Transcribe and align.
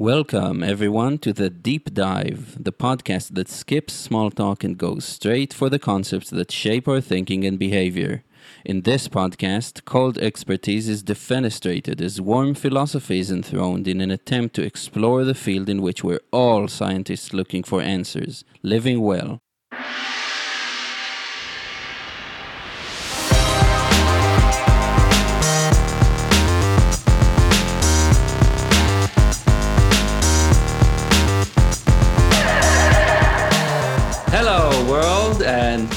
Welcome, 0.00 0.62
everyone, 0.62 1.18
to 1.18 1.32
the 1.32 1.50
Deep 1.50 1.92
Dive, 1.92 2.56
the 2.62 2.70
podcast 2.70 3.34
that 3.34 3.48
skips 3.48 3.94
small 3.94 4.30
talk 4.30 4.62
and 4.62 4.78
goes 4.78 5.04
straight 5.04 5.52
for 5.52 5.68
the 5.68 5.80
concepts 5.80 6.30
that 6.30 6.52
shape 6.52 6.86
our 6.86 7.00
thinking 7.00 7.44
and 7.44 7.58
behavior. 7.58 8.22
In 8.64 8.82
this 8.82 9.08
podcast, 9.08 9.84
cold 9.86 10.16
expertise 10.18 10.88
is 10.88 11.02
defenestrated 11.02 12.00
as 12.00 12.20
warm 12.20 12.54
philosophy 12.54 13.18
is 13.18 13.32
enthroned 13.32 13.88
in 13.88 14.00
an 14.00 14.12
attempt 14.12 14.54
to 14.54 14.62
explore 14.62 15.24
the 15.24 15.34
field 15.34 15.68
in 15.68 15.82
which 15.82 16.04
we're 16.04 16.20
all 16.30 16.68
scientists 16.68 17.32
looking 17.32 17.64
for 17.64 17.82
answers 17.82 18.44
living 18.62 19.00
well. 19.00 19.40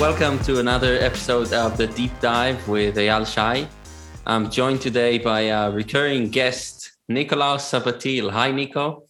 Welcome 0.01 0.39
to 0.45 0.59
another 0.59 0.95
episode 0.95 1.53
of 1.53 1.77
the 1.77 1.85
Deep 1.85 2.09
Dive 2.21 2.67
with 2.67 2.95
Eyal 2.95 3.23
Shay. 3.23 3.67
I'm 4.25 4.49
joined 4.49 4.81
today 4.81 5.19
by 5.19 5.41
a 5.41 5.69
recurring 5.69 6.31
guest, 6.31 6.93
Nikolaus 7.07 7.61
Sabathiel. 7.69 8.31
Hi, 8.31 8.49
Nico. 8.49 9.03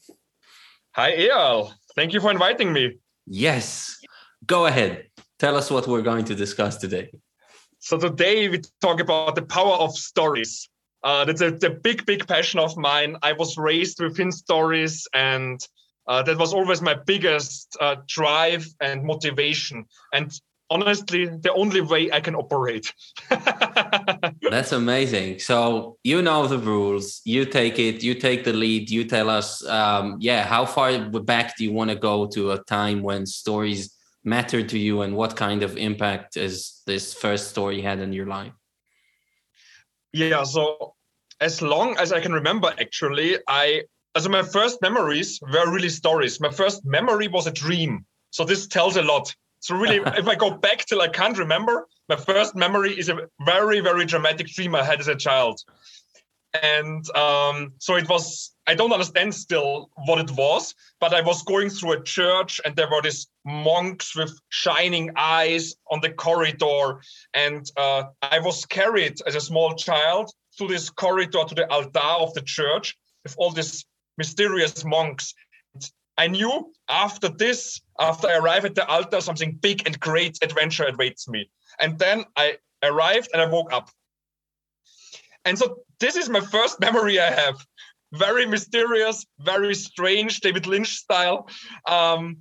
Hi, 0.98 1.16
Eyal. 1.16 1.72
Thank 1.96 2.12
you 2.12 2.20
for 2.20 2.30
inviting 2.30 2.74
me. 2.74 2.98
Yes, 3.26 4.02
go 4.46 4.66
ahead. 4.66 5.06
Tell 5.40 5.56
us 5.56 5.72
what 5.72 5.88
we're 5.88 6.02
going 6.02 6.26
to 6.26 6.36
discuss 6.36 6.76
today. 6.76 7.10
So 7.80 7.98
today 7.98 8.50
we 8.50 8.60
talk 8.82 9.00
about 9.00 9.36
the 9.36 9.44
power 9.44 9.76
of 9.76 9.96
stories. 9.96 10.68
Uh, 11.06 11.24
that's 11.24 11.40
a, 11.40 11.52
the 11.52 11.70
big, 11.70 12.06
big 12.06 12.28
passion 12.28 12.60
of 12.60 12.76
mine. 12.76 13.16
I 13.24 13.32
was 13.32 13.58
raised 13.58 14.02
within 14.02 14.30
stories, 14.30 15.08
and 15.14 15.66
uh, 16.10 16.22
that 16.24 16.38
was 16.38 16.54
always 16.54 16.82
my 16.82 16.96
biggest 16.96 17.78
uh, 17.80 17.96
drive 18.08 18.68
and 18.82 19.06
motivation. 19.06 19.86
And 20.12 20.38
honestly, 20.72 21.26
the 21.28 21.54
only 21.54 21.82
way 21.82 22.10
I 22.12 22.22
can 22.22 22.34
operate. 22.34 22.94
That's 23.30 24.72
amazing. 24.72 25.40
So 25.40 25.98
you 26.04 26.22
know 26.22 26.48
the 26.48 26.58
rules. 26.58 27.22
You 27.26 27.46
take 27.46 27.78
it. 27.78 28.02
You 28.02 28.16
take 28.16 28.44
the 28.46 28.54
lead. 28.54 28.90
You 28.90 29.04
tell 29.04 29.30
us. 29.30 29.64
Um, 29.68 30.18
yeah, 30.20 30.46
how 30.46 30.66
far 30.66 30.98
back 31.10 31.58
do 31.58 31.64
you 31.64 31.74
want 31.74 31.92
to 31.92 31.96
go 31.96 32.26
to 32.28 32.52
a 32.54 32.64
time 32.64 33.04
when 33.04 33.26
stories 33.26 33.94
mattered 34.24 34.70
to 34.70 34.80
you, 34.80 35.02
and 35.02 35.16
what 35.16 35.36
kind 35.36 35.62
of 35.62 35.78
impact 35.78 36.36
has 36.36 36.82
this 36.88 37.14
first 37.14 37.50
story 37.50 37.82
had 37.82 38.00
in 38.00 38.14
your 38.14 38.28
life? 38.28 38.54
Yeah. 40.14 40.44
So 40.44 40.96
as 41.42 41.62
long 41.62 41.98
as 41.98 42.14
I 42.14 42.22
can 42.22 42.32
remember, 42.32 42.74
actually, 42.80 43.38
I 43.48 43.84
also 44.16 44.30
my 44.30 44.44
first 44.44 44.82
memories 44.82 45.40
were 45.42 45.70
really 45.72 45.90
stories. 45.90 46.40
My 46.40 46.52
first 46.52 46.86
memory 46.86 47.28
was 47.28 47.46
a 47.46 47.52
dream. 47.52 48.06
So 48.30 48.46
this 48.46 48.68
tells 48.68 48.96
a 48.96 49.02
lot. 49.02 49.36
So 49.62 49.76
really, 49.76 49.98
if 50.18 50.28
I 50.28 50.36
go 50.36 50.52
back 50.52 50.86
till 50.86 51.02
I 51.02 51.08
can't 51.08 51.38
remember, 51.38 51.88
my 52.10 52.18
first 52.18 52.56
memory 52.56 53.00
is 53.00 53.08
a 53.08 53.30
very, 53.46 53.80
very 53.80 54.06
dramatic 54.06 54.48
dream 54.48 54.76
I 54.76 54.84
had 54.84 55.00
as 55.00 55.08
a 55.08 55.16
child. 55.16 55.62
And 56.62 57.10
um, 57.16 57.72
so 57.78 57.96
it 57.96 58.10
was, 58.10 58.52
I 58.68 58.76
don't 58.76 58.92
understand 58.92 59.34
still 59.34 59.90
what 60.06 60.20
it 60.20 60.32
was, 60.32 60.76
but 61.00 61.14
I 61.14 61.22
was 61.22 61.44
going 61.44 61.70
through 61.70 61.94
a 61.94 62.04
church 62.04 62.60
and 62.66 62.76
there 62.76 62.90
were 62.90 63.02
these 63.02 63.28
monks 63.46 64.18
with 64.18 64.38
shining 64.50 65.12
eyes 65.16 65.76
on 65.90 66.02
the 66.02 66.10
corridor. 66.10 67.00
And 67.34 67.66
uh, 67.78 68.04
I 68.22 68.40
was 68.40 68.66
carried 68.66 69.20
as 69.26 69.36
a 69.36 69.42
small 69.42 69.76
child 69.76 70.32
through 70.58 70.68
this 70.68 70.90
corridor 70.90 71.46
to 71.48 71.56
the 71.56 71.72
altar 71.72 72.00
of 72.00 72.34
the 72.34 72.42
church 72.42 72.98
with 73.24 73.36
all 73.38 73.52
these 73.52 73.86
mysterious 74.18 74.84
monks. 74.84 75.34
I 76.18 76.28
knew 76.28 76.72
after 76.90 77.30
this, 77.30 77.82
after 78.00 78.28
I 78.28 78.38
arrive 78.38 78.66
at 78.66 78.76
the 78.76 78.86
altar, 78.88 79.22
something 79.22 79.58
big 79.62 79.84
and 79.86 80.00
great 80.00 80.38
adventure 80.42 80.86
awaits 80.86 81.28
me. 81.28 81.50
And 81.80 81.98
then 81.98 82.26
I 82.36 82.58
arrived 82.84 83.30
and 83.34 83.42
I 83.42 83.46
woke 83.46 83.72
up. 83.74 83.90
And 85.46 85.58
so 85.58 85.80
this 86.00 86.16
is 86.16 86.30
my 86.30 86.42
first 86.42 86.80
memory 86.88 87.20
I 87.20 87.32
have. 87.32 87.66
Very 88.14 88.46
mysterious, 88.46 89.26
very 89.40 89.74
strange, 89.74 90.42
David 90.42 90.68
Lynch 90.68 90.90
style. 90.90 91.48
Um, 91.88 92.38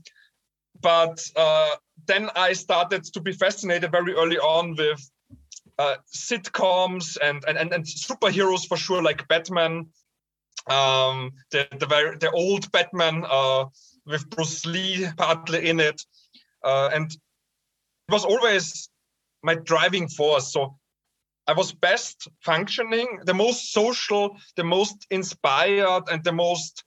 but 0.83 1.23
uh, 1.37 1.77
then 2.07 2.31
I 2.35 2.55
started 2.55 3.05
to 3.05 3.21
be 3.21 3.33
fascinated 3.33 3.93
very 3.93 4.15
early 4.15 4.39
on 4.39 4.75
with 4.77 5.01
uh, 5.79 5.97
sitcoms 6.15 7.17
and, 7.23 7.45
and, 7.47 7.57
and, 7.57 7.73
and 7.73 7.85
superheroes 7.85 8.67
for 8.67 8.77
sure, 8.77 9.03
like 9.03 9.29
Batman, 9.29 9.87
um, 10.67 11.33
the, 11.51 11.67
the, 11.79 11.87
very, 11.87 12.17
the 12.17 12.31
old 12.31 12.71
Batman 12.73 13.25
uh, 13.29 13.67
with 14.07 14.29
Bruce 14.31 14.67
Lee 14.67 15.07
partly 15.17 15.69
in 15.69 15.81
it. 15.81 16.03
Uh, 16.65 16.91
and 16.93 17.11
it 17.11 18.13
was 18.13 18.25
always 18.25 18.89
my 19.43 19.55
driving 19.55 20.09
force. 20.09 20.53
So 20.53 20.77
I 21.47 21.53
was 21.53 21.73
best 21.73 22.29
functioning, 22.41 23.21
the 23.25 23.35
most 23.35 23.73
social, 23.73 24.37
the 24.57 24.65
most 24.65 25.07
inspired, 25.11 26.05
and 26.11 26.23
the 26.23 26.33
most 26.33 26.85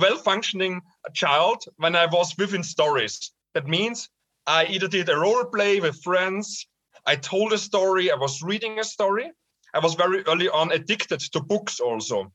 well 0.00 0.16
functioning 0.16 0.80
child 1.12 1.64
when 1.76 1.94
I 1.94 2.06
was 2.06 2.34
within 2.38 2.62
stories. 2.62 3.32
That 3.52 3.68
means 3.68 4.08
I 4.46 4.66
either 4.66 4.88
did 4.88 5.08
a 5.08 5.16
role 5.16 5.44
play 5.44 5.80
with 5.80 6.02
friends, 6.02 6.66
I 7.06 7.16
told 7.16 7.52
a 7.52 7.58
story, 7.58 8.10
I 8.10 8.14
was 8.14 8.42
reading 8.42 8.78
a 8.78 8.84
story. 8.84 9.30
I 9.74 9.78
was 9.80 9.94
very 9.94 10.24
early 10.26 10.48
on 10.48 10.72
addicted 10.72 11.20
to 11.20 11.40
books 11.40 11.80
also. 11.80 12.32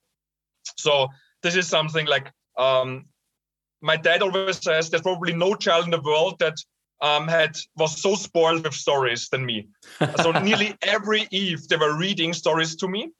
So 0.77 1.07
this 1.43 1.55
is 1.55 1.67
something 1.67 2.05
like 2.05 2.31
um, 2.57 3.05
my 3.81 3.97
dad 3.97 4.21
always 4.21 4.61
says 4.61 4.89
there's 4.89 5.01
probably 5.01 5.33
no 5.33 5.55
child 5.55 5.85
in 5.85 5.91
the 5.91 6.01
world 6.01 6.39
that 6.39 6.55
um, 7.01 7.27
had 7.27 7.57
was 7.77 8.01
so 8.01 8.15
spoiled 8.15 8.63
with 8.63 8.73
stories 8.73 9.29
than 9.29 9.45
me. 9.45 9.67
so 10.21 10.31
nearly 10.43 10.75
every 10.81 11.27
eve 11.31 11.67
they 11.67 11.77
were 11.77 11.97
reading 11.97 12.33
stories 12.33 12.75
to 12.77 12.87
me 12.87 13.11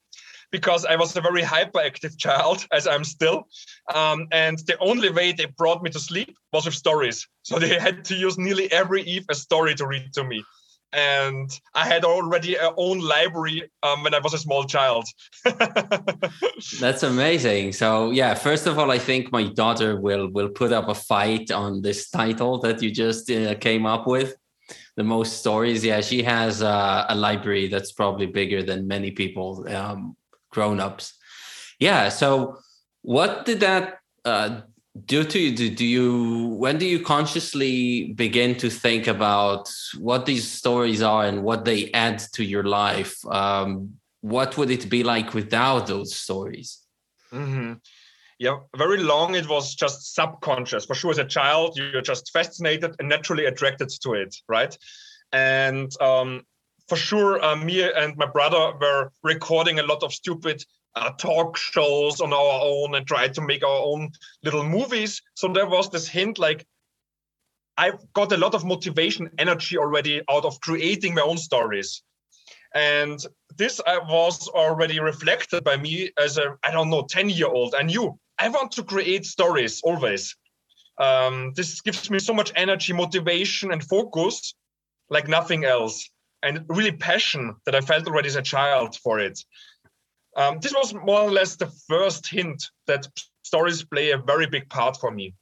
because 0.52 0.84
I 0.84 0.96
was 0.96 1.16
a 1.16 1.22
very 1.22 1.44
hyperactive 1.44 2.18
child, 2.18 2.66
as 2.72 2.88
I'm 2.88 3.04
still. 3.04 3.48
Um, 3.94 4.28
and 4.32 4.58
the 4.60 4.78
only 4.80 5.12
way 5.12 5.32
they 5.32 5.46
brought 5.46 5.84
me 5.84 5.92
to 5.92 6.00
sleep 6.00 6.36
was 6.52 6.66
with 6.66 6.74
stories. 6.74 7.28
So 7.44 7.60
they 7.60 7.80
had 7.80 8.04
to 8.06 8.16
use 8.16 8.38
nearly 8.38 8.72
every 8.72 9.04
eve 9.04 9.26
a 9.30 9.36
story 9.36 9.76
to 9.76 9.86
read 9.86 10.12
to 10.14 10.24
me 10.24 10.44
and 10.94 11.50
I 11.76 11.86
had 11.86 12.04
already 12.04 12.56
a 12.56 12.74
own 12.78 13.00
library 13.00 13.70
um, 13.84 14.04
when 14.04 14.14
I 14.14 14.20
was 14.20 14.34
a 14.34 14.38
small 14.38 14.66
child. 14.66 15.06
That's 16.80 17.04
amazing. 17.04 17.74
So 17.74 18.12
yeah, 18.12 18.34
first 18.34 18.68
of 18.68 18.80
all, 18.80 18.92
I 18.92 19.00
think 19.00 19.32
my 19.32 19.44
daughter 19.44 20.00
will 20.00 20.30
will 20.30 20.50
put 20.50 20.72
up 20.72 20.90
a 20.90 20.96
fight 20.96 21.52
on 21.52 21.82
this 21.82 22.10
title 22.10 22.60
that 22.60 22.82
you 22.82 22.92
just 22.92 23.30
uh, 23.30 23.56
came 23.56 23.86
up 23.86 24.08
with. 24.08 24.36
The 24.96 25.04
most 25.04 25.40
stories, 25.40 25.84
yeah, 25.86 26.02
she 26.02 26.24
has 26.24 26.62
uh, 26.62 27.06
a 27.08 27.16
library 27.16 27.68
that's 27.68 27.92
probably 27.92 28.26
bigger 28.26 28.62
than 28.64 28.88
many 28.88 29.12
people, 29.12 29.66
um, 29.74 30.18
grown 30.50 30.80
ups. 30.80 31.14
Yeah. 31.80 32.10
So 32.10 32.58
what 33.02 33.46
did 33.46 33.62
that 33.62 34.00
uh, 34.26 34.62
do 35.06 35.24
to 35.24 35.52
do, 35.56 35.70
do 35.70 35.86
you 35.86 36.48
when 36.58 36.78
do 36.78 36.86
you 36.86 37.00
consciously 37.00 38.14
begin 38.14 38.58
to 38.58 38.70
think 38.70 39.08
about 39.08 39.70
what 39.98 40.26
these 40.26 40.50
stories 40.50 41.02
are 41.02 41.26
and 41.26 41.44
what 41.44 41.66
they 41.66 41.92
add 41.92 42.20
to 42.34 42.44
your 42.44 42.64
life? 42.64 43.18
Um, 43.28 43.96
what 44.22 44.58
would 44.58 44.70
it 44.70 44.90
be 44.90 45.04
like 45.04 45.34
without 45.34 45.88
those 45.88 46.16
stories? 46.16 46.80
Mm-hmm. 47.32 47.74
yeah 48.40 48.58
very 48.76 48.98
long 48.98 49.36
it 49.36 49.48
was 49.48 49.76
just 49.76 50.16
subconscious. 50.16 50.86
For 50.86 50.96
sure 50.96 51.12
as 51.12 51.20
a 51.20 51.26
child 51.26 51.78
you're 51.78 52.02
just 52.02 52.32
fascinated 52.32 52.96
and 53.00 53.08
naturally 53.08 53.46
attracted 53.46 53.90
to 54.04 54.14
it 54.14 54.36
right? 54.48 54.76
And 55.32 55.92
um, 56.02 56.44
for 56.88 56.96
sure 56.96 57.44
uh, 57.44 57.56
me 57.56 57.84
and 57.84 58.18
my 58.18 58.26
brother 58.26 58.74
were 58.82 59.12
recording 59.24 59.80
a 59.80 59.84
lot 59.84 60.02
of 60.04 60.12
stupid 60.14 60.64
uh, 60.96 61.12
talk 61.12 61.58
shows 61.58 62.22
on 62.22 62.34
our 62.34 62.60
own 62.62 62.96
and 62.96 63.06
try 63.06 63.28
to 63.28 63.42
make 63.42 63.64
our 63.64 63.82
own 63.84 64.10
little 64.44 64.64
movies. 64.64 65.22
So 65.36 65.48
there 65.48 65.68
was 65.68 65.90
this 65.90 66.08
hint 66.08 66.40
like 66.40 66.66
I 67.78 67.94
got 68.14 68.34
a 68.34 68.38
lot 68.38 68.56
of 68.56 68.66
motivation, 68.66 69.30
energy 69.38 69.78
already 69.78 70.22
out 70.30 70.44
of 70.44 70.60
creating 70.60 71.14
my 71.14 71.22
own 71.22 71.38
stories. 71.38 72.04
And 72.76 73.18
this 73.56 73.80
uh, 73.80 74.00
was 74.10 74.50
already 74.50 75.00
reflected 75.00 75.64
by 75.64 75.78
me 75.78 76.12
as 76.22 76.38
a, 76.38 76.58
I 76.64 76.72
don't 76.72 76.90
know, 76.90 77.06
10 77.10 77.30
year 77.30 77.48
old. 77.48 77.76
I 77.76 77.84
knew 77.84 78.20
I 78.38 78.50
want 78.50 78.72
to 78.74 78.84
create 78.84 79.26
stories 79.26 79.82
always. 79.82 80.36
Um, 80.98 81.54
this 81.56 81.80
gives 81.80 82.10
me 82.10 82.20
so 82.20 82.34
much 82.34 82.52
energy, 82.56 82.92
motivation, 82.92 83.72
and 83.72 83.82
focus 83.82 84.54
like 85.10 85.30
nothing 85.30 85.64
else. 85.64 86.10
And 86.44 86.66
really 86.68 86.92
passion 86.92 87.56
that 87.66 87.76
I 87.76 87.82
felt 87.82 88.08
already 88.08 88.28
as 88.28 88.36
a 88.36 88.42
child 88.42 88.98
for 88.98 89.20
it. 89.20 89.40
Um, 90.36 90.60
this 90.60 90.74
was 90.74 90.94
more 90.94 91.22
or 91.22 91.32
less 91.32 91.56
the 91.56 91.72
first 91.88 92.28
hint 92.30 92.64
that 92.88 93.08
stories 93.44 93.84
play 93.84 94.12
a 94.12 94.18
very 94.18 94.48
big 94.48 94.70
part 94.70 94.98
for 94.98 95.12
me. 95.12 95.34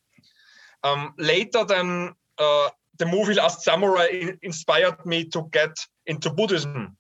Um, 0.84 1.14
later, 1.18 1.66
then 1.66 2.14
uh, 2.38 2.70
the 2.98 3.06
movie 3.06 3.34
Last 3.34 3.64
Samurai 3.64 4.32
inspired 4.42 5.06
me 5.06 5.26
to 5.26 5.50
get 5.52 5.76
into 6.06 6.30
Buddhism. 6.30 6.98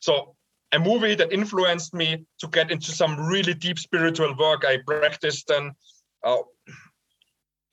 So, 0.00 0.34
a 0.72 0.78
movie 0.78 1.14
that 1.14 1.32
influenced 1.32 1.94
me 1.94 2.24
to 2.40 2.48
get 2.48 2.70
into 2.70 2.90
some 2.90 3.26
really 3.26 3.54
deep 3.54 3.78
spiritual 3.78 4.34
work. 4.36 4.64
I 4.64 4.78
practiced 4.86 5.48
then 5.48 5.72
uh, 6.24 6.38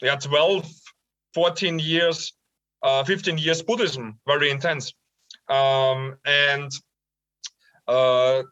yeah 0.03 0.15
12 0.15 0.69
14 1.33 1.79
years 1.79 2.33
uh, 2.83 3.03
15 3.03 3.37
years 3.37 3.63
buddhism 3.63 4.19
very 4.27 4.51
intense 4.51 4.93
um, 5.49 6.17
and 6.25 6.71
uh, 7.87 8.43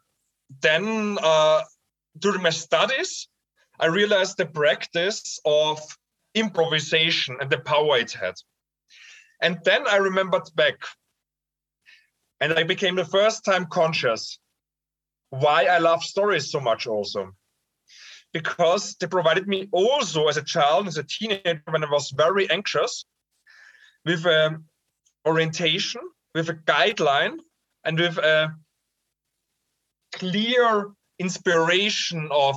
then 0.60 1.18
uh, 1.22 1.62
during 2.18 2.42
my 2.42 2.50
studies 2.50 3.28
i 3.80 3.86
realized 3.86 4.36
the 4.36 4.46
practice 4.46 5.40
of 5.44 5.80
improvisation 6.34 7.36
and 7.40 7.50
the 7.50 7.58
power 7.58 7.98
it 7.98 8.12
had. 8.12 8.34
And 9.40 9.58
then 9.64 9.86
i 9.88 9.96
remembered 9.96 10.48
back 10.54 10.76
and 12.40 12.52
i 12.54 12.62
became 12.62 12.96
the 12.96 13.04
first 13.04 13.44
time 13.44 13.66
conscious 13.66 14.38
why 15.30 15.64
i 15.64 15.78
love 15.78 16.02
stories 16.02 16.50
so 16.50 16.60
much 16.60 16.86
also. 16.86 17.32
Because 18.32 18.94
they 18.96 19.06
provided 19.06 19.46
me 19.46 19.68
also 19.72 20.28
as 20.28 20.38
a 20.38 20.42
child, 20.42 20.88
as 20.88 20.96
a 20.96 21.02
teenager, 21.04 21.62
when 21.68 21.84
I 21.84 21.90
was 21.90 22.10
very 22.16 22.50
anxious, 22.50 23.04
with 24.06 24.24
an 24.24 24.64
orientation, 25.26 26.00
with 26.34 26.48
a 26.48 26.54
guideline, 26.54 27.36
and 27.84 27.98
with 27.98 28.16
a 28.16 28.54
clear 30.12 30.90
inspiration 31.18 32.28
of 32.30 32.56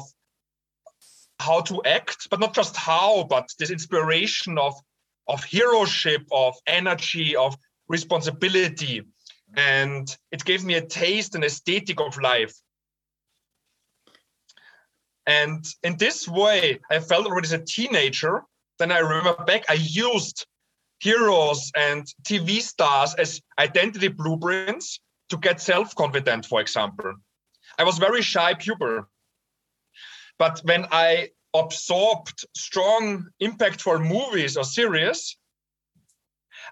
how 1.39 1.61
to 1.61 1.81
act, 1.83 2.27
but 2.29 2.39
not 2.39 2.53
just 2.53 2.75
how, 2.75 3.23
but 3.29 3.49
this 3.59 3.69
inspiration 3.69 4.57
of 4.57 4.73
of 5.27 5.43
heroship, 5.43 6.21
of 6.31 6.55
energy, 6.67 7.35
of 7.35 7.55
responsibility. 7.87 9.01
And 9.55 10.07
it 10.31 10.45
gave 10.45 10.63
me 10.63 10.75
a 10.75 10.85
taste 10.85 11.35
and 11.35 11.43
aesthetic 11.43 11.99
of 11.99 12.17
life. 12.19 12.53
And 15.25 15.65
in 15.81 15.97
this 15.97 16.27
way, 16.27 16.79
I 16.91 16.99
felt 16.99 17.25
already 17.25 17.47
as 17.47 17.53
a 17.53 17.59
teenager. 17.59 18.43
Then 18.77 18.91
I 18.91 18.99
remember 18.99 19.43
back, 19.45 19.65
I 19.67 19.73
used 19.73 20.45
heroes 20.99 21.71
and 21.75 22.05
TV 22.23 22.61
stars 22.61 23.15
as 23.15 23.41
identity 23.57 24.09
blueprints 24.09 24.99
to 25.29 25.37
get 25.37 25.59
self 25.59 25.95
confident, 25.95 26.45
for 26.45 26.61
example. 26.61 27.15
I 27.77 27.83
was 27.83 27.97
very 27.97 28.21
shy 28.21 28.53
pupil. 28.53 29.05
But 30.37 30.59
when 30.63 30.85
I 30.91 31.29
absorbed 31.53 32.45
strong, 32.55 33.27
impactful 33.41 34.05
movies 34.07 34.57
or 34.57 34.63
series, 34.63 35.37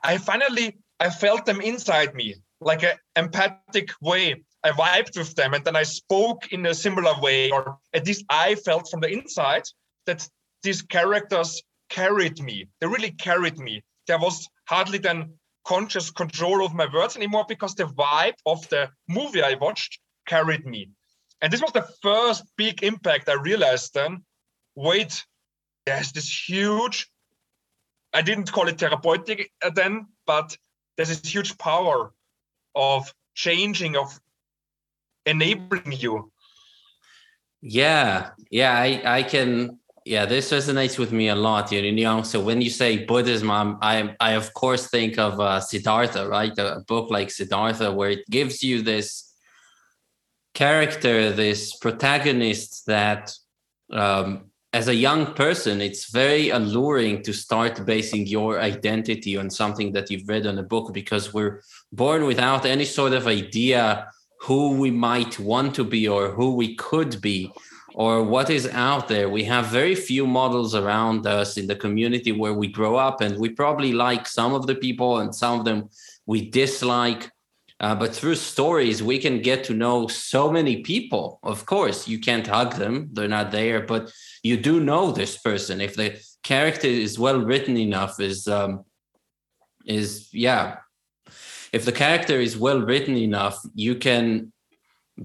I 0.03 0.17
finally 0.17 0.77
I 0.99 1.09
felt 1.09 1.45
them 1.45 1.61
inside 1.61 2.13
me 2.15 2.35
like 2.59 2.83
an 2.83 2.97
empathic 3.15 3.91
way. 4.01 4.43
I 4.63 4.71
vibed 4.71 5.17
with 5.17 5.35
them 5.35 5.53
and 5.53 5.63
then 5.65 5.75
I 5.75 5.83
spoke 5.83 6.51
in 6.53 6.65
a 6.65 6.73
similar 6.73 7.13
way, 7.21 7.51
or 7.51 7.77
at 7.93 8.07
least 8.07 8.25
I 8.29 8.55
felt 8.55 8.89
from 8.89 9.01
the 9.01 9.09
inside 9.09 9.63
that 10.05 10.27
these 10.63 10.81
characters 10.81 11.61
carried 11.89 12.41
me. 12.41 12.67
They 12.79 12.87
really 12.87 13.11
carried 13.11 13.57
me. 13.57 13.83
There 14.07 14.19
was 14.19 14.47
hardly 14.67 14.97
then 14.97 15.33
conscious 15.65 16.11
control 16.11 16.65
of 16.65 16.73
my 16.73 16.87
words 16.93 17.15
anymore 17.15 17.45
because 17.47 17.75
the 17.75 17.85
vibe 17.85 18.35
of 18.45 18.67
the 18.69 18.89
movie 19.07 19.43
I 19.43 19.55
watched 19.55 19.99
carried 20.25 20.65
me. 20.65 20.89
And 21.41 21.51
this 21.51 21.61
was 21.61 21.71
the 21.71 21.87
first 22.01 22.43
big 22.57 22.83
impact 22.83 23.29
I 23.29 23.33
realized 23.33 23.93
then. 23.93 24.23
Wait, 24.75 25.25
there's 25.85 26.11
this 26.11 26.49
huge, 26.49 27.09
I 28.13 28.21
didn't 28.21 28.51
call 28.51 28.67
it 28.67 28.79
therapeutic 28.79 29.51
then, 29.75 30.07
but 30.25 30.57
there's 30.95 31.09
this 31.09 31.31
huge 31.31 31.57
power 31.57 32.13
of 32.75 33.13
changing, 33.35 33.97
of 33.97 34.19
enabling 35.25 35.91
you. 35.91 36.31
Yeah 37.61 38.31
yeah 38.53 38.77
i 38.77 39.01
i 39.19 39.23
can 39.23 39.79
yeah 40.05 40.25
this 40.25 40.51
resonates 40.51 40.99
with 40.99 41.11
me 41.11 41.29
a 41.29 41.35
lot 41.35 41.71
you 41.71 41.91
know 41.91 42.21
so 42.21 42.39
when 42.39 42.61
you 42.61 42.69
say 42.69 43.05
buddhism 43.05 43.49
I'm, 43.49 43.77
i 43.81 44.15
i 44.19 44.31
of 44.31 44.53
course 44.53 44.87
think 44.87 45.17
of 45.17 45.39
uh, 45.39 45.59
siddhartha 45.59 46.27
right? 46.27 46.55
A 46.57 46.83
book 46.87 47.09
like 47.09 47.31
siddhartha 47.31 47.91
where 47.91 48.11
it 48.11 48.25
gives 48.29 48.61
you 48.61 48.81
this 48.81 49.32
character 50.53 51.31
this 51.31 51.75
protagonist 51.75 52.85
that 52.85 53.31
um, 53.91 54.45
as 54.71 54.87
a 54.87 54.95
young 54.95 55.33
person 55.33 55.81
it's 55.81 56.11
very 56.11 56.49
alluring 56.49 57.21
to 57.23 57.33
start 57.33 57.85
basing 57.85 58.25
your 58.27 58.59
identity 58.59 59.37
on 59.37 59.49
something 59.49 59.91
that 59.91 60.09
you've 60.09 60.27
read 60.27 60.45
on 60.45 60.59
a 60.59 60.63
book 60.63 60.93
because 60.93 61.33
we're 61.33 61.61
born 61.91 62.25
without 62.25 62.65
any 62.65 62.85
sort 62.85 63.13
of 63.13 63.27
idea 63.27 64.07
who 64.41 64.77
we 64.77 64.91
might 64.91 65.39
want 65.39 65.73
to 65.73 65.83
be 65.83 66.07
or 66.07 66.29
who 66.29 66.55
we 66.55 66.75
could 66.75 67.21
be 67.21 67.51
or 67.93 68.23
what 68.23 68.49
is 68.49 68.67
out 68.67 69.07
there. 69.07 69.29
We 69.29 69.43
have 69.45 69.67
very 69.67 69.95
few 69.95 70.25
models 70.25 70.75
around 70.75 71.25
us 71.27 71.57
in 71.57 71.67
the 71.67 71.75
community 71.75 72.31
where 72.31 72.53
we 72.53 72.67
grow 72.67 72.95
up, 72.95 73.21
and 73.21 73.37
we 73.37 73.49
probably 73.49 73.93
like 73.93 74.27
some 74.27 74.53
of 74.53 74.67
the 74.67 74.75
people 74.75 75.19
and 75.19 75.33
some 75.33 75.59
of 75.59 75.65
them 75.65 75.89
we 76.25 76.49
dislike. 76.49 77.31
Uh, 77.79 77.95
but 77.95 78.15
through 78.15 78.35
stories, 78.35 79.03
we 79.03 79.17
can 79.17 79.41
get 79.41 79.63
to 79.65 79.73
know 79.73 80.07
so 80.07 80.51
many 80.51 80.81
people. 80.81 81.39
Of 81.43 81.65
course, 81.65 82.07
you 82.07 82.19
can't 82.19 82.47
hug 82.47 82.75
them, 82.75 83.09
they're 83.13 83.27
not 83.27 83.51
there, 83.51 83.81
but 83.81 84.11
you 84.43 84.57
do 84.57 84.79
know 84.79 85.11
this 85.11 85.37
person. 85.37 85.81
If 85.81 85.95
the 85.95 86.19
character 86.43 86.87
is 86.87 87.19
well 87.19 87.39
written 87.39 87.77
enough, 87.77 88.19
is 88.19 88.47
um, 88.47 88.85
is 89.85 90.29
yeah, 90.31 90.77
if 91.71 91.85
the 91.85 91.91
character 91.91 92.39
is 92.39 92.57
well 92.57 92.79
written 92.79 93.17
enough, 93.17 93.59
you 93.73 93.95
can 93.95 94.53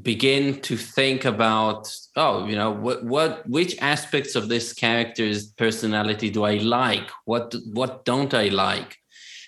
begin 0.03 0.61
to 0.61 0.77
think 0.77 1.25
about 1.25 1.91
oh 2.17 2.47
you 2.47 2.55
know 2.55 2.71
what 2.71 3.03
what 3.05 3.49
which 3.49 3.75
aspects 3.81 4.37
of 4.37 4.49
this 4.49 4.75
character's 4.75 5.47
personality 5.47 6.29
do 6.29 6.44
i 6.44 6.56
like 6.59 7.11
what 7.25 7.55
what 7.73 8.05
don't 8.05 8.35
i 8.35 8.49
like 8.49 8.99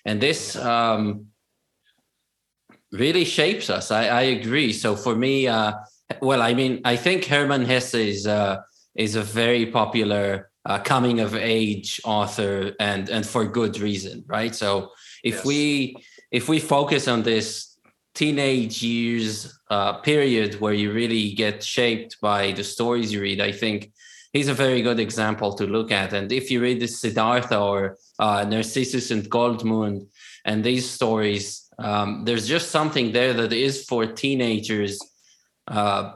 and 0.06 0.18
this 0.18 0.56
um 0.56 1.26
really 2.92 3.24
shapes 3.24 3.70
us 3.70 3.90
i 3.90 4.06
i 4.06 4.22
agree 4.22 4.72
so 4.72 4.96
for 4.96 5.14
me 5.14 5.46
uh 5.46 5.72
well 6.20 6.42
i 6.42 6.52
mean 6.52 6.80
i 6.84 6.96
think 6.96 7.24
hermann 7.24 7.64
hesse 7.64 7.94
is 7.94 8.26
uh 8.26 8.56
is 8.94 9.14
a 9.14 9.22
very 9.22 9.66
popular 9.66 10.50
uh, 10.66 10.78
coming 10.78 11.20
of 11.20 11.34
age 11.34 12.00
author 12.04 12.72
and 12.80 13.08
and 13.08 13.26
for 13.26 13.44
good 13.46 13.78
reason 13.78 14.24
right 14.26 14.54
so 14.54 14.90
if 15.22 15.36
yes. 15.36 15.44
we 15.44 15.96
if 16.30 16.48
we 16.48 16.58
focus 16.58 17.08
on 17.08 17.22
this 17.22 17.70
teenage 18.14 18.82
years 18.82 19.58
uh, 19.70 19.94
period 19.94 20.60
where 20.60 20.72
you 20.72 20.92
really 20.92 21.32
get 21.32 21.62
shaped 21.62 22.20
by 22.20 22.52
the 22.52 22.64
stories 22.64 23.12
you 23.12 23.20
read, 23.20 23.40
I 23.40 23.52
think 23.52 23.92
he's 24.32 24.48
a 24.48 24.54
very 24.54 24.82
good 24.82 25.00
example 25.00 25.54
to 25.54 25.64
look 25.66 25.90
at. 25.90 26.12
And 26.12 26.30
if 26.32 26.50
you 26.50 26.60
read 26.60 26.80
the 26.80 26.88
Siddhartha 26.88 27.58
or 27.58 27.96
uh, 28.18 28.44
Narcissus 28.44 29.10
and 29.10 29.28
Goldmund 29.30 30.06
and 30.44 30.62
these 30.62 30.88
stories, 30.88 31.68
um, 31.80 32.24
there's 32.24 32.46
just 32.46 32.70
something 32.70 33.12
there 33.12 33.32
that 33.32 33.52
is 33.52 33.84
for 33.84 34.06
teenagers. 34.06 34.98
Uh, 35.66 36.12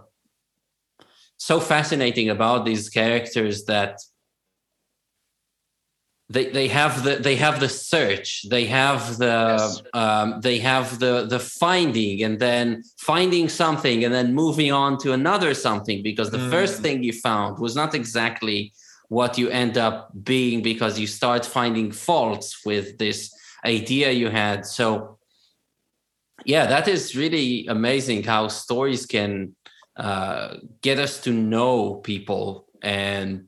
so 1.37 1.61
fascinating 1.61 2.31
about 2.31 2.65
these 2.65 2.89
characters 2.89 3.65
that 3.65 3.99
they 6.31 6.47
they 6.51 6.69
have 6.69 7.05
the 7.05 7.17
they 7.17 7.37
have 7.37 7.61
the 7.61 7.69
search 7.69 8.47
they 8.49 8.65
have 8.65 9.19
the 9.19 9.57
yes. 9.59 9.83
um, 9.93 10.41
they 10.41 10.59
have 10.59 10.99
the 10.99 11.27
the 11.27 11.39
finding 11.39 12.23
and 12.23 12.39
then 12.39 12.83
finding 12.99 13.49
something 13.49 14.05
and 14.05 14.15
then 14.15 14.35
moving 14.35 14.73
on 14.73 14.97
to 14.99 15.13
another 15.13 15.53
something 15.53 16.03
because 16.03 16.31
the 16.31 16.39
mm. 16.39 16.51
first 16.51 16.81
thing 16.81 17.03
you 17.03 17.13
found 17.13 17.59
was 17.59 17.77
not 17.77 17.95
exactly 17.95 18.73
what 19.09 19.37
you 19.37 19.49
end 19.51 19.77
up 19.77 20.11
being 20.25 20.63
because 20.63 20.99
you 20.99 21.07
start 21.07 21.45
finding 21.45 21.93
faults 21.93 22.65
with 22.65 22.97
this 22.99 23.31
idea 23.67 24.11
you 24.11 24.31
had 24.31 24.65
so 24.65 25.19
yeah 26.45 26.67
that 26.67 26.89
is 26.89 27.17
really 27.17 27.67
amazing 27.67 28.23
how 28.23 28.49
stories 28.49 29.07
can 29.07 29.55
uh, 29.97 30.57
get 30.83 30.99
us 30.99 31.21
to 31.21 31.33
know 31.33 31.95
people. 31.97 32.67
And 32.83 33.47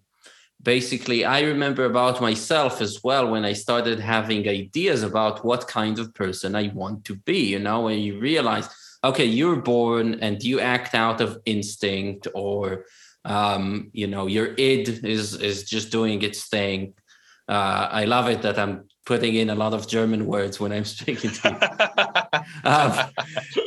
basically 0.66 1.24
i 1.24 1.40
remember 1.42 1.84
about 1.84 2.20
myself 2.20 2.80
as 2.80 2.94
well 3.04 3.30
when 3.30 3.44
i 3.44 3.52
started 3.52 4.00
having 4.00 4.48
ideas 4.48 5.04
about 5.04 5.44
what 5.44 5.68
kind 5.68 5.96
of 6.00 6.12
person 6.12 6.56
i 6.56 6.66
want 6.74 7.04
to 7.04 7.14
be 7.30 7.40
you 7.52 7.60
know 7.60 7.82
when 7.82 8.00
you 8.00 8.18
realize 8.18 8.68
okay 9.04 9.24
you're 9.24 9.62
born 9.76 10.18
and 10.26 10.42
you 10.42 10.58
act 10.58 10.92
out 10.94 11.20
of 11.20 11.38
instinct 11.44 12.26
or 12.34 12.84
um, 13.24 13.90
you 13.92 14.08
know 14.08 14.26
your 14.26 14.48
id 14.58 14.88
is 15.04 15.36
is 15.50 15.64
just 15.64 15.90
doing 15.90 16.22
its 16.22 16.48
thing. 16.48 16.94
Uh, 17.48 17.88
i 18.00 18.04
love 18.04 18.28
it 18.28 18.42
that 18.42 18.58
i'm 18.58 18.88
putting 19.04 19.34
in 19.36 19.50
a 19.50 19.54
lot 19.54 19.72
of 19.72 19.86
german 19.86 20.26
words 20.26 20.58
when 20.58 20.72
i'm 20.72 20.84
speaking 20.84 21.30
to 21.30 21.42
you 21.48 22.22
um, 22.64 22.92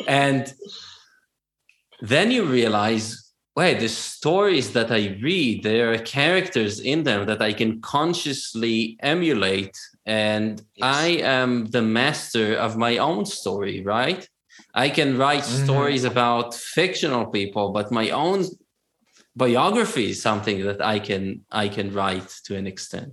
and 0.07 0.53
then 2.01 2.31
you 2.31 2.45
realize 2.45 3.29
wait, 3.59 3.79
the 3.81 3.89
stories 3.89 4.71
that 4.71 4.89
I 4.89 5.17
read, 5.21 5.63
there 5.63 5.91
are 5.91 5.97
characters 5.97 6.79
in 6.79 7.03
them 7.03 7.25
that 7.25 7.41
I 7.41 7.51
can 7.51 7.81
consciously 7.81 8.97
emulate. 9.01 9.77
And 10.05 10.61
yes. 10.75 10.95
I 11.03 11.07
am 11.39 11.65
the 11.65 11.81
master 11.81 12.55
of 12.55 12.77
my 12.77 12.99
own 12.99 13.25
story, 13.25 13.83
right? 13.83 14.21
I 14.73 14.87
can 14.89 15.17
write 15.17 15.43
mm-hmm. 15.43 15.65
stories 15.65 16.05
about 16.05 16.53
fictional 16.53 17.25
people, 17.25 17.73
but 17.73 17.91
my 17.91 18.11
own 18.11 18.45
biography 19.35 20.11
is 20.11 20.21
something 20.21 20.63
that 20.67 20.81
I 20.93 20.99
can 20.99 21.23
I 21.63 21.67
can 21.67 21.87
write 21.93 22.29
to 22.45 22.55
an 22.55 22.65
extent. 22.65 23.11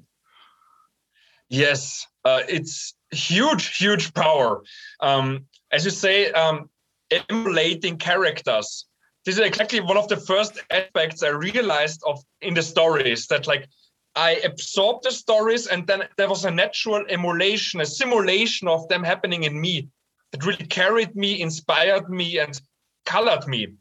Yes, 1.49 2.07
uh, 2.25 2.43
it's 2.49 2.95
huge, 3.11 3.65
huge 3.79 4.15
power. 4.15 4.63
Um, 5.01 5.47
as 5.73 5.85
you 5.85 5.91
say, 5.91 6.31
um, 6.33 6.71
emulating 7.11 7.99
characters. 7.99 8.87
This 9.25 9.37
is 9.37 9.41
exactly 9.41 9.81
one 9.81 9.97
of 9.97 10.09
the 10.09 10.17
first 10.17 10.61
aspects 10.71 11.23
I 11.23 11.29
realized 11.29 12.03
of 12.07 12.23
in 12.41 12.55
the 12.55 12.63
stories 12.63 13.27
that 13.27 13.47
like 13.47 13.69
I 14.15 14.37
absorbed 14.45 15.05
the 15.05 15.11
stories 15.11 15.67
and 15.67 15.87
then 15.87 16.05
there 16.17 16.29
was 16.29 16.45
a 16.45 16.51
natural 16.51 17.05
emulation, 17.09 17.81
a 17.81 17.87
simulation 17.87 18.69
of 18.69 18.89
them 18.89 19.03
happening 19.03 19.43
in 19.43 19.61
me. 19.61 19.89
that 20.33 20.45
really 20.45 20.67
carried 20.67 21.15
me, 21.15 21.41
inspired 21.41 22.09
me, 22.11 22.39
and 22.39 22.61
colored 23.05 23.47
me. 23.47 23.75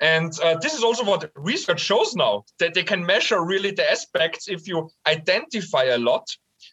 And 0.00 0.32
uh, 0.40 0.56
this 0.58 0.74
is 0.74 0.82
also 0.82 1.04
what 1.04 1.30
research 1.34 1.80
shows 1.80 2.14
now 2.14 2.44
that 2.58 2.72
they 2.72 2.82
can 2.82 3.04
measure 3.04 3.44
really 3.44 3.70
the 3.70 3.90
aspects 3.90 4.48
if 4.48 4.66
you 4.66 4.88
identify 5.06 5.84
a 5.84 5.98
lot 5.98 6.26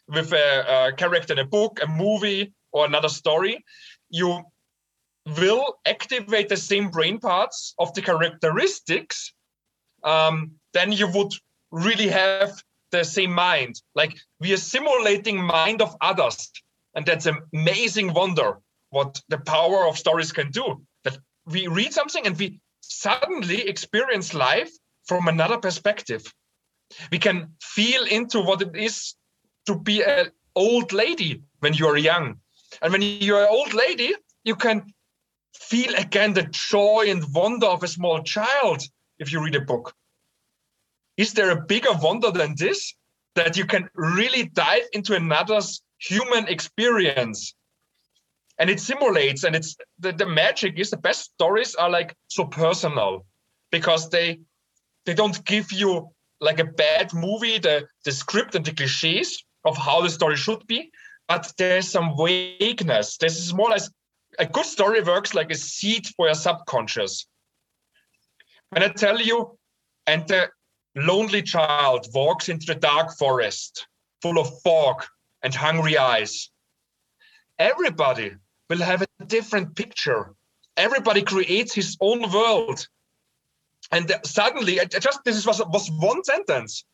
with 0.08 0.32
a, 0.32 0.88
a 0.88 0.92
character 0.92 1.34
in 1.34 1.38
a 1.38 1.44
book, 1.44 1.80
a 1.82 1.86
movie, 1.86 2.54
or 2.72 2.86
another 2.86 3.08
story. 3.08 3.64
You 4.10 4.42
will 5.36 5.78
activate 5.84 6.48
the 6.48 6.56
same 6.56 6.90
brain 6.90 7.18
parts 7.18 7.74
of 7.78 7.92
the 7.94 8.02
characteristics, 8.02 9.32
um, 10.04 10.52
then 10.72 10.92
you 10.92 11.08
would 11.08 11.32
really 11.70 12.08
have 12.08 12.62
the 12.90 13.04
same 13.04 13.32
mind. 13.32 13.80
Like 13.94 14.16
we 14.40 14.52
are 14.52 14.58
simulating 14.58 15.42
mind 15.42 15.82
of 15.82 15.96
others, 16.00 16.50
and 16.94 17.04
that's 17.04 17.26
an 17.26 17.38
amazing 17.54 18.14
wonder 18.14 18.58
what 18.90 19.20
the 19.28 19.38
power 19.38 19.86
of 19.86 19.98
stories 19.98 20.32
can 20.32 20.50
do. 20.50 20.82
That 21.04 21.18
we 21.46 21.66
read 21.66 21.92
something 21.92 22.26
and 22.26 22.38
we 22.38 22.60
suddenly 22.80 23.68
experience 23.68 24.32
life 24.34 24.70
from 25.04 25.28
another 25.28 25.58
perspective. 25.58 26.32
We 27.10 27.18
can 27.18 27.54
feel 27.62 28.04
into 28.04 28.40
what 28.40 28.62
it 28.62 28.74
is 28.74 29.14
to 29.66 29.78
be 29.78 30.02
an 30.02 30.30
old 30.54 30.92
lady 30.92 31.42
when 31.60 31.74
you 31.74 31.86
are 31.86 31.98
young. 31.98 32.40
And 32.82 32.92
when 32.92 33.02
you're 33.02 33.42
an 33.42 33.48
old 33.50 33.74
lady, 33.74 34.14
you 34.44 34.56
can 34.56 34.92
feel 35.54 35.94
again 35.94 36.34
the 36.34 36.44
joy 36.44 37.06
and 37.08 37.24
wonder 37.34 37.66
of 37.66 37.82
a 37.82 37.88
small 37.88 38.22
child 38.22 38.82
if 39.18 39.32
you 39.32 39.42
read 39.42 39.56
a 39.56 39.60
book. 39.60 39.94
Is 41.16 41.32
there 41.32 41.50
a 41.50 41.60
bigger 41.60 41.92
wonder 42.00 42.30
than 42.30 42.54
this? 42.56 42.94
That 43.34 43.56
you 43.56 43.66
can 43.66 43.88
really 43.94 44.44
dive 44.44 44.86
into 44.92 45.14
another's 45.14 45.82
human 45.98 46.48
experience. 46.48 47.54
And 48.58 48.68
it 48.70 48.80
simulates, 48.80 49.44
and 49.44 49.54
it's 49.54 49.76
the, 50.00 50.12
the 50.12 50.26
magic 50.26 50.78
is 50.78 50.90
the 50.90 50.96
best 50.96 51.32
stories 51.34 51.76
are 51.76 51.90
like 51.90 52.16
so 52.26 52.46
personal 52.46 53.24
because 53.70 54.10
they 54.10 54.40
they 55.04 55.14
don't 55.14 55.44
give 55.44 55.72
you 55.72 56.10
like 56.40 56.58
a 56.58 56.64
bad 56.64 57.14
movie, 57.14 57.58
the, 57.58 57.86
the 58.04 58.12
script 58.12 58.54
and 58.54 58.64
the 58.64 58.72
cliches 58.72 59.44
of 59.64 59.76
how 59.76 60.02
the 60.02 60.10
story 60.10 60.36
should 60.36 60.66
be, 60.66 60.90
but 61.28 61.52
there's 61.58 61.88
some 61.88 62.16
vagueness. 62.16 63.18
This 63.18 63.38
is 63.38 63.54
more 63.54 63.68
or 63.68 63.72
less 63.72 63.90
a 64.38 64.46
good 64.46 64.64
story 64.64 65.02
works 65.02 65.34
like 65.34 65.50
a 65.50 65.54
seed 65.54 66.06
for 66.16 66.26
your 66.26 66.34
subconscious. 66.34 67.26
When 68.70 68.82
I 68.82 68.88
tell 68.88 69.20
you, 69.20 69.58
and 70.06 70.26
the 70.26 70.48
lonely 70.96 71.42
child 71.42 72.06
walks 72.14 72.48
into 72.48 72.66
the 72.66 72.74
dark 72.74 73.16
forest 73.18 73.86
full 74.22 74.38
of 74.38 74.60
fog 74.62 75.04
and 75.42 75.54
hungry 75.54 75.98
eyes, 75.98 76.50
everybody 77.58 78.34
will 78.68 78.78
have 78.78 79.02
a 79.02 79.24
different 79.26 79.76
picture. 79.76 80.34
Everybody 80.76 81.22
creates 81.22 81.74
his 81.74 81.96
own 82.00 82.30
world. 82.30 82.86
And 83.90 84.12
suddenly, 84.24 84.78
just 85.00 85.20
this 85.24 85.46
was, 85.46 85.60
was 85.66 85.90
one 85.90 86.22
sentence. 86.24 86.84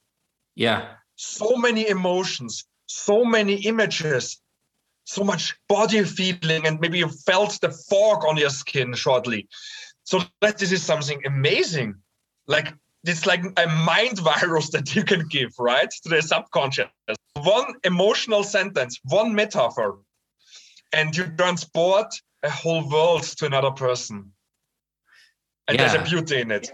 Yeah. 0.55 0.89
So 1.17 1.57
many 1.57 1.89
emotions, 1.89 2.65
so 2.95 3.25
many 3.25 3.55
images, 3.67 4.41
so 5.05 5.25
much 5.25 5.57
body 5.69 6.05
feeling 6.05 6.67
and 6.67 6.81
maybe 6.81 6.99
you 6.99 7.09
felt 7.09 7.61
the 7.61 7.71
fog 7.71 8.25
on 8.25 8.37
your 8.37 8.51
skin 8.51 8.95
shortly. 8.95 9.49
So 10.05 10.21
that 10.41 10.59
this 10.59 10.71
is 10.71 10.83
something 10.83 11.21
amazing. 11.27 11.97
Like 12.47 12.73
it's 13.05 13.27
like 13.27 13.43
a 13.57 13.67
mind 13.67 14.19
virus 14.31 14.71
that 14.71 14.95
you 14.95 15.03
can 15.03 15.27
give 15.29 15.51
right 15.59 15.91
to 16.03 16.09
the 16.09 16.23
subconscious. 16.23 16.87
One 17.43 17.75
emotional 17.83 18.45
sentence 18.45 19.01
one 19.05 19.35
metaphor 19.35 19.99
and 20.93 21.17
you 21.17 21.25
transport 21.37 22.15
a 22.45 22.51
whole 22.51 22.89
world 22.89 23.25
to 23.39 23.47
another 23.47 23.73
person. 23.73 24.33
And 25.67 25.77
yeah. 25.77 25.89
there's 25.89 26.01
a 26.01 26.09
beauty 26.09 26.41
in 26.41 26.53
it. 26.53 26.71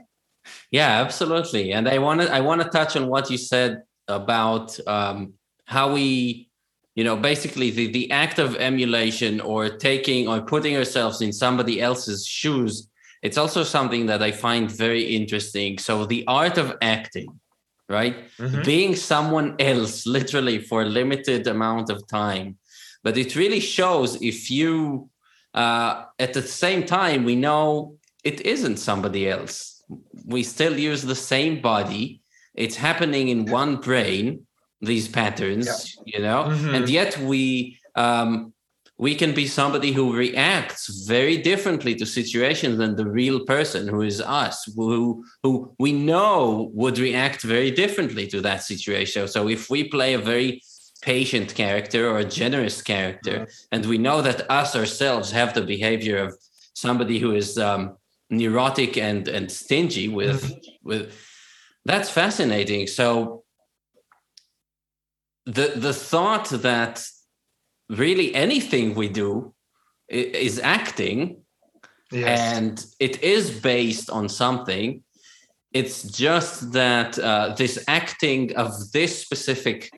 Yeah 0.70 1.00
absolutely. 1.00 1.72
And 1.72 1.88
i 1.88 1.98
want 1.98 2.20
to 2.20 2.30
i 2.30 2.40
want 2.40 2.60
to 2.60 2.68
touch 2.68 2.94
on 2.94 3.08
what 3.08 3.30
you 3.30 3.38
said 3.38 3.82
about 4.08 4.78
um, 4.86 5.34
how 5.70 5.92
we 5.92 6.48
you 6.96 7.04
know 7.04 7.16
basically 7.16 7.70
the, 7.70 7.86
the 7.92 8.10
act 8.10 8.38
of 8.38 8.56
emulation 8.56 9.40
or 9.40 9.68
taking 9.68 10.28
or 10.28 10.40
putting 10.40 10.76
ourselves 10.76 11.22
in 11.22 11.32
somebody 11.32 11.80
else's 11.80 12.26
shoes 12.26 12.88
it's 13.22 13.38
also 13.38 13.62
something 13.62 14.06
that 14.06 14.22
i 14.22 14.32
find 14.32 14.70
very 14.70 15.04
interesting. 15.18 15.78
So 15.78 16.06
the 16.06 16.24
art 16.26 16.58
of 16.58 16.76
acting 16.82 17.30
right? 17.90 18.16
Mm-hmm. 18.38 18.62
being 18.62 18.94
someone 18.94 19.56
else 19.58 20.06
literally 20.16 20.58
for 20.60 20.82
a 20.82 20.92
limited 21.00 21.46
amount 21.48 21.90
of 21.90 22.06
time. 22.06 22.56
But 23.02 23.18
it 23.18 23.34
really 23.34 23.60
shows 23.60 24.22
if 24.22 24.50
you 24.50 25.10
uh, 25.54 26.04
at 26.18 26.32
the 26.32 26.42
same 26.42 26.86
time 26.86 27.24
we 27.24 27.34
know 27.34 27.96
it 28.22 28.40
isn't 28.42 28.76
somebody 28.76 29.28
else. 29.28 29.82
We 30.24 30.42
still 30.44 30.78
use 30.78 31.02
the 31.02 31.16
same 31.34 31.60
body. 31.60 32.22
It's 32.54 32.76
happening 32.76 33.28
in 33.28 33.46
one 33.46 33.76
brain 33.76 34.46
these 34.80 35.08
patterns 35.08 35.66
yeah. 35.66 36.02
you 36.12 36.22
know 36.22 36.44
mm-hmm. 36.44 36.74
and 36.74 36.88
yet 36.88 37.16
we 37.18 37.78
um 37.96 38.52
we 38.98 39.14
can 39.14 39.32
be 39.32 39.46
somebody 39.46 39.92
who 39.92 40.14
reacts 40.14 41.06
very 41.06 41.38
differently 41.38 41.94
to 41.94 42.04
situations 42.04 42.76
than 42.76 42.96
the 42.96 43.08
real 43.08 43.40
person 43.46 43.88
who 43.88 44.02
is 44.02 44.20
us 44.20 44.70
who 44.76 45.24
who 45.42 45.72
we 45.78 45.92
know 45.92 46.70
would 46.74 46.98
react 46.98 47.42
very 47.42 47.70
differently 47.70 48.26
to 48.26 48.40
that 48.40 48.62
situation 48.62 49.28
so 49.28 49.48
if 49.48 49.70
we 49.70 49.84
play 49.84 50.14
a 50.14 50.18
very 50.18 50.62
patient 51.02 51.54
character 51.54 52.10
or 52.10 52.18
a 52.18 52.24
generous 52.24 52.82
character 52.82 53.40
mm-hmm. 53.40 53.72
and 53.72 53.86
we 53.86 53.98
know 53.98 54.20
that 54.20 54.50
us 54.50 54.76
ourselves 54.76 55.30
have 55.30 55.54
the 55.54 55.62
behavior 55.62 56.18
of 56.18 56.34
somebody 56.74 57.18
who 57.18 57.32
is 57.34 57.58
um, 57.58 57.96
neurotic 58.30 58.96
and 58.96 59.28
and 59.28 59.50
stingy 59.50 60.08
with 60.08 60.44
mm-hmm. 60.44 60.88
with 60.88 61.16
that's 61.84 62.10
fascinating 62.10 62.86
so 62.86 63.39
the 65.46 65.72
the 65.76 65.92
thought 65.92 66.48
that 66.50 67.04
really 67.88 68.34
anything 68.34 68.94
we 68.94 69.08
do 69.08 69.52
is 70.08 70.58
acting 70.60 71.42
yes. 72.12 72.40
and 72.56 72.86
it 72.98 73.22
is 73.22 73.50
based 73.50 74.10
on 74.10 74.28
something 74.28 75.02
it's 75.72 76.02
just 76.02 76.72
that 76.72 77.16
uh, 77.18 77.54
this 77.56 77.82
acting 77.86 78.54
of 78.56 78.72
this 78.92 79.20
specific 79.20 79.90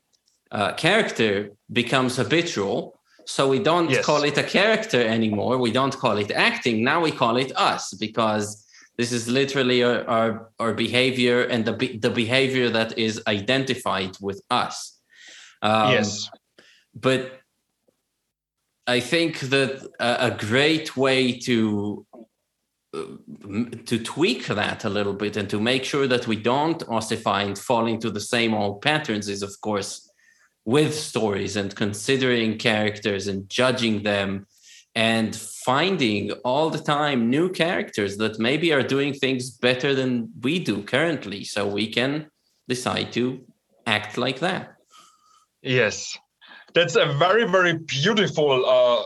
uh, 0.50 0.72
character 0.74 1.50
becomes 1.72 2.16
habitual 2.16 2.98
so 3.24 3.48
we 3.48 3.58
don't 3.58 3.90
yes. 3.90 4.04
call 4.04 4.22
it 4.24 4.36
a 4.36 4.42
character 4.42 5.00
anymore 5.02 5.56
we 5.58 5.72
don't 5.72 5.96
call 5.98 6.18
it 6.18 6.30
acting 6.30 6.84
now 6.84 7.00
we 7.00 7.10
call 7.10 7.36
it 7.36 7.52
us 7.56 7.94
because 7.94 8.66
this 8.98 9.12
is 9.12 9.26
literally 9.26 9.82
our, 9.82 10.06
our, 10.06 10.50
our 10.58 10.74
behavior 10.74 11.44
and 11.44 11.64
the, 11.64 11.98
the 11.98 12.10
behavior 12.10 12.68
that 12.68 12.96
is 12.98 13.22
identified 13.26 14.14
with 14.20 14.42
us 14.50 15.00
um, 15.62 15.92
yes. 15.92 16.28
But 16.94 17.40
I 18.86 19.00
think 19.00 19.40
that 19.40 19.88
a, 20.00 20.26
a 20.26 20.30
great 20.30 20.96
way 20.96 21.38
to 21.40 22.06
uh, 22.94 23.04
to 23.86 23.98
tweak 24.02 24.46
that 24.48 24.84
a 24.84 24.90
little 24.90 25.14
bit 25.14 25.36
and 25.36 25.48
to 25.48 25.60
make 25.60 25.84
sure 25.84 26.06
that 26.06 26.26
we 26.26 26.36
don't 26.36 26.82
ossify 26.88 27.42
and 27.42 27.58
fall 27.58 27.86
into 27.86 28.10
the 28.10 28.20
same 28.20 28.52
old 28.52 28.82
patterns 28.82 29.28
is, 29.28 29.42
of 29.42 29.58
course, 29.62 30.10
with 30.64 30.94
stories 30.94 31.56
and 31.56 31.74
considering 31.74 32.58
characters 32.58 33.28
and 33.28 33.48
judging 33.48 34.02
them 34.02 34.46
and 34.94 35.34
finding 35.34 36.32
all 36.44 36.68
the 36.68 36.78
time 36.78 37.30
new 37.30 37.48
characters 37.48 38.18
that 38.18 38.38
maybe 38.38 38.72
are 38.72 38.82
doing 38.82 39.14
things 39.14 39.50
better 39.50 39.94
than 39.94 40.28
we 40.42 40.58
do 40.58 40.82
currently 40.82 41.44
so 41.44 41.66
we 41.66 41.90
can 41.90 42.26
decide 42.68 43.10
to 43.12 43.40
act 43.86 44.18
like 44.18 44.40
that 44.40 44.76
Yes, 45.62 46.18
that's 46.74 46.96
a 46.96 47.06
very, 47.06 47.44
very 47.44 47.78
beautiful, 47.78 48.66
uh, 48.66 49.04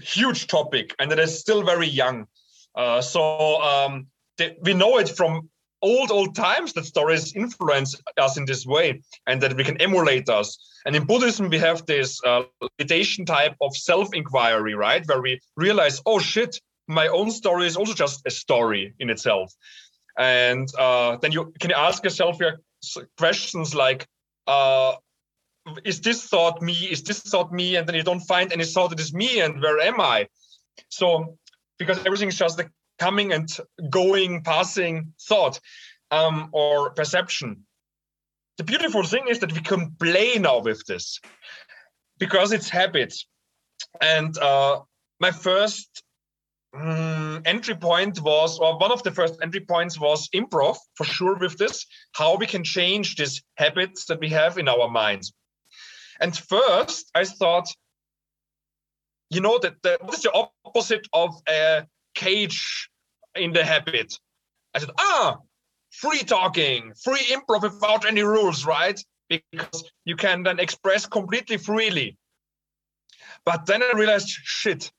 huge 0.00 0.46
topic, 0.46 0.94
and 0.98 1.10
it 1.12 1.18
is 1.18 1.40
still 1.40 1.62
very 1.62 1.88
young. 1.88 2.26
Uh, 2.74 3.00
so 3.00 3.60
um, 3.62 4.06
th- 4.36 4.58
we 4.62 4.74
know 4.74 4.98
it 4.98 5.08
from 5.08 5.48
old, 5.82 6.10
old 6.10 6.34
times 6.34 6.72
that 6.74 6.84
stories 6.84 7.34
influence 7.34 7.96
us 8.18 8.36
in 8.36 8.44
this 8.44 8.66
way, 8.66 9.02
and 9.26 9.40
that 9.40 9.56
we 9.56 9.64
can 9.64 9.80
emulate 9.80 10.28
us. 10.28 10.58
And 10.84 10.94
in 10.94 11.04
Buddhism, 11.06 11.48
we 11.48 11.58
have 11.58 11.86
this 11.86 12.20
uh, 12.24 12.42
meditation 12.78 13.24
type 13.24 13.54
of 13.60 13.74
self-inquiry, 13.76 14.74
right, 14.74 15.06
where 15.06 15.22
we 15.22 15.40
realize, 15.56 16.02
oh 16.04 16.18
shit, 16.18 16.60
my 16.88 17.08
own 17.08 17.30
story 17.30 17.66
is 17.66 17.76
also 17.76 17.94
just 17.94 18.22
a 18.26 18.30
story 18.30 18.94
in 18.98 19.10
itself. 19.10 19.52
and 20.16 20.68
uh, 20.78 21.16
then 21.16 21.32
you 21.32 21.52
can 21.60 21.72
ask 21.72 22.04
yourself 22.04 22.38
your 22.40 22.60
questions 23.18 23.74
like 23.74 24.06
uh, 24.46 24.94
is 25.84 26.00
this 26.00 26.24
thought 26.26 26.62
me? 26.62 26.72
Is 26.72 27.02
this 27.02 27.20
thought 27.20 27.52
me? 27.52 27.76
And 27.76 27.86
then 27.86 27.96
you 27.96 28.02
don't 28.02 28.20
find 28.20 28.52
any 28.52 28.64
thought 28.64 28.90
that 28.90 29.00
is 29.00 29.12
me 29.12 29.40
and 29.40 29.60
where 29.60 29.80
am 29.80 30.00
i? 30.00 30.28
So 30.88 31.38
because 31.78 31.98
everything 32.06 32.28
is 32.28 32.38
just 32.38 32.56
the 32.56 32.70
coming 32.98 33.32
and 33.32 33.48
going 33.90 34.42
passing 34.42 35.12
thought 35.20 35.60
um, 36.10 36.48
or 36.52 36.90
perception. 36.90 37.66
The 38.58 38.64
beautiful 38.64 39.02
thing 39.02 39.26
is 39.28 39.40
that 39.40 39.52
we 39.52 39.60
can 39.60 39.96
play 40.00 40.38
now 40.38 40.60
with 40.60 40.84
this 40.86 41.20
because 42.18 42.52
it's 42.52 42.70
habits 42.70 43.26
and 44.00 44.36
uh, 44.38 44.80
my 45.20 45.30
first 45.30 46.02
um, 46.74 47.42
entry 47.44 47.74
point 47.74 48.20
was, 48.20 48.58
or 48.58 48.78
one 48.78 48.92
of 48.92 49.02
the 49.02 49.10
first 49.10 49.36
entry 49.42 49.60
points 49.60 49.98
was 49.98 50.28
improv 50.34 50.76
for 50.94 51.04
sure 51.04 51.36
with 51.36 51.56
this, 51.58 51.86
how 52.12 52.36
we 52.36 52.46
can 52.46 52.64
change 52.64 53.16
these 53.16 53.42
habits 53.56 54.06
that 54.06 54.20
we 54.20 54.28
have 54.30 54.58
in 54.58 54.68
our 54.68 54.88
minds. 54.88 55.32
And 56.20 56.36
first, 56.36 57.10
I 57.14 57.24
thought, 57.24 57.68
you 59.30 59.40
know, 59.40 59.58
that 59.58 59.82
the, 59.82 59.98
what 60.00 60.14
is 60.14 60.22
the 60.22 60.48
opposite 60.64 61.06
of 61.12 61.34
a 61.48 61.86
cage 62.14 62.88
in 63.34 63.52
the 63.52 63.64
habit? 63.64 64.18
I 64.74 64.78
said, 64.78 64.90
ah, 64.98 65.38
free 65.90 66.20
talking, 66.20 66.92
free 67.02 67.24
improv 67.30 67.62
without 67.62 68.06
any 68.06 68.22
rules, 68.22 68.64
right? 68.64 68.98
Because 69.28 69.90
you 70.04 70.16
can 70.16 70.42
then 70.42 70.60
express 70.60 71.06
completely 71.06 71.56
freely. 71.56 72.16
But 73.44 73.66
then 73.66 73.82
I 73.82 73.92
realized, 73.94 74.28
shit, 74.28 74.90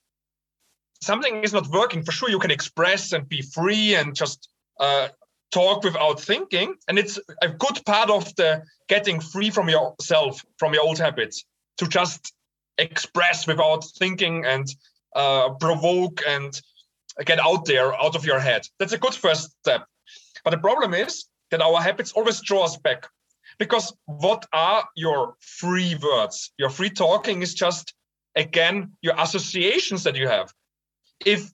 something 1.01 1.43
is 1.43 1.53
not 1.53 1.67
working. 1.67 2.03
For 2.03 2.11
sure, 2.11 2.29
you 2.29 2.39
can 2.39 2.51
express 2.51 3.13
and 3.13 3.27
be 3.27 3.41
free 3.41 3.95
and 3.95 4.15
just 4.15 4.49
uh, 4.79 5.09
talk 5.51 5.83
without 5.83 6.19
thinking. 6.19 6.75
And 6.87 6.99
it's 6.99 7.19
a 7.41 7.49
good 7.49 7.83
part 7.85 8.09
of 8.09 8.35
the 8.35 8.63
getting 8.87 9.19
free 9.19 9.49
from 9.49 9.69
yourself, 9.69 10.43
from 10.57 10.73
your 10.73 10.83
old 10.83 10.99
habits, 10.99 11.45
to 11.77 11.87
just 11.87 12.33
express 12.77 13.47
without 13.47 13.83
thinking 13.97 14.45
and 14.45 14.67
uh, 15.15 15.49
provoke 15.59 16.21
and 16.27 16.59
get 17.25 17.39
out 17.39 17.65
there, 17.65 17.93
out 17.93 18.15
of 18.15 18.25
your 18.25 18.39
head. 18.39 18.67
That's 18.79 18.93
a 18.93 18.97
good 18.97 19.15
first 19.15 19.51
step. 19.61 19.85
But 20.43 20.51
the 20.51 20.57
problem 20.59 20.93
is 20.93 21.25
that 21.51 21.61
our 21.61 21.81
habits 21.81 22.11
always 22.11 22.41
draw 22.41 22.65
us 22.65 22.77
back. 22.77 23.07
Because 23.57 23.91
what 24.05 24.45
are 24.53 24.83
your 24.95 25.35
free 25.39 25.97
words? 26.01 26.51
Your 26.57 26.69
free 26.69 26.91
talking 26.91 27.41
is 27.41 27.55
just, 27.55 27.93
again, 28.35 28.91
your 29.01 29.15
associations 29.17 30.03
that 30.03 30.15
you 30.15 30.27
have. 30.27 30.53
If 31.25 31.51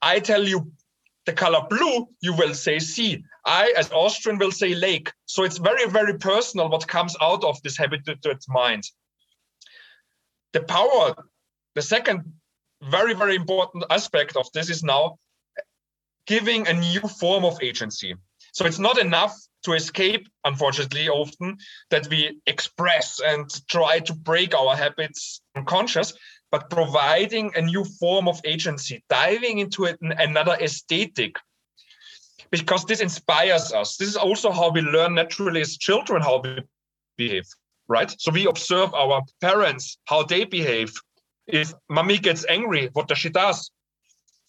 I 0.00 0.20
tell 0.20 0.46
you 0.46 0.70
the 1.26 1.32
color 1.32 1.66
blue, 1.68 2.08
you 2.20 2.34
will 2.34 2.54
say 2.54 2.78
sea. 2.78 3.24
I, 3.44 3.72
as 3.76 3.90
Austrian, 3.92 4.38
will 4.38 4.52
say 4.52 4.74
lake. 4.74 5.12
So 5.26 5.44
it's 5.44 5.58
very, 5.58 5.88
very 5.88 6.18
personal 6.18 6.68
what 6.68 6.86
comes 6.86 7.16
out 7.20 7.44
of 7.44 7.60
this 7.62 7.76
habituated 7.76 8.42
mind. 8.48 8.84
The 10.52 10.62
power, 10.62 11.14
the 11.74 11.82
second 11.82 12.24
very, 12.82 13.14
very 13.14 13.36
important 13.36 13.84
aspect 13.90 14.36
of 14.36 14.50
this 14.52 14.68
is 14.68 14.82
now 14.82 15.18
giving 16.26 16.66
a 16.66 16.72
new 16.72 17.00
form 17.00 17.44
of 17.44 17.62
agency. 17.62 18.14
So 18.52 18.66
it's 18.66 18.78
not 18.78 18.98
enough 18.98 19.34
to 19.64 19.72
escape, 19.72 20.28
unfortunately, 20.44 21.08
often 21.08 21.56
that 21.90 22.08
we 22.08 22.40
express 22.46 23.20
and 23.24 23.48
try 23.68 24.00
to 24.00 24.14
break 24.14 24.54
our 24.54 24.76
habits 24.76 25.40
unconscious, 25.56 26.12
but 26.52 26.68
providing 26.68 27.50
a 27.56 27.62
new 27.62 27.82
form 27.82 28.28
of 28.28 28.38
agency, 28.44 29.02
diving 29.08 29.58
into 29.58 29.86
it, 29.86 29.98
another 30.02 30.52
aesthetic, 30.60 31.36
because 32.50 32.84
this 32.84 33.00
inspires 33.00 33.72
us. 33.72 33.96
This 33.96 34.08
is 34.08 34.16
also 34.16 34.52
how 34.52 34.70
we 34.70 34.82
learn 34.82 35.14
naturally 35.14 35.62
as 35.62 35.78
children 35.78 36.20
how 36.20 36.42
we 36.44 36.58
behave, 37.16 37.48
right? 37.88 38.14
So 38.18 38.30
we 38.30 38.46
observe 38.46 38.92
our 38.92 39.22
parents, 39.40 39.96
how 40.04 40.24
they 40.24 40.44
behave. 40.44 40.92
If 41.46 41.72
mommy 41.88 42.18
gets 42.18 42.44
angry, 42.48 42.90
what 42.92 43.08
does 43.08 43.18
she 43.18 43.30
do? 43.30 43.52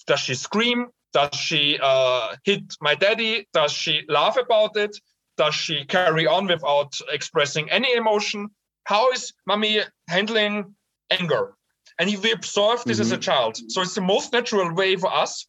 Does 0.06 0.20
she 0.20 0.36
scream? 0.36 0.88
Does 1.14 1.34
she 1.34 1.80
uh, 1.82 2.36
hit 2.44 2.76
my 2.82 2.96
daddy? 2.96 3.48
Does 3.54 3.72
she 3.72 4.02
laugh 4.10 4.36
about 4.36 4.76
it? 4.76 4.98
Does 5.38 5.56
she 5.56 5.86
carry 5.86 6.28
on 6.28 6.48
without 6.48 7.00
expressing 7.10 7.72
any 7.72 7.96
emotion? 7.96 8.50
How 8.84 9.12
is 9.12 9.34
mommy 9.48 9.80
handling 10.10 10.76
anger? 11.10 11.56
And 12.00 12.10
we 12.22 12.32
observe 12.32 12.84
this 12.86 12.96
mm-hmm. 12.96 13.02
as 13.02 13.12
a 13.12 13.16
mm-hmm. 13.16 13.22
child. 13.22 13.58
So 13.70 13.82
it's 13.82 13.96
the 13.96 14.02
most 14.02 14.34
natural 14.34 14.74
way 14.74 14.96
for 14.96 15.14
us 15.14 15.48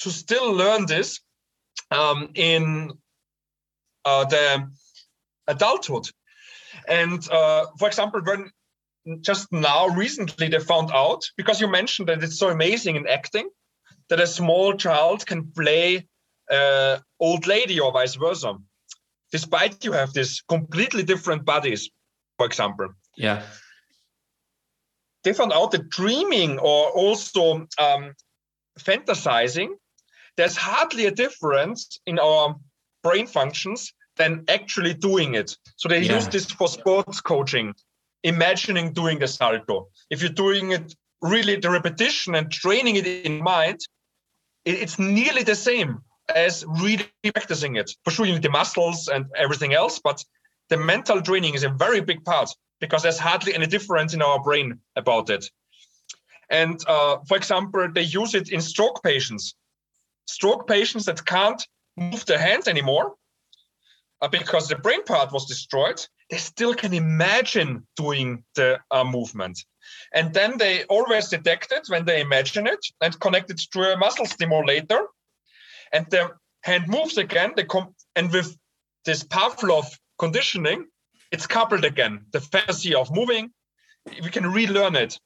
to 0.00 0.10
still 0.10 0.52
learn 0.52 0.86
this 0.86 1.20
um, 1.90 2.30
in 2.34 2.92
uh, 4.04 4.24
the 4.24 4.68
adulthood. 5.46 6.08
And 6.88 7.26
uh, 7.30 7.66
for 7.78 7.88
example, 7.88 8.20
when 8.22 8.50
just 9.20 9.50
now 9.52 9.88
recently 9.88 10.48
they 10.48 10.58
found 10.58 10.90
out, 10.92 11.24
because 11.36 11.60
you 11.60 11.68
mentioned 11.68 12.08
that 12.08 12.22
it's 12.22 12.38
so 12.38 12.50
amazing 12.50 12.96
in 12.96 13.06
acting, 13.06 13.48
that 14.08 14.20
a 14.20 14.26
small 14.26 14.74
child 14.74 15.26
can 15.26 15.50
play 15.52 16.06
uh, 16.50 16.98
old 17.18 17.46
lady 17.46 17.80
or 17.80 17.92
vice 17.92 18.14
versa, 18.14 18.54
despite 19.32 19.84
you 19.84 19.92
have 19.92 20.12
these 20.12 20.42
completely 20.48 21.02
different 21.02 21.44
bodies, 21.44 21.90
for 22.36 22.46
example. 22.46 22.88
Yeah 23.16 23.42
they 25.26 25.32
found 25.32 25.52
out 25.52 25.72
that 25.72 25.90
dreaming 25.90 26.56
or 26.60 26.88
also 26.90 27.66
um, 27.80 28.14
fantasizing, 28.78 29.70
there's 30.36 30.56
hardly 30.56 31.06
a 31.06 31.10
difference 31.10 31.98
in 32.06 32.20
our 32.20 32.54
brain 33.02 33.26
functions 33.26 33.92
than 34.16 34.44
actually 34.46 34.94
doing 34.94 35.34
it. 35.34 35.56
So 35.74 35.88
they 35.88 36.02
yeah. 36.02 36.14
use 36.14 36.28
this 36.28 36.46
for 36.48 36.68
sports 36.68 37.20
coaching, 37.20 37.74
imagining 38.22 38.92
doing 38.92 39.18
the 39.18 39.26
salto. 39.26 39.88
If 40.10 40.22
you're 40.22 40.30
doing 40.30 40.70
it 40.70 40.94
really 41.20 41.56
the 41.56 41.70
repetition 41.70 42.36
and 42.36 42.48
training 42.48 42.94
it 42.94 43.08
in 43.08 43.42
mind, 43.42 43.80
it's 44.64 44.96
nearly 44.96 45.42
the 45.42 45.56
same 45.56 46.02
as 46.32 46.64
really 46.68 47.10
practicing 47.34 47.74
it. 47.74 47.90
For 48.04 48.12
sure, 48.12 48.26
you 48.26 48.34
need 48.34 48.42
the 48.42 48.50
muscles 48.50 49.08
and 49.08 49.26
everything 49.36 49.74
else, 49.74 49.98
but 49.98 50.24
the 50.68 50.76
mental 50.76 51.20
training 51.20 51.54
is 51.54 51.64
a 51.64 51.68
very 51.68 52.00
big 52.00 52.24
part 52.24 52.48
because 52.80 53.02
there's 53.02 53.18
hardly 53.18 53.54
any 53.54 53.66
difference 53.66 54.14
in 54.14 54.22
our 54.22 54.42
brain 54.42 54.80
about 54.96 55.30
it. 55.30 55.50
And 56.50 56.80
uh, 56.86 57.18
for 57.26 57.36
example, 57.36 57.88
they 57.92 58.02
use 58.02 58.34
it 58.34 58.50
in 58.50 58.60
stroke 58.60 59.02
patients. 59.02 59.54
Stroke 60.26 60.66
patients 60.66 61.06
that 61.06 61.24
can't 61.24 61.66
move 61.96 62.26
their 62.26 62.38
hands 62.38 62.68
anymore 62.68 63.14
uh, 64.20 64.28
because 64.28 64.68
the 64.68 64.76
brain 64.76 65.02
part 65.04 65.32
was 65.32 65.46
destroyed, 65.46 66.04
they 66.30 66.36
still 66.36 66.74
can 66.74 66.92
imagine 66.92 67.86
doing 67.96 68.44
the 68.54 68.80
uh, 68.90 69.04
movement. 69.04 69.64
And 70.12 70.34
then 70.34 70.58
they 70.58 70.84
always 70.84 71.28
detect 71.28 71.72
it 71.72 71.86
when 71.88 72.04
they 72.04 72.20
imagine 72.20 72.66
it 72.66 72.84
and 73.00 73.18
connect 73.20 73.50
it 73.50 73.60
to 73.72 73.92
a 73.92 73.96
muscle 73.96 74.26
stimulator. 74.26 75.06
And 75.92 76.06
the 76.10 76.30
hand 76.62 76.88
moves 76.88 77.18
again. 77.18 77.52
They 77.56 77.66
and 78.16 78.32
with 78.32 78.56
this 79.04 79.22
Pavlov 79.22 79.86
conditioning, 80.18 80.86
it's 81.32 81.46
coupled 81.46 81.84
again. 81.84 82.26
The 82.32 82.40
fantasy 82.40 82.94
of 82.94 83.14
moving, 83.14 83.50
we 84.22 84.30
can 84.30 84.52
relearn 84.52 84.96
it. 84.96 85.18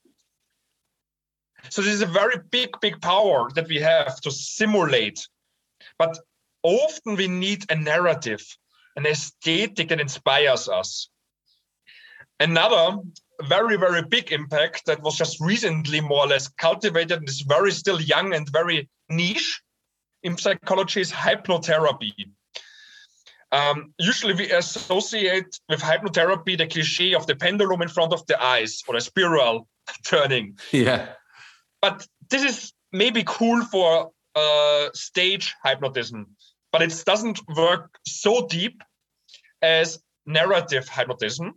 So 1.69 1.83
this 1.83 1.95
is 1.95 2.03
a 2.03 2.07
very 2.07 2.37
big, 2.51 2.71
big 2.81 3.01
power 3.01 3.51
that 3.55 3.69
we 3.69 3.79
have 3.81 4.21
to 4.23 4.31
simulate. 4.31 5.27
But 5.99 6.19
often 6.63 7.17
we 7.17 7.29
need 7.29 7.71
a 7.71 7.77
narrative, 7.77 8.41
an 8.97 9.07
aesthetic 9.07 9.89
that 9.89 10.01
inspires 10.01 10.69
us. 10.69 11.11
Another 12.39 12.99
very, 13.43 13.77
very 13.77 14.03
big 14.03 14.33
impact 14.33 14.87
that 14.87 15.03
was 15.03 15.17
just 15.17 15.41
recently 15.41 16.01
more 16.01 16.25
or 16.25 16.29
less 16.29 16.49
cultivated 16.49 17.19
and 17.19 17.29
is 17.29 17.43
very 17.43 17.73
still 17.73 18.01
young 18.01 18.35
and 18.35 18.49
very 18.51 18.89
niche 19.09 19.61
in 20.23 20.37
psychology 20.37 21.01
is 21.01 21.13
hypnotherapy. 21.13 22.13
Um, 23.53 23.95
usually, 23.99 24.35
we 24.35 24.51
associate 24.53 25.59
with 25.69 25.81
hypnotherapy 25.81 26.57
the 26.57 26.67
cliche 26.67 27.15
of 27.15 27.27
the 27.27 27.35
pendulum 27.35 27.83
in 27.83 27.89
front 27.89 28.13
of 28.13 28.25
the 28.27 28.41
eyes 28.41 28.83
or 28.87 28.97
a 28.97 29.01
spiral 29.01 29.67
turning. 30.07 30.59
Yeah. 30.73 31.15
But 31.83 32.07
this 32.29 32.45
is 32.45 32.73
maybe 32.93 33.25
cool 33.27 33.65
for 33.65 34.13
uh, 34.37 34.89
stage 34.95 35.55
hypnotism, 35.65 36.27
but 36.73 36.83
it 36.83 37.03
doesn't 37.05 37.41
work 37.57 37.99
so 38.07 38.47
deep 38.47 38.83
as 39.63 39.99
narrative 40.27 40.89
hypnotism. 40.89 41.55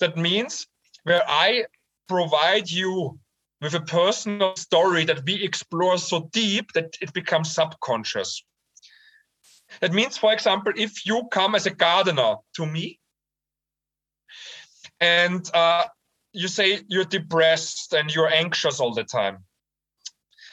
That 0.00 0.16
means 0.16 0.66
where 1.04 1.22
I 1.26 1.64
provide 2.08 2.70
you 2.70 3.18
with 3.62 3.74
a 3.74 3.80
personal 3.80 4.54
story 4.56 5.04
that 5.04 5.24
we 5.24 5.42
explore 5.42 5.96
so 5.98 6.28
deep 6.32 6.72
that 6.72 6.96
it 7.00 7.12
becomes 7.12 7.54
subconscious. 7.54 8.44
That 9.80 9.92
means, 9.92 10.16
for 10.16 10.32
example, 10.32 10.72
if 10.76 11.06
you 11.06 11.28
come 11.30 11.54
as 11.54 11.66
a 11.66 11.70
gardener 11.70 12.36
to 12.56 12.66
me 12.66 12.98
and 15.00 15.48
uh, 15.54 15.84
you 16.32 16.48
say 16.48 16.80
you're 16.88 17.04
depressed 17.04 17.92
and 17.92 18.14
you're 18.14 18.32
anxious 18.32 18.80
all 18.80 18.94
the 18.94 19.04
time, 19.04 19.44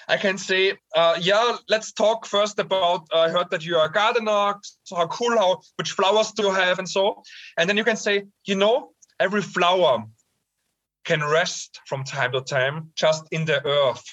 I 0.08 0.18
can 0.18 0.38
say, 0.38 0.74
uh, 0.96 1.18
yeah, 1.22 1.56
let's 1.70 1.94
talk 1.94 2.26
first 2.26 2.60
about. 2.60 3.08
Uh, 3.14 3.20
I 3.20 3.30
heard 3.30 3.50
that 3.52 3.66
you 3.66 3.78
are 3.78 3.88
a 3.88 3.92
gardener. 3.92 4.56
So 4.84 4.96
how 4.96 5.08
cool! 5.08 5.38
How 5.38 5.62
which 5.78 5.92
flowers 5.92 6.32
do 6.32 6.44
you 6.44 6.52
have, 6.52 6.80
and 6.80 6.90
so. 6.90 7.24
And 7.58 7.70
then 7.70 7.78
you 7.78 7.86
can 7.86 7.96
say, 7.96 8.26
you 8.46 8.56
know, 8.56 8.92
every 9.20 9.42
flower 9.42 10.04
can 11.06 11.24
rest 11.24 11.80
from 11.86 12.04
time 12.04 12.32
to 12.34 12.42
time 12.42 12.92
just 12.96 13.26
in 13.32 13.46
the 13.46 13.66
earth. 13.66 14.04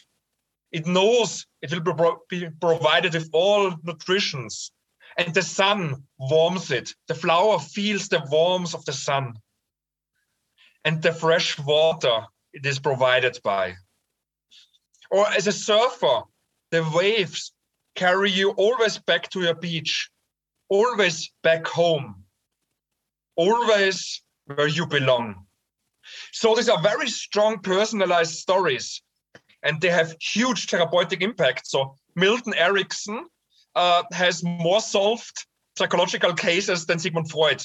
It 0.72 0.86
knows 0.86 1.46
it 1.62 1.72
will 1.72 1.80
be, 1.80 1.92
pro- 1.92 2.18
be 2.28 2.48
provided 2.60 3.14
with 3.14 3.28
all 3.32 3.74
nutritions, 3.82 4.72
and 5.16 5.34
the 5.34 5.42
sun 5.42 6.04
warms 6.18 6.70
it. 6.70 6.94
The 7.08 7.14
flower 7.14 7.58
feels 7.58 8.08
the 8.08 8.24
warmth 8.30 8.74
of 8.74 8.84
the 8.84 8.92
sun, 8.92 9.34
and 10.84 11.02
the 11.02 11.12
fresh 11.12 11.58
water 11.58 12.26
it 12.52 12.64
is 12.66 12.78
provided 12.78 13.38
by. 13.42 13.74
Or 15.10 15.26
as 15.28 15.46
a 15.46 15.52
surfer, 15.52 16.22
the 16.70 16.88
waves 16.94 17.52
carry 17.96 18.30
you 18.30 18.50
always 18.50 18.98
back 18.98 19.28
to 19.30 19.40
your 19.40 19.54
beach, 19.54 20.10
always 20.68 21.30
back 21.42 21.66
home, 21.66 22.24
always 23.36 24.22
where 24.46 24.68
you 24.68 24.86
belong. 24.86 25.46
So 26.32 26.54
these 26.54 26.68
are 26.68 26.80
very 26.80 27.08
strong 27.08 27.58
personalized 27.58 28.34
stories 28.34 29.02
and 29.62 29.80
they 29.80 29.90
have 29.90 30.14
huge 30.20 30.66
therapeutic 30.66 31.22
impact. 31.22 31.66
So 31.66 31.96
Milton 32.14 32.54
Erickson 32.54 33.26
uh, 33.74 34.02
has 34.12 34.42
more 34.42 34.80
solved 34.80 35.46
psychological 35.76 36.34
cases 36.34 36.86
than 36.86 36.98
Sigmund 36.98 37.30
Freud. 37.30 37.64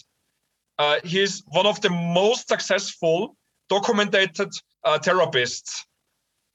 Uh, 0.78 1.00
he's 1.04 1.44
one 1.48 1.66
of 1.66 1.82
the 1.82 1.90
most 1.90 2.48
successful 2.48 3.36
documented 3.70 4.38
uh, 4.84 5.00
therapists 5.00 5.86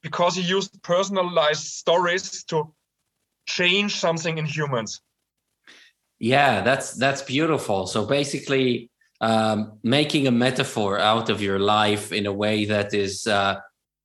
because 0.02 0.36
he 0.36 0.42
used 0.42 0.82
personalized 0.82 1.64
stories 1.64 2.44
to 2.44 2.72
change 3.46 3.96
something 3.96 4.38
in 4.38 4.46
humans. 4.46 5.00
Yeah, 6.18 6.60
that's 6.62 6.92
that's 6.94 7.22
beautiful. 7.22 7.86
So 7.86 8.04
basically, 8.04 8.90
um, 9.20 9.78
making 9.82 10.26
a 10.26 10.30
metaphor 10.30 10.98
out 10.98 11.30
of 11.30 11.40
your 11.40 11.58
life 11.58 12.12
in 12.12 12.26
a 12.26 12.32
way 12.32 12.66
that 12.66 12.92
is 12.94 13.26
uh, 13.26 13.56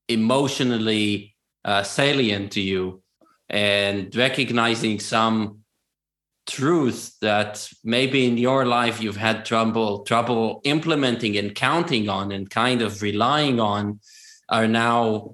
emotionally 0.07 1.35
uh, 1.65 1.83
salient 1.83 2.53
to 2.53 2.61
you, 2.61 3.01
and 3.49 4.15
recognizing 4.15 4.99
some 4.99 5.59
truth 6.47 7.15
that 7.21 7.67
maybe 7.83 8.27
in 8.27 8.37
your 8.37 8.65
life 8.65 9.01
you've 9.01 9.17
had 9.17 9.45
trouble 9.45 10.03
trouble 10.03 10.61
implementing 10.63 11.37
and 11.37 11.55
counting 11.55 12.07
on 12.07 12.31
and 12.31 12.49
kind 12.49 12.81
of 12.81 13.01
relying 13.01 13.59
on 13.59 13.99
are 14.49 14.67
now 14.67 15.31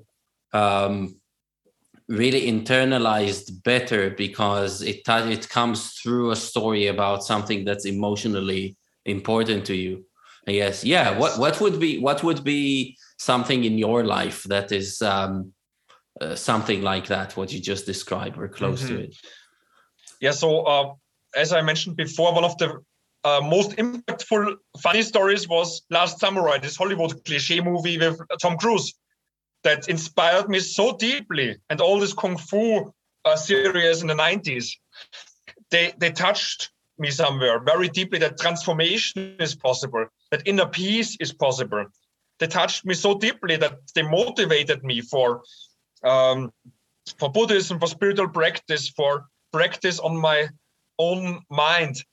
um, 0.53 1.15
really 2.07 2.47
internalized 2.47 3.63
better 3.63 4.09
because 4.09 4.81
it 4.81 5.01
it 5.07 5.49
comes 5.49 5.93
through 5.93 6.31
a 6.31 6.35
story 6.35 6.87
about 6.87 7.23
something 7.23 7.65
that's 7.65 7.85
emotionally 7.85 8.75
important 9.05 9.65
to 9.65 9.75
you. 9.75 10.05
I 10.47 10.53
guess. 10.53 10.83
Yeah. 10.83 11.17
What 11.17 11.37
what 11.37 11.61
would 11.61 11.79
be 11.79 11.99
what 11.99 12.23
would 12.23 12.43
be 12.43 12.97
something 13.17 13.63
in 13.63 13.77
your 13.77 14.03
life 14.03 14.43
that 14.43 14.71
is 14.71 15.01
um, 15.01 15.53
uh, 16.21 16.35
something 16.35 16.81
like 16.81 17.07
that? 17.07 17.35
What 17.35 17.51
you 17.51 17.59
just 17.59 17.85
described, 17.85 18.37
or 18.37 18.47
close 18.47 18.83
mm-hmm. 18.83 18.95
to 18.95 19.03
it. 19.03 19.15
Yeah. 20.19 20.31
So 20.31 20.63
uh, 20.63 20.93
as 21.35 21.51
I 21.51 21.61
mentioned 21.61 21.97
before, 21.97 22.33
one 22.33 22.43
of 22.45 22.57
the 22.57 22.79
uh, 23.23 23.41
most 23.43 23.71
impactful 23.71 24.55
funny 24.79 25.01
stories 25.01 25.47
was 25.47 25.81
Last 25.89 26.19
Samurai, 26.19 26.57
this 26.57 26.77
Hollywood 26.77 27.23
cliche 27.25 27.59
movie 27.59 27.97
with 27.97 28.19
Tom 28.41 28.57
Cruise 28.57 28.93
that 29.63 29.87
inspired 29.89 30.49
me 30.49 30.59
so 30.59 30.95
deeply 30.97 31.57
and 31.69 31.81
all 31.81 31.99
this 31.99 32.13
kung 32.13 32.37
fu 32.37 32.91
uh, 33.25 33.35
series 33.35 34.01
in 34.01 34.07
the 34.07 34.15
90s 34.15 34.71
they 35.69 35.93
they 35.99 36.11
touched 36.11 36.71
me 36.97 37.11
somewhere 37.11 37.59
very 37.59 37.87
deeply 37.87 38.19
that 38.19 38.39
transformation 38.39 39.35
is 39.39 39.55
possible 39.55 40.05
that 40.31 40.41
inner 40.45 40.65
peace 40.65 41.15
is 41.19 41.31
possible 41.31 41.85
they 42.39 42.47
touched 42.47 42.85
me 42.85 42.93
so 42.93 43.17
deeply 43.17 43.55
that 43.55 43.77
they 43.93 44.01
motivated 44.01 44.83
me 44.83 45.01
for 45.01 45.43
um, 46.03 46.51
for 47.17 47.31
buddhism 47.31 47.79
for 47.79 47.87
spiritual 47.87 48.29
practice 48.29 48.89
for 48.89 49.25
practice 49.51 49.99
on 49.99 50.15
my 50.15 50.47
own 50.99 51.41
mind 51.49 52.03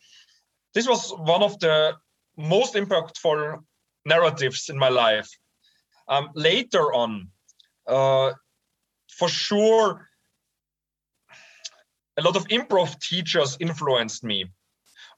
this 0.75 0.89
was 0.89 1.11
one 1.11 1.43
of 1.43 1.59
the 1.61 1.95
most 2.37 2.75
impactful 2.75 3.59
narratives 4.05 4.69
in 4.69 4.79
my 4.79 4.89
life 4.89 5.29
um, 6.09 6.31
later 6.35 6.93
on 6.93 7.29
uh, 7.89 8.33
for 9.09 9.29
sure, 9.29 10.09
a 12.17 12.23
lot 12.23 12.37
of 12.37 12.47
improv 12.49 13.01
teachers 13.01 13.57
influenced 13.61 14.23
me, 14.23 14.47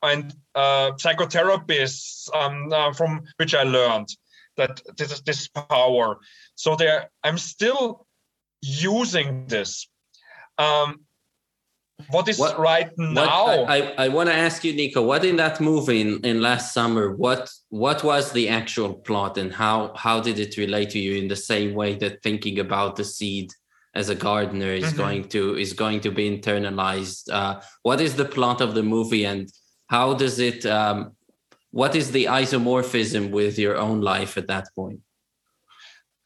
and 0.03 0.35
uh, 0.55 0.93
psychotherapists 0.93 2.35
um, 2.35 2.73
uh, 2.73 2.93
from 2.93 3.23
which 3.37 3.55
I 3.55 3.65
learned 3.65 4.09
that 4.57 4.81
this 4.97 5.13
is 5.13 5.23
this 5.23 5.49
power. 5.49 6.19
So 6.55 6.77
there, 6.77 7.11
I'm 7.25 7.39
still 7.39 8.07
using 8.63 9.47
this. 9.47 9.89
Um, 10.59 11.01
what 12.09 12.29
is 12.29 12.39
what, 12.39 12.59
right 12.59 12.91
now? 12.97 13.59
What, 13.59 13.71
I, 13.71 13.93
I 13.99 14.09
want 14.09 14.29
to 14.29 14.35
ask 14.35 14.65
you, 14.65 14.73
Nico, 14.73 15.03
what 15.03 15.25
in 15.25 15.37
that 15.37 15.61
movie 15.61 16.01
in, 16.01 16.21
in 16.25 16.41
Last 16.41 16.73
Samurai, 16.73 17.15
what 17.15 17.51
what 17.69 18.03
was 18.03 18.33
the 18.33 18.49
actual 18.49 18.95
plot 18.95 19.37
and 19.39 19.53
how 19.53 19.93
how 19.95 20.21
did 20.21 20.39
it 20.39 20.57
relate 20.57 20.91
to 20.91 20.99
you 20.99 21.17
in 21.17 21.29
the 21.29 21.37
same 21.37 21.75
way 21.75 21.95
that 21.97 22.23
thinking 22.23 22.59
about 22.59 22.97
the 22.97 23.05
seed 23.05 23.53
as 23.95 24.09
a 24.09 24.15
gardener 24.15 24.73
is 24.73 24.87
mm-hmm. 24.87 24.97
going 24.97 25.29
to 25.29 25.57
is 25.57 25.73
going 25.73 26.01
to 26.01 26.11
be 26.11 26.31
internalized? 26.31 27.31
Uh, 27.31 27.61
what 27.83 28.01
is 28.01 28.17
the 28.17 28.25
plot 28.25 28.61
of 28.61 28.75
the 28.75 28.83
movie 28.83 29.25
and 29.27 29.51
how 29.89 30.15
does 30.15 30.39
it 30.39 30.65
um, 30.67 31.13
what 31.71 31.95
is 31.95 32.11
the 32.13 32.25
isomorphism 32.25 33.31
with 33.31 33.59
your 33.59 33.77
own 33.77 34.01
life 34.01 34.37
at 34.37 34.49
that 34.49 34.69
point? 34.75 35.01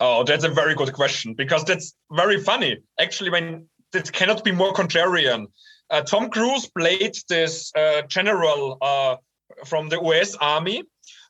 Oh, 0.00 0.24
that's 0.24 0.44
a 0.44 0.48
very 0.48 0.74
good 0.74 0.92
question 0.92 1.34
because 1.34 1.64
that's 1.64 1.94
very 2.10 2.40
funny. 2.40 2.78
Actually, 2.98 3.30
when 3.30 3.68
it 3.94 4.12
cannot 4.12 4.44
be 4.44 4.52
more 4.52 4.72
contrarian. 4.72 5.46
Uh, 5.90 6.02
Tom 6.02 6.30
Cruise 6.30 6.66
played 6.66 7.16
this 7.28 7.72
uh, 7.76 8.02
general 8.02 8.78
uh, 8.80 9.16
from 9.64 9.88
the 9.88 10.00
US 10.00 10.34
Army 10.36 10.82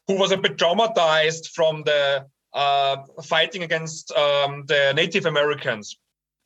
who 0.07 0.19
was 0.19 0.33
a 0.33 0.37
bit 0.37 0.57
traumatized 0.57 1.49
from 1.49 1.83
the 1.85 2.27
uh, 2.53 2.97
fighting 3.25 3.63
against 3.65 4.13
um, 4.13 4.65
the 4.67 4.93
Native 4.95 5.27
Americans 5.27 5.97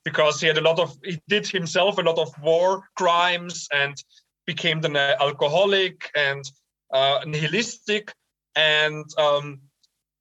because 0.04 0.40
he 0.40 0.46
had 0.46 0.59
a 0.59 0.62
lot 0.62 0.78
of 0.78 0.96
he 1.04 1.20
did 1.28 1.46
himself 1.46 1.98
a 1.98 2.02
lot 2.02 2.18
of 2.18 2.31
war 2.42 2.85
crimes 2.96 3.68
and 3.72 4.02
became 4.46 4.83
an 4.85 4.96
alcoholic 4.96 6.11
and 6.16 6.50
uh, 6.92 7.20
nihilistic 7.26 8.12
and 8.57 9.04
um, 9.18 9.61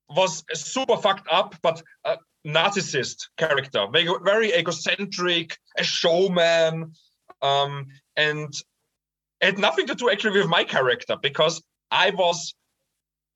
was 0.09 0.43
a 0.51 0.55
super 0.55 0.97
fucked 0.97 1.27
up 1.29 1.55
but 1.61 1.81
uh, 2.05 2.15
narcissist 2.47 3.27
character, 3.37 3.85
very, 3.91 4.09
very 4.23 4.53
egocentric, 4.53 5.57
a 5.77 5.83
showman, 5.83 6.93
um, 7.41 7.87
and 8.15 8.53
had 9.41 9.59
nothing 9.59 9.87
to 9.87 9.95
do 9.95 10.09
actually 10.09 10.39
with 10.39 10.49
my 10.49 10.63
character 10.63 11.17
because 11.21 11.61
I 11.91 12.11
was, 12.11 12.55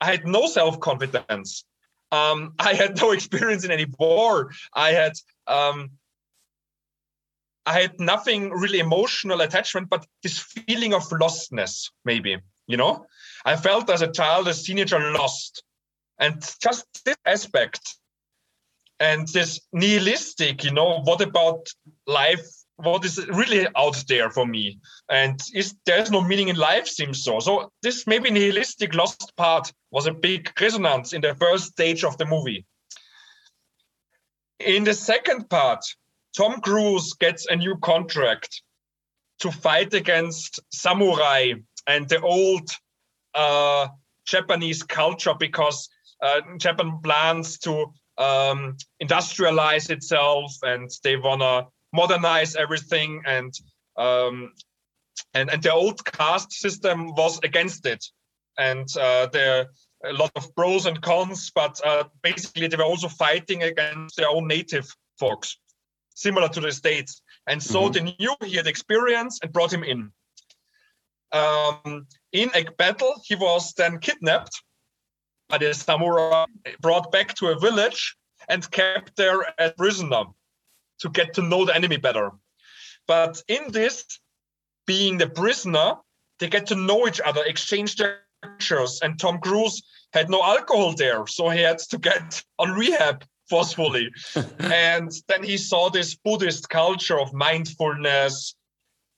I 0.00 0.06
had 0.06 0.26
no 0.26 0.46
self 0.46 0.80
confidence. 0.80 1.64
Um, 2.10 2.54
I 2.58 2.74
had 2.74 2.96
no 3.00 3.12
experience 3.12 3.64
in 3.64 3.70
any 3.70 3.86
war. 3.98 4.50
I 4.74 4.92
had, 4.92 5.12
um, 5.46 5.90
I 7.64 7.80
had 7.80 8.00
nothing 8.00 8.50
really 8.50 8.80
emotional 8.80 9.40
attachment, 9.40 9.88
but 9.88 10.04
this 10.22 10.38
feeling 10.38 10.94
of 10.94 11.08
lostness, 11.10 11.90
maybe, 12.04 12.38
you 12.66 12.76
know, 12.76 13.06
I 13.44 13.56
felt 13.56 13.88
as 13.88 14.02
a 14.02 14.10
child, 14.10 14.48
as 14.48 14.64
teenager, 14.64 15.12
lost, 15.12 15.62
and 16.22 16.40
just 16.62 16.86
this 17.04 17.16
aspect 17.26 17.96
and 19.00 19.26
this 19.28 19.60
nihilistic 19.72 20.62
you 20.64 20.70
know 20.70 21.00
what 21.02 21.20
about 21.20 21.66
life? 22.06 22.46
What 22.76 23.04
is 23.04 23.18
really 23.28 23.66
out 23.76 24.02
there 24.08 24.30
for 24.30 24.46
me? 24.46 24.78
And 25.10 25.38
is 25.54 25.74
there's 25.84 26.10
no 26.10 26.20
meaning 26.20 26.48
in 26.48 26.56
life 26.56 26.86
seems 26.86 27.22
so. 27.22 27.40
So 27.40 27.70
this 27.82 28.06
maybe 28.06 28.30
nihilistic 28.30 28.94
lost 28.94 29.36
part 29.36 29.72
was 29.90 30.06
a 30.06 30.14
big 30.14 30.50
resonance 30.60 31.12
in 31.12 31.20
the 31.20 31.34
first 31.34 31.66
stage 31.72 32.04
of 32.04 32.16
the 32.18 32.24
movie. 32.24 32.64
In 34.60 34.84
the 34.84 34.94
second 34.94 35.50
part 35.50 35.84
tom 36.36 36.60
cruise 36.60 37.12
gets 37.14 37.46
a 37.48 37.56
new 37.56 37.76
contract 37.78 38.62
to 39.40 39.50
fight 39.50 39.92
against 39.92 40.60
samurai 40.72 41.52
and 41.86 42.08
the 42.08 42.20
old 42.20 42.70
uh, 43.34 43.88
japanese 44.24 44.82
culture 44.82 45.34
because 45.38 45.88
japan 46.58 46.98
plans 47.02 47.58
to 47.58 47.92
um, 48.18 48.76
industrialize 49.02 49.90
itself 49.90 50.52
and 50.62 50.90
they 51.02 51.16
want 51.16 51.40
to 51.40 51.66
modernize 51.92 52.56
everything 52.56 53.22
and 53.26 53.52
um, 53.96 54.52
and 55.34 55.50
and 55.50 55.62
the 55.62 55.72
old 55.72 56.04
caste 56.04 56.52
system 56.52 57.14
was 57.14 57.38
against 57.42 57.86
it 57.86 58.04
and 58.58 58.88
uh, 58.96 59.26
there 59.32 59.66
a 60.04 60.12
lot 60.12 60.32
of 60.36 60.54
pros 60.54 60.86
and 60.86 61.00
cons 61.00 61.50
but 61.54 61.80
uh, 61.84 62.04
basically 62.22 62.66
they 62.66 62.76
were 62.76 62.84
also 62.84 63.08
fighting 63.08 63.62
against 63.62 64.16
their 64.16 64.28
own 64.28 64.46
native 64.46 64.88
folks 65.18 65.58
similar 66.14 66.48
to 66.48 66.60
the 66.60 66.72
states 66.72 67.22
And 67.46 67.62
so 67.62 67.82
mm-hmm. 67.82 67.92
they 67.92 68.16
knew 68.18 68.34
he 68.44 68.56
had 68.56 68.66
experience 68.66 69.40
and 69.42 69.52
brought 69.52 69.72
him 69.72 69.84
in. 69.84 70.12
Um, 71.32 72.06
in 72.32 72.50
a 72.54 72.64
battle, 72.78 73.20
he 73.24 73.34
was 73.34 73.72
then 73.72 73.98
kidnapped 73.98 74.62
by 75.52 75.58
the 75.58 75.74
samurai, 75.74 76.46
brought 76.80 77.12
back 77.12 77.34
to 77.34 77.48
a 77.48 77.58
village, 77.58 78.16
and 78.48 78.68
kept 78.70 79.14
there 79.16 79.44
as 79.60 79.72
prisoner 79.72 80.24
to 80.98 81.10
get 81.10 81.34
to 81.34 81.42
know 81.42 81.66
the 81.66 81.76
enemy 81.76 81.98
better. 81.98 82.30
But 83.06 83.42
in 83.48 83.70
this, 83.70 84.04
being 84.86 85.18
the 85.18 85.28
prisoner, 85.28 85.96
they 86.38 86.48
get 86.48 86.66
to 86.68 86.74
know 86.74 87.06
each 87.06 87.20
other, 87.20 87.44
exchange 87.44 87.96
their 87.96 88.20
pictures, 88.42 89.00
and 89.02 89.20
Tom 89.20 89.38
Cruise 89.40 89.82
had 90.14 90.30
no 90.30 90.42
alcohol 90.42 90.94
there, 90.94 91.26
so 91.26 91.50
he 91.50 91.60
had 91.60 91.78
to 91.78 91.98
get 91.98 92.42
on 92.58 92.70
rehab 92.70 93.22
forcefully. 93.50 94.10
and 94.58 95.12
then 95.28 95.42
he 95.42 95.58
saw 95.58 95.90
this 95.90 96.14
Buddhist 96.14 96.70
culture 96.70 97.20
of 97.20 97.34
mindfulness. 97.34 98.54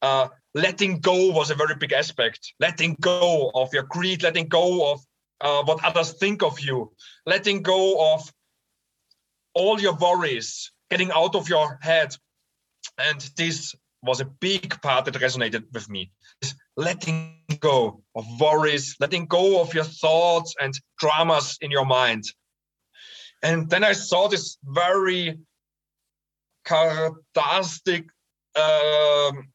Uh, 0.03 0.29
letting 0.55 0.99
go 0.99 1.31
was 1.31 1.51
a 1.51 1.55
very 1.55 1.77
big 1.77 1.93
aspect. 1.93 2.53
Letting 2.59 2.97
go 3.01 3.53
of 3.55 3.73
your 3.73 3.85
greed, 3.85 4.25
letting 4.25 4.49
go 4.49 4.91
of 4.91 5.01
uh, 5.41 5.63
what 5.65 5.85
others 5.85 6.13
think 6.13 6.43
of 6.43 6.61
you, 6.61 6.93
letting 7.27 7.63
go 7.63 8.15
of 8.15 8.33
all 9.55 9.81
your 9.81 9.95
worries, 9.95 10.73
getting 10.91 11.11
out 11.13 11.35
of 11.35 11.49
your 11.49 11.79
head. 11.83 12.15
And 12.99 13.21
this 13.37 13.75
was 14.03 14.21
a 14.21 14.25
big 14.25 14.81
part 14.83 15.07
that 15.07 15.15
resonated 15.15 15.65
with 15.73 15.89
me. 15.89 16.11
letting 16.77 17.39
go 17.61 18.03
of 18.15 18.27
worries, 18.41 18.97
letting 19.01 19.27
go 19.27 19.61
of 19.61 19.75
your 19.75 19.85
thoughts 19.85 20.55
and 20.61 20.75
dramas 20.99 21.57
in 21.61 21.71
your 21.71 21.87
mind. 21.87 22.25
And 23.43 23.69
then 23.71 23.85
I 23.85 23.93
saw 23.93 24.29
this 24.29 24.59
very 24.65 25.39
characteristic, 26.65 28.07
um, 28.57 29.49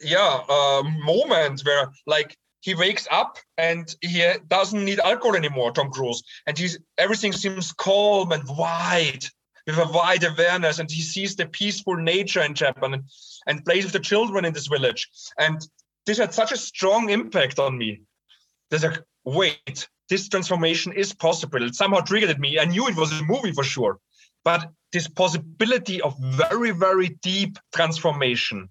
yeah, 0.00 0.40
uh, 0.48 0.82
moment 1.04 1.62
where 1.64 1.90
like 2.06 2.36
he 2.64 2.74
wakes 2.74 3.06
up 3.10 3.36
and 3.58 3.94
he 4.00 4.26
doesn't 4.48 4.86
need 4.86 4.98
alcohol 4.98 5.36
anymore, 5.36 5.70
Tom 5.70 5.90
Cruise, 5.90 6.22
and 6.46 6.56
he's 6.56 6.78
everything 6.96 7.32
seems 7.32 7.72
calm 7.72 8.32
and 8.32 8.42
wide 8.48 9.22
with 9.66 9.76
a 9.76 9.86
wide 9.92 10.24
awareness, 10.24 10.78
and 10.78 10.90
he 10.90 11.02
sees 11.02 11.36
the 11.36 11.44
peaceful 11.44 11.96
nature 11.96 12.40
in 12.40 12.54
Japan 12.54 12.94
and, 12.94 13.04
and 13.46 13.64
plays 13.66 13.84
with 13.84 13.92
the 13.92 14.00
children 14.00 14.46
in 14.46 14.54
this 14.54 14.66
village. 14.66 15.10
And 15.38 15.60
this 16.06 16.16
had 16.16 16.32
such 16.32 16.52
a 16.52 16.56
strong 16.56 17.10
impact 17.10 17.58
on 17.58 17.76
me. 17.76 18.00
There's 18.70 18.84
like, 18.84 19.02
wait, 19.24 19.86
this 20.08 20.30
transformation 20.30 20.92
is 20.92 21.12
possible. 21.12 21.62
It 21.62 21.74
somehow 21.74 22.00
triggered 22.00 22.40
me. 22.40 22.58
I 22.58 22.64
knew 22.64 22.88
it 22.88 22.96
was 22.96 23.12
a 23.12 23.24
movie 23.24 23.52
for 23.52 23.64
sure, 23.64 23.98
but 24.42 24.70
this 24.90 25.06
possibility 25.06 26.00
of 26.00 26.16
very, 26.18 26.70
very 26.70 27.10
deep 27.20 27.58
transformation 27.74 28.70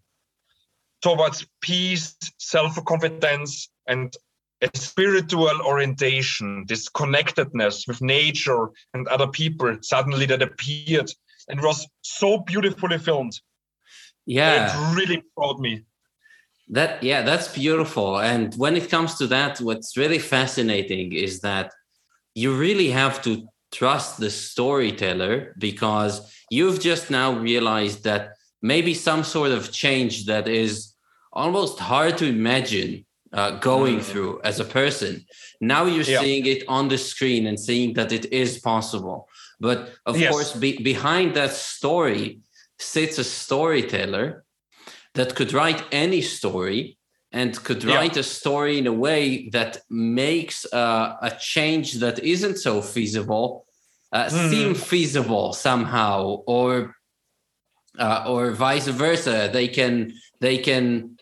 towards 1.04 1.46
peace, 1.62 2.16
self 2.40 2.84
confidence, 2.86 3.70
and 3.88 4.16
a 4.62 4.70
spiritual 4.78 5.62
orientation, 5.62 6.66
this 6.68 6.88
connectedness 6.88 7.86
with 7.88 8.02
nature 8.02 8.70
and 8.94 9.08
other 9.10 9.28
people 9.28 9.78
suddenly 9.82 10.26
that 10.26 10.42
appeared 10.42 11.12
and 11.50 11.62
was 11.62 11.86
so 12.02 12.40
beautifully 12.40 12.98
filmed. 12.98 13.40
Yeah. 14.26 14.92
It 14.92 14.96
really 14.96 15.24
brought 15.36 15.60
me. 15.60 15.84
That 16.70 17.04
yeah, 17.04 17.24
that's 17.24 17.50
beautiful. 17.50 18.20
And 18.20 18.56
when 18.56 18.78
it 18.78 18.90
comes 18.90 19.16
to 19.16 19.28
that, 19.28 19.60
what's 19.60 19.98
really 19.98 20.20
fascinating 20.20 21.12
is 21.12 21.42
that 21.42 21.74
you 22.34 22.58
really 22.58 22.90
have 22.90 23.22
to 23.24 23.46
trust 23.74 24.20
the 24.20 24.30
storyteller 24.30 25.54
because 25.58 26.34
you've 26.50 26.80
just 26.80 27.12
now 27.12 27.34
realized 27.34 28.06
that 28.06 28.30
maybe 28.62 28.94
some 28.94 29.26
sort 29.26 29.52
of 29.52 29.74
change 29.74 30.26
that 30.28 30.48
is 30.48 30.93
almost 31.34 31.80
hard 31.80 32.18
to 32.20 32.26
imagine 32.26 33.06
uh, 33.34 33.58
going 33.60 33.98
mm. 33.98 34.04
through 34.04 34.40
as 34.44 34.60
a 34.60 34.66
person. 34.66 35.26
Now 35.60 35.86
you're 35.86 36.04
yeah. 36.04 36.20
seeing 36.22 36.46
it 36.46 36.64
on 36.68 36.88
the 36.88 36.98
screen 36.98 37.48
and 37.48 37.60
seeing 37.60 37.94
that 37.96 38.12
it 38.12 38.32
is 38.32 38.60
possible. 38.60 39.28
But 39.60 39.92
of 40.06 40.20
yes. 40.20 40.32
course, 40.32 40.54
be, 40.54 40.78
behind 40.82 41.36
that 41.36 41.52
story 41.52 42.40
sits 42.80 43.18
a 43.18 43.24
storyteller 43.24 44.44
that 45.16 45.36
could 45.36 45.54
write 45.54 45.84
any 45.92 46.22
story 46.22 46.98
and 47.32 47.62
could 47.64 47.84
write 47.84 48.16
yeah. 48.16 48.20
a 48.20 48.24
story 48.24 48.78
in 48.78 48.88
a 48.88 48.94
way 48.94 49.50
that 49.50 49.80
makes 49.90 50.72
uh, 50.72 51.18
a 51.22 51.32
change 51.32 51.94
that 51.94 52.20
isn't 52.20 52.58
so 52.58 52.82
feasible 52.82 53.66
uh, 54.12 54.26
mm. 54.26 54.50
seem 54.50 54.76
feasible 54.76 55.54
somehow 55.54 56.44
or 56.46 56.96
uh, 57.98 58.24
or 58.28 58.52
vice 58.52 58.88
versa 58.88 59.50
they 59.52 59.68
can 59.68 60.14
they 60.40 60.58
can 60.58 61.13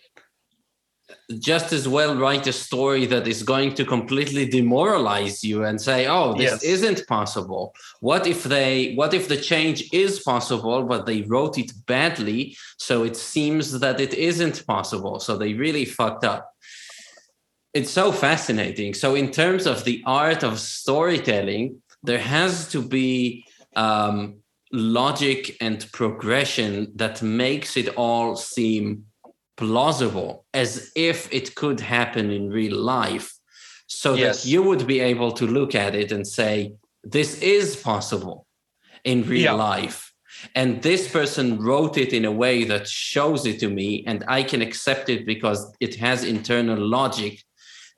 just 1.39 1.74
as 1.74 1.88
well 1.88 2.15
write 2.15 2.48
a 2.48 2.54
story 2.54 3.06
that 3.06 3.28
is 3.28 3.44
going 3.44 3.74
to 3.76 3.86
completely 3.86 4.46
demoralize 4.46 5.44
you 5.44 5.63
and 5.63 5.80
say 5.80 6.08
oh 6.08 6.34
this 6.34 6.52
yes. 6.52 6.63
isn't 6.63 7.08
possible. 7.08 7.74
What 8.00 8.28
if 8.28 8.44
they 8.44 8.94
what 8.96 9.13
if 9.13 9.28
the 9.28 9.38
change 9.38 9.89
is 9.94 10.20
possible 10.20 10.84
but 10.84 11.06
they 11.06 11.22
wrote 11.24 11.58
it 11.58 11.72
badly 11.86 12.56
so 12.78 13.04
it 13.04 13.15
seems 13.15 13.80
that 13.80 14.00
it 14.00 14.13
isn't 14.13 14.65
possible 14.67 15.20
so 15.20 15.38
they 15.38 15.54
really 15.54 15.86
fucked 15.86 16.24
up? 16.24 16.54
It's 17.74 17.91
so 17.91 18.12
fascinating. 18.12 18.94
So 18.94 19.15
in 19.15 19.32
terms 19.32 19.65
of 19.65 19.86
the 19.86 20.04
art 20.06 20.44
of 20.44 20.60
storytelling 20.60 21.82
there 22.04 22.20
has 22.20 22.67
to 22.70 22.82
be 22.82 23.46
um, 23.76 24.41
logic 24.72 25.58
and 25.62 25.89
progression 25.91 26.91
that 26.96 27.22
makes 27.22 27.78
it 27.78 27.89
all 27.89 28.36
seem 28.36 29.06
plausible 29.62 30.43
as 30.56 30.91
if 30.95 31.32
it 31.32 31.54
could 31.54 31.80
happen 31.80 32.32
in 32.32 32.50
real 32.50 32.76
life 32.76 33.32
so 33.86 34.15
yes. 34.15 34.21
that 34.43 34.50
you 34.50 34.63
would 34.63 34.88
be 34.88 35.00
able 35.00 35.32
to 35.32 35.45
look 35.45 35.76
at 35.76 35.93
it 35.93 36.12
and 36.12 36.26
say 36.26 36.74
this 37.04 37.39
is 37.43 37.76
possible 37.76 38.47
in 39.04 39.21
real 39.21 39.54
yeah. 39.54 39.69
life 39.71 40.12
and 40.56 40.82
this 40.82 41.08
person 41.08 41.62
wrote 41.62 41.95
it 41.95 42.12
in 42.12 42.26
a 42.26 42.32
way 42.32 42.63
that 42.63 42.88
shows 42.88 43.45
it 43.45 43.60
to 43.60 43.69
me 43.69 44.04
and 44.08 44.24
i 44.28 44.41
can 44.41 44.63
accept 44.63 45.10
it 45.10 45.28
because 45.28 45.60
it 45.80 45.93
has 45.93 46.24
internal 46.24 46.80
logic 47.00 47.43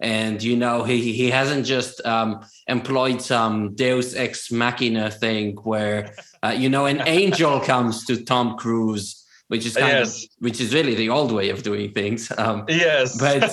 and 0.02 0.44
you 0.44 0.58
know 0.58 0.84
he 0.84 1.14
he 1.14 1.30
hasn't 1.30 1.66
just 1.66 2.06
um, 2.06 2.42
employed 2.68 3.22
some 3.22 3.74
deus 3.76 4.16
ex 4.16 4.52
machina 4.52 5.10
thing 5.10 5.56
where 5.64 6.14
uh, 6.44 6.56
you 6.62 6.68
know 6.68 6.86
an 6.88 7.02
angel 7.22 7.62
comes 7.62 8.04
to 8.06 8.22
tom 8.26 8.58
cruise 8.58 9.23
which 9.54 9.68
is 9.68 9.76
kind 9.76 10.00
yes. 10.00 10.24
of 10.24 10.30
which 10.40 10.60
is 10.60 10.74
really 10.74 10.96
the 10.96 11.10
old 11.10 11.32
way 11.32 11.50
of 11.50 11.62
doing 11.62 11.92
things. 11.92 12.32
Um, 12.40 12.66
yes, 12.68 13.06
but 13.26 13.44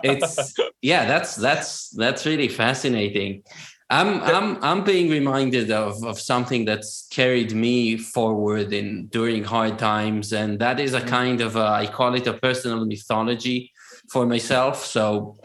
it's 0.02 0.52
yeah, 0.82 1.06
that's 1.06 1.36
that's 1.36 1.90
that's 1.90 2.26
really 2.26 2.48
fascinating. 2.48 3.44
I'm 3.88 4.20
I'm 4.36 4.48
I'm 4.68 4.82
being 4.82 5.08
reminded 5.08 5.70
of 5.70 5.92
of 6.10 6.18
something 6.18 6.64
that's 6.64 7.06
carried 7.18 7.52
me 7.54 7.96
forward 7.98 8.72
in 8.72 9.06
during 9.16 9.44
hard 9.44 9.78
times, 9.78 10.32
and 10.32 10.58
that 10.58 10.80
is 10.80 10.92
a 10.92 10.98
mm-hmm. 10.98 11.18
kind 11.18 11.40
of 11.40 11.54
a, 11.54 11.66
I 11.82 11.86
call 11.86 12.14
it 12.14 12.26
a 12.26 12.34
personal 12.34 12.84
mythology 12.84 13.70
for 14.12 14.26
myself. 14.26 14.84
So 14.84 15.36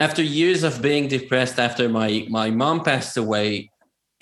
after 0.00 0.22
years 0.24 0.64
of 0.64 0.82
being 0.82 1.06
depressed 1.06 1.58
after 1.60 1.88
my 1.88 2.26
my 2.28 2.50
mom 2.50 2.82
passed 2.82 3.16
away 3.16 3.71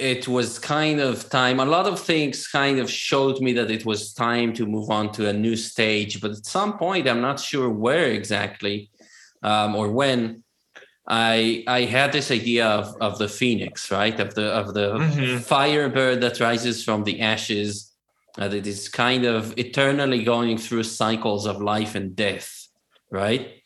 it 0.00 0.26
was 0.26 0.58
kind 0.58 1.00
of 1.00 1.28
time. 1.28 1.60
A 1.60 1.64
lot 1.64 1.86
of 1.86 2.00
things 2.00 2.48
kind 2.48 2.78
of 2.78 2.90
showed 2.90 3.40
me 3.40 3.52
that 3.52 3.70
it 3.70 3.84
was 3.84 4.12
time 4.12 4.52
to 4.54 4.66
move 4.66 4.90
on 4.90 5.12
to 5.12 5.28
a 5.28 5.32
new 5.32 5.56
stage. 5.56 6.20
But 6.20 6.32
at 6.32 6.46
some 6.46 6.78
point, 6.78 7.08
I'm 7.08 7.20
not 7.20 7.38
sure 7.38 7.68
where 7.68 8.06
exactly 8.06 8.90
um, 9.42 9.74
or 9.76 9.90
when. 9.90 10.42
I 11.08 11.64
I 11.66 11.82
had 11.82 12.12
this 12.12 12.30
idea 12.30 12.66
of, 12.66 12.94
of 13.00 13.18
the 13.18 13.28
phoenix, 13.28 13.90
right? 13.90 14.18
Of 14.20 14.34
the 14.34 14.46
of 14.52 14.74
the 14.74 14.94
mm-hmm. 14.94 15.38
firebird 15.38 16.20
that 16.20 16.40
rises 16.40 16.84
from 16.84 17.04
the 17.04 17.20
ashes, 17.20 17.92
that 18.36 18.54
it 18.54 18.66
is 18.66 18.88
kind 18.88 19.24
of 19.24 19.52
eternally 19.58 20.22
going 20.22 20.56
through 20.58 20.84
cycles 20.84 21.46
of 21.46 21.60
life 21.60 21.94
and 21.94 22.14
death, 22.14 22.68
right? 23.10 23.62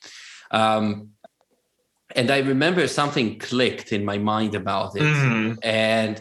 Um, 0.51 1.13
and 2.14 2.31
I 2.31 2.38
remember 2.38 2.87
something 2.87 3.38
clicked 3.38 3.92
in 3.92 4.05
my 4.05 4.18
mind 4.18 4.55
about 4.55 4.96
it, 4.96 5.03
mm-hmm. 5.03 5.59
and 5.62 6.20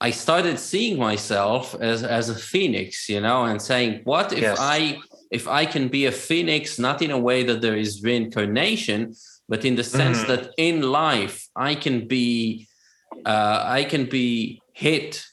I 0.00 0.10
started 0.10 0.58
seeing 0.58 0.98
myself 0.98 1.74
as 1.80 2.02
as 2.02 2.30
a 2.30 2.34
phoenix, 2.34 3.08
you 3.08 3.20
know, 3.20 3.44
and 3.44 3.60
saying, 3.60 4.00
"What 4.04 4.32
if 4.32 4.40
yes. 4.40 4.58
I 4.58 4.98
if 5.30 5.46
I 5.46 5.66
can 5.66 5.88
be 5.88 6.06
a 6.06 6.12
phoenix, 6.12 6.78
not 6.78 7.02
in 7.02 7.10
a 7.10 7.18
way 7.18 7.44
that 7.44 7.60
there 7.60 7.76
is 7.76 8.02
reincarnation, 8.02 9.14
but 9.48 9.64
in 9.64 9.76
the 9.76 9.84
sense 9.84 10.18
mm-hmm. 10.18 10.32
that 10.32 10.54
in 10.56 10.82
life 10.82 11.48
I 11.54 11.74
can 11.74 12.08
be 12.08 12.66
uh, 13.26 13.62
I 13.64 13.84
can 13.84 14.06
be 14.06 14.60
hit 14.72 15.24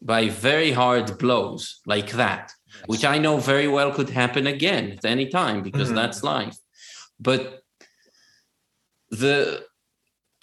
by 0.00 0.28
very 0.28 0.72
hard 0.72 1.18
blows 1.18 1.80
like 1.86 2.12
that, 2.12 2.52
which 2.86 3.04
I 3.04 3.18
know 3.18 3.38
very 3.38 3.68
well 3.68 3.90
could 3.92 4.10
happen 4.10 4.46
again 4.46 4.92
at 4.92 5.04
any 5.04 5.26
time 5.26 5.62
because 5.62 5.88
mm-hmm. 5.88 5.96
that's 5.96 6.22
life, 6.22 6.56
but 7.18 7.63
the 9.18 9.64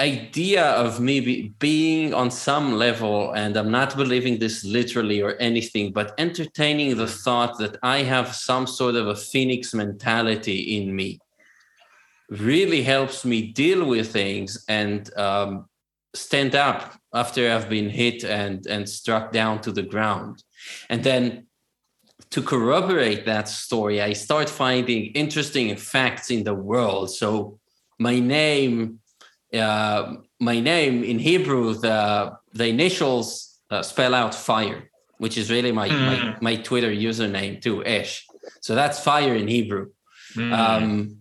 idea 0.02 0.64
of 0.64 1.00
maybe 1.00 1.54
being 1.60 2.14
on 2.14 2.32
some 2.32 2.74
level, 2.74 3.32
and 3.34 3.56
I'm 3.56 3.72
not 3.72 3.96
believing 3.96 4.40
this 4.40 4.64
literally 4.66 5.22
or 5.22 5.36
anything, 5.40 5.94
but 5.94 6.14
entertaining 6.18 6.98
the 6.98 7.08
thought 7.08 7.60
that 7.60 7.78
I 7.84 8.00
have 8.04 8.36
some 8.36 8.66
sort 8.66 8.96
of 8.96 9.08
a 9.08 9.16
phoenix 9.16 9.74
mentality 9.74 10.78
in 10.78 10.96
me 10.96 11.20
really 12.30 12.82
helps 12.82 13.26
me 13.26 13.52
deal 13.52 13.86
with 13.86 14.12
things 14.12 14.66
and 14.68 15.14
um, 15.18 15.66
stand 16.16 16.56
up 16.56 16.96
after 17.14 17.52
I've 17.52 17.70
been 17.70 17.90
hit 17.90 18.24
and, 18.24 18.66
and 18.66 18.90
struck 18.90 19.32
down 19.32 19.62
to 19.62 19.72
the 19.72 19.84
ground. 19.84 20.44
And 20.90 21.04
then 21.04 21.48
to 22.32 22.42
corroborate 22.42 23.26
that 23.26 23.50
story, 23.50 24.02
I 24.02 24.14
start 24.14 24.50
finding 24.50 25.08
interesting 25.08 25.76
facts 25.76 26.32
in 26.32 26.44
the 26.44 26.54
world. 26.54 27.12
So 27.12 27.60
my 28.02 28.20
name 28.20 29.00
uh, 29.54 30.16
my 30.40 30.60
name 30.60 31.04
in 31.04 31.20
Hebrew, 31.20 31.74
the 31.76 32.34
the 32.54 32.68
initials 32.68 33.60
uh, 33.70 33.84
spell 33.84 34.14
out 34.14 34.34
fire, 34.34 34.90
which 35.18 35.38
is 35.38 35.50
really 35.52 35.72
my, 35.72 35.88
mm. 35.90 36.06
my, 36.06 36.16
hmm. 36.16 36.44
my 36.44 36.56
Twitter 36.58 36.92
username 36.92 37.62
too, 37.62 37.86
Esh. 37.86 38.26
So 38.62 38.76
that's 38.76 39.00
fire 39.00 39.36
in 39.36 39.48
Hebrew. 39.48 39.92
Mm. 40.36 40.54
Um, 40.54 41.18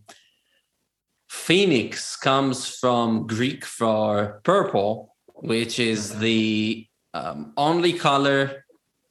Phoenix 1.28 2.16
comes 2.16 2.66
from 2.66 3.26
Greek 3.26 3.64
for 3.64 4.40
purple, 4.42 5.14
which 5.34 5.78
is 5.78 6.18
the 6.18 6.86
um, 7.14 7.52
only 7.56 7.92
color. 7.92 8.64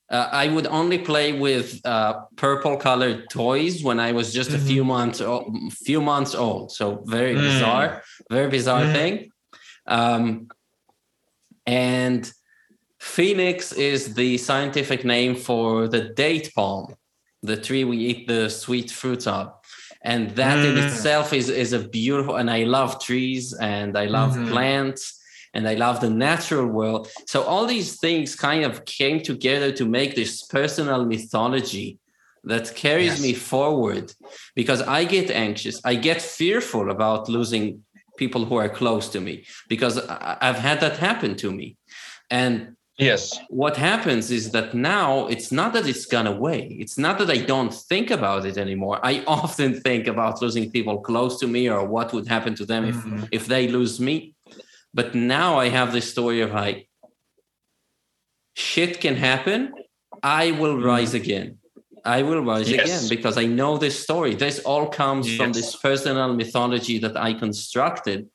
Uh, 0.09 0.27
I 0.31 0.47
would 0.47 0.65
only 0.65 0.97
play 0.97 1.33
with 1.33 1.85
uh, 1.85 2.21
purple 2.35 2.77
colored 2.77 3.29
toys 3.29 3.83
when 3.83 3.99
I 3.99 4.11
was 4.11 4.33
just 4.33 4.49
mm-hmm. 4.49 4.63
a 4.63 4.67
few 4.67 4.83
months 4.83 5.21
old, 5.21 5.73
few 5.73 6.01
months 6.01 6.33
old. 6.33 6.71
So 6.71 7.03
very 7.05 7.35
mm. 7.35 7.41
bizarre, 7.41 8.03
very 8.29 8.49
bizarre 8.49 8.85
mm. 8.85 8.93
thing. 8.93 9.31
Um, 9.85 10.47
and 11.67 12.31
Phoenix 12.99 13.71
is 13.71 14.15
the 14.15 14.39
scientific 14.39 15.05
name 15.05 15.35
for 15.35 15.87
the 15.87 16.09
date 16.09 16.51
palm, 16.55 16.95
the 17.43 17.55
tree 17.55 17.83
we 17.83 17.97
eat 17.97 18.27
the 18.27 18.49
sweet 18.49 18.89
fruits 18.89 19.27
of. 19.27 19.53
And 20.01 20.31
that 20.31 20.57
mm. 20.57 20.71
in 20.71 20.83
itself 20.85 21.33
is, 21.33 21.49
is 21.49 21.73
a 21.73 21.79
beautiful, 21.87 22.37
and 22.37 22.49
I 22.49 22.63
love 22.63 22.99
trees 22.99 23.53
and 23.53 23.95
I 23.95 24.05
love 24.05 24.31
mm-hmm. 24.31 24.49
plants 24.49 25.18
and 25.53 25.67
I 25.67 25.75
love 25.75 25.99
the 26.01 26.09
natural 26.09 26.67
world. 26.67 27.09
So 27.25 27.43
all 27.43 27.65
these 27.65 27.99
things 27.99 28.35
kind 28.35 28.63
of 28.63 28.85
came 28.85 29.21
together 29.21 29.71
to 29.73 29.85
make 29.85 30.15
this 30.15 30.43
personal 30.43 31.05
mythology 31.05 31.99
that 32.43 32.73
carries 32.75 33.13
yes. 33.13 33.21
me 33.21 33.33
forward 33.33 34.13
because 34.55 34.81
I 34.81 35.03
get 35.03 35.29
anxious, 35.31 35.81
I 35.83 35.95
get 35.95 36.21
fearful 36.21 36.89
about 36.91 37.29
losing 37.29 37.83
people 38.17 38.45
who 38.45 38.55
are 38.55 38.69
close 38.69 39.09
to 39.09 39.19
me 39.21 39.45
because 39.67 39.97
I've 40.07 40.59
had 40.59 40.79
that 40.81 40.97
happen 40.97 41.35
to 41.37 41.51
me. 41.51 41.77
And 42.29 42.75
yes, 42.97 43.39
what 43.49 43.75
happens 43.77 44.29
is 44.29 44.51
that 44.51 44.73
now 44.73 45.27
it's 45.27 45.51
not 45.51 45.73
that 45.73 45.87
it's 45.87 46.05
gone 46.05 46.27
away. 46.27 46.77
It's 46.83 46.97
not 46.97 47.17
that 47.19 47.29
I 47.29 47.37
don't 47.37 47.73
think 47.73 48.11
about 48.11 48.45
it 48.45 48.57
anymore. 48.57 48.99
I 49.03 49.23
often 49.27 49.79
think 49.81 50.07
about 50.07 50.41
losing 50.41 50.69
people 50.71 50.99
close 50.99 51.39
to 51.39 51.47
me 51.47 51.69
or 51.69 51.85
what 51.85 52.13
would 52.13 52.27
happen 52.27 52.53
to 52.55 52.65
them 52.65 52.83
mm-hmm. 52.91 53.23
if 53.23 53.29
if 53.39 53.47
they 53.47 53.67
lose 53.67 53.99
me. 53.99 54.33
But 54.93 55.15
now 55.15 55.59
I 55.59 55.69
have 55.69 55.93
this 55.93 56.09
story 56.09 56.41
of 56.41 56.51
like 56.51 56.89
shit 58.55 58.99
can 59.01 59.15
happen. 59.15 59.73
I 60.23 60.51
will 60.51 60.75
mm-hmm. 60.75 60.85
rise 60.85 61.13
again. 61.13 61.57
I 62.05 62.23
will 62.23 62.43
rise 62.43 62.69
yes. 62.69 62.85
again 62.85 63.09
because 63.09 63.37
I 63.37 63.45
know 63.45 63.77
this 63.77 64.01
story. 64.01 64.33
This 64.35 64.59
all 64.59 64.87
comes 64.87 65.27
yes. 65.27 65.37
from 65.37 65.53
this 65.53 65.75
personal 65.75 66.33
mythology 66.33 66.97
that 66.99 67.17
I 67.17 67.33
constructed. 67.33 68.29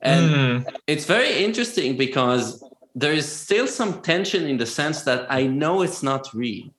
And 0.00 0.30
mm. 0.30 0.74
it's 0.86 1.06
very 1.06 1.44
interesting 1.44 1.96
because 1.96 2.62
there 2.94 3.12
is 3.12 3.30
still 3.30 3.66
some 3.66 4.00
tension 4.02 4.46
in 4.46 4.58
the 4.58 4.66
sense 4.66 5.02
that 5.02 5.26
I 5.30 5.46
know 5.46 5.82
it's 5.82 6.02
not 6.02 6.28
real. 6.34 6.74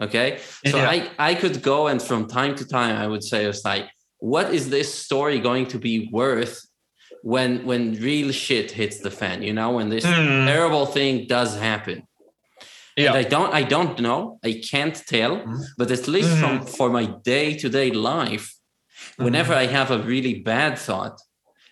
Okay. 0.00 0.40
So 0.66 0.78
yeah. 0.78 0.90
I, 0.90 1.10
I 1.18 1.34
could 1.34 1.62
go 1.62 1.86
and 1.86 2.00
from 2.02 2.26
time 2.26 2.54
to 2.56 2.66
time 2.66 2.96
I 2.96 3.06
would 3.06 3.22
say 3.22 3.44
it's 3.44 3.64
like, 3.64 3.88
what 4.18 4.52
is 4.52 4.70
this 4.70 4.92
story 4.92 5.38
going 5.38 5.66
to 5.68 5.78
be 5.78 6.08
worth 6.12 6.66
when 7.22 7.66
when 7.66 7.94
real 7.94 8.32
shit 8.32 8.70
hits 8.70 8.98
the 9.00 9.10
fan, 9.10 9.42
you 9.42 9.52
know, 9.52 9.70
when 9.72 9.88
this 9.88 10.04
mm. 10.04 10.46
terrible 10.46 10.86
thing 10.86 11.26
does 11.26 11.58
happen? 11.58 12.06
Yeah. 12.96 13.08
And 13.08 13.16
I 13.16 13.22
don't 13.22 13.52
I 13.52 13.62
don't 13.62 13.98
know. 14.00 14.38
I 14.44 14.60
can't 14.70 14.94
tell. 14.94 15.36
Mm-hmm. 15.36 15.60
But 15.78 15.90
at 15.90 16.08
least 16.08 16.30
mm-hmm. 16.30 16.40
from 16.40 16.66
for 16.66 16.90
my 16.90 17.06
day-to-day 17.24 17.90
life, 17.92 18.54
mm-hmm. 18.54 19.24
whenever 19.24 19.54
I 19.54 19.66
have 19.66 19.90
a 19.90 19.98
really 19.98 20.40
bad 20.40 20.78
thought, 20.78 21.20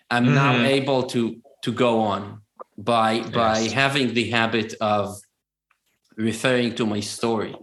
I'm 0.09 0.33
now 0.33 0.53
mm-hmm. 0.53 0.65
able 0.65 1.03
to 1.13 1.41
to 1.63 1.71
go 1.71 1.99
on 1.99 2.41
by 2.77 3.11
yes. 3.13 3.29
by 3.29 3.57
having 3.83 4.13
the 4.13 4.29
habit 4.29 4.73
of 4.81 5.19
referring 6.15 6.75
to 6.75 6.85
my 6.85 6.99
story. 6.99 7.55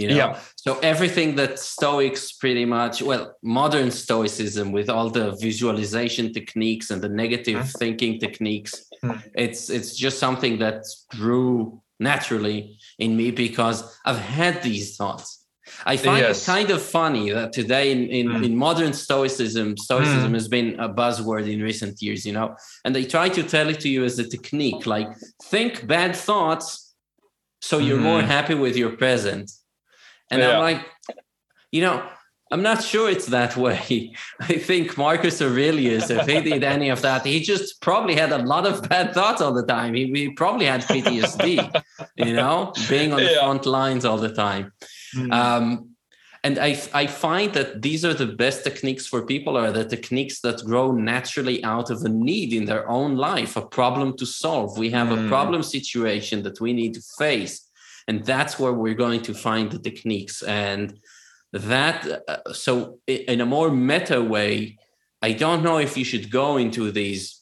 You 0.00 0.08
know? 0.08 0.16
Yeah. 0.16 0.40
So 0.56 0.78
everything 0.80 1.36
that 1.36 1.58
Stoics 1.58 2.32
pretty 2.32 2.64
much, 2.64 3.02
well, 3.02 3.36
modern 3.42 3.90
Stoicism 3.90 4.72
with 4.72 4.88
all 4.88 5.10
the 5.10 5.32
visualization 5.32 6.32
techniques 6.32 6.90
and 6.90 7.00
the 7.02 7.08
negative 7.08 7.58
mm-hmm. 7.58 7.78
thinking 7.78 8.18
techniques, 8.18 8.72
mm-hmm. 9.04 9.20
it's 9.34 9.70
it's 9.70 9.94
just 9.94 10.18
something 10.18 10.58
that 10.58 10.84
grew 11.10 11.82
naturally 11.98 12.78
in 12.98 13.16
me 13.16 13.30
because 13.30 13.78
I've 14.04 14.18
had 14.18 14.62
these 14.62 14.96
thoughts. 14.96 15.40
I 15.84 15.96
find 15.96 16.18
yes. 16.18 16.42
it 16.42 16.46
kind 16.46 16.70
of 16.70 16.82
funny 16.82 17.30
that 17.30 17.52
today 17.52 17.92
in, 17.92 18.08
in, 18.08 18.26
mm. 18.28 18.44
in 18.44 18.56
modern 18.56 18.92
Stoicism, 18.92 19.76
Stoicism 19.76 20.32
mm. 20.32 20.34
has 20.34 20.48
been 20.48 20.78
a 20.80 20.88
buzzword 20.88 21.50
in 21.50 21.62
recent 21.62 22.02
years, 22.02 22.26
you 22.26 22.32
know, 22.32 22.56
and 22.84 22.94
they 22.94 23.04
try 23.04 23.28
to 23.28 23.42
tell 23.42 23.68
it 23.68 23.80
to 23.80 23.88
you 23.88 24.04
as 24.04 24.18
a 24.18 24.28
technique, 24.28 24.86
like 24.86 25.08
think 25.44 25.86
bad 25.86 26.16
thoughts 26.16 26.90
so 27.60 27.78
you're 27.78 27.98
mm. 27.98 28.02
more 28.02 28.22
happy 28.22 28.54
with 28.54 28.76
your 28.76 28.96
present. 28.96 29.50
And 30.30 30.40
yeah. 30.40 30.52
I'm 30.52 30.60
like, 30.60 30.86
you 31.72 31.82
know, 31.82 32.06
I'm 32.52 32.62
not 32.62 32.82
sure 32.82 33.08
it's 33.08 33.26
that 33.26 33.56
way. 33.56 34.12
I 34.40 34.54
think 34.54 34.98
Marcus 34.98 35.40
Aurelius, 35.40 36.10
if 36.10 36.26
he 36.26 36.40
did 36.40 36.64
any 36.64 36.88
of 36.88 37.00
that, 37.02 37.24
he 37.24 37.40
just 37.40 37.80
probably 37.80 38.16
had 38.16 38.32
a 38.32 38.38
lot 38.38 38.66
of 38.66 38.88
bad 38.88 39.14
thoughts 39.14 39.40
all 39.40 39.52
the 39.52 39.66
time. 39.66 39.94
He, 39.94 40.06
he 40.06 40.30
probably 40.30 40.66
had 40.66 40.82
PTSD, 40.82 41.82
you 42.16 42.32
know, 42.40 42.72
being 42.88 43.12
on 43.12 43.20
the 43.20 43.30
yeah. 43.30 43.40
front 43.40 43.66
lines 43.66 44.04
all 44.04 44.18
the 44.18 44.34
time. 44.34 44.72
Mm. 45.14 45.32
Um, 45.32 45.90
and 46.42 46.58
I, 46.58 46.80
I 46.94 47.06
find 47.06 47.52
that 47.52 47.82
these 47.82 48.04
are 48.04 48.14
the 48.14 48.26
best 48.26 48.64
techniques 48.64 49.06
for 49.06 49.26
people 49.26 49.56
are 49.58 49.70
the 49.70 49.84
techniques 49.84 50.40
that 50.40 50.64
grow 50.64 50.90
naturally 50.90 51.62
out 51.64 51.90
of 51.90 52.02
a 52.02 52.08
need 52.08 52.54
in 52.54 52.64
their 52.64 52.88
own 52.88 53.16
life, 53.16 53.56
a 53.56 53.62
problem 53.62 54.16
to 54.16 54.26
solve. 54.26 54.78
We 54.78 54.90
have 54.90 55.08
mm. 55.08 55.26
a 55.26 55.28
problem 55.28 55.62
situation 55.62 56.42
that 56.44 56.60
we 56.60 56.72
need 56.72 56.94
to 56.94 57.02
face. 57.18 57.69
And 58.08 58.24
that's 58.24 58.58
where 58.58 58.72
we're 58.72 58.94
going 58.94 59.22
to 59.22 59.34
find 59.34 59.70
the 59.70 59.78
techniques. 59.78 60.42
And 60.42 60.98
that 61.52 62.22
uh, 62.28 62.52
so 62.52 62.98
in 63.06 63.40
a 63.40 63.46
more 63.46 63.70
meta 63.70 64.22
way 64.22 64.78
i 65.20 65.32
don't 65.32 65.62
know 65.62 65.78
if 65.78 65.96
you 65.96 66.04
should 66.04 66.30
go 66.30 66.56
into 66.56 66.92
these 66.92 67.40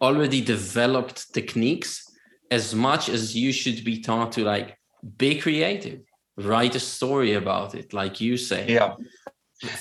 already 0.00 0.40
developed 0.40 1.32
techniques 1.32 2.10
as 2.50 2.74
much 2.74 3.08
as 3.08 3.36
you 3.36 3.52
should 3.52 3.84
be 3.84 4.00
taught 4.00 4.32
to 4.32 4.42
like 4.42 4.76
be 5.16 5.38
creative 5.38 6.00
write 6.36 6.74
a 6.74 6.80
story 6.80 7.34
about 7.34 7.74
it 7.74 7.92
like 7.92 8.20
you 8.20 8.36
say 8.36 8.66
yeah. 8.68 8.94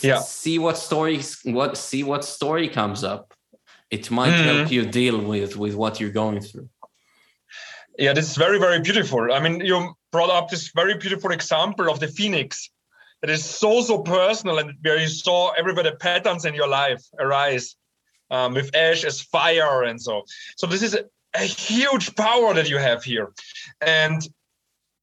Yeah. 0.04 0.20
see 0.20 0.60
what 0.60 0.78
stories 0.78 1.40
what 1.44 1.76
see 1.76 2.04
what 2.04 2.24
story 2.24 2.68
comes 2.68 3.04
up. 3.04 3.34
It 3.90 4.12
might 4.12 4.32
mm. 4.32 4.44
help 4.44 4.72
you 4.72 4.86
deal 4.86 5.20
with 5.20 5.58
with 5.58 5.76
what 5.76 6.00
you're 6.00 6.12
going 6.12 6.40
through 6.40 6.70
yeah 7.98 8.14
this 8.14 8.30
is 8.30 8.38
very 8.38 8.60
very 8.60 8.80
beautiful. 8.80 9.32
I 9.32 9.40
mean 9.40 9.62
you 9.62 9.96
brought 10.12 10.30
up 10.30 10.50
this 10.50 10.72
very 10.76 10.96
beautiful 10.96 11.32
example 11.32 11.90
of 11.90 12.00
the 12.00 12.08
phoenix. 12.08 12.70
That 13.22 13.30
is 13.30 13.46
so 13.46 13.82
so 13.82 14.00
personal 14.00 14.58
and 14.58 14.74
where 14.82 14.98
you 14.98 15.08
saw 15.08 15.52
everywhere 15.52 15.84
the 15.84 15.96
patterns 15.96 16.46
in 16.46 16.56
your 16.56 16.68
life 16.68 17.04
arise 17.20 17.76
um, 18.32 18.54
with 18.54 18.76
ash 18.76 19.04
as 19.04 19.22
fire 19.22 19.84
and 19.84 20.02
so. 20.02 20.24
So 20.58 20.66
this 20.66 20.82
is 20.82 20.96
a, 20.96 21.04
a 21.36 21.44
huge 21.44 22.16
power 22.16 22.54
that 22.56 22.70
you 22.70 22.78
have 22.78 23.04
here. 23.04 23.32
And 23.80 24.22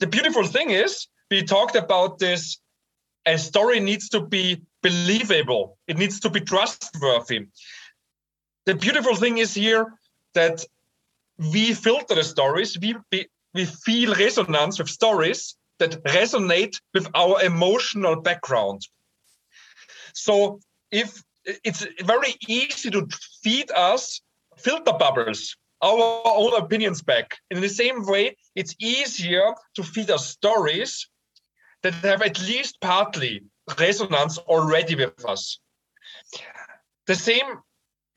the 0.01 0.09
beautiful 0.09 0.45
thing 0.45 0.71
is 0.71 1.07
we 1.31 1.43
talked 1.45 1.77
about 1.77 2.19
this 2.19 2.59
a 3.27 3.39
story 3.39 3.79
needs 3.79 4.09
to 4.09 4.21
be 4.21 4.63
believable. 4.83 5.77
It 5.87 5.99
needs 5.99 6.21
to 6.21 6.31
be 6.31 6.41
trustworthy. 6.41 7.47
The 8.65 8.75
beautiful 8.75 9.17
thing 9.17 9.39
is 9.39 9.55
here 9.55 9.95
that 10.35 10.65
we 11.39 11.75
filter 11.75 12.15
the 12.15 12.25
stories 12.25 12.79
we, 12.81 12.97
we, 13.55 13.65
feel 13.65 14.15
resonance 14.15 14.79
with 14.79 14.89
stories 14.89 15.57
that 15.79 16.03
resonate 16.05 16.81
with 16.95 17.09
our 17.15 17.43
emotional 17.43 18.21
background. 18.21 18.83
So 20.15 20.61
if 20.91 21.23
it's 21.45 21.87
very 22.03 22.35
easy 22.47 22.91
to 22.91 23.09
feed 23.43 23.71
us 23.71 24.21
filter 24.57 24.93
bubbles, 24.93 25.57
our 25.81 26.23
own 26.25 26.55
opinions 26.57 27.03
back. 27.03 27.39
In 27.51 27.61
the 27.61 27.69
same 27.69 28.05
way, 28.05 28.37
it's 28.55 28.75
easier 28.81 29.55
to 29.75 29.83
feed 29.83 30.11
us 30.11 30.27
stories 30.27 31.09
that 31.83 31.95
have 31.95 32.23
at 32.23 32.41
least 32.41 32.81
partly 32.81 33.45
resonance 33.79 34.39
already 34.39 34.97
with 34.97 35.25
us. 35.25 35.61
The 37.07 37.15
same 37.15 37.61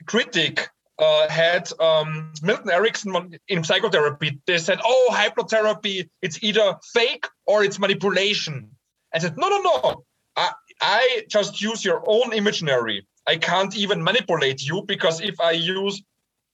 critic 0.07 0.69
uh, 1.01 1.27
had 1.27 1.69
um, 1.79 2.31
Milton 2.43 2.69
Erickson 2.69 3.35
in 3.47 3.63
psychotherapy. 3.63 4.39
They 4.45 4.59
said, 4.59 4.79
"Oh, 4.85 5.09
hypnotherapy, 5.11 6.09
it's 6.21 6.41
either 6.43 6.75
fake 6.93 7.27
or 7.47 7.63
it's 7.63 7.79
manipulation." 7.79 8.69
I 9.13 9.19
said, 9.19 9.37
"No, 9.37 9.49
no, 9.49 9.61
no. 9.61 10.05
I, 10.37 10.51
I 10.79 11.23
just 11.27 11.61
use 11.61 11.83
your 11.83 12.03
own 12.05 12.33
imaginary. 12.33 13.05
I 13.27 13.37
can't 13.37 13.75
even 13.75 14.03
manipulate 14.03 14.61
you 14.63 14.83
because 14.87 15.21
if 15.21 15.39
I 15.39 15.51
use 15.51 16.01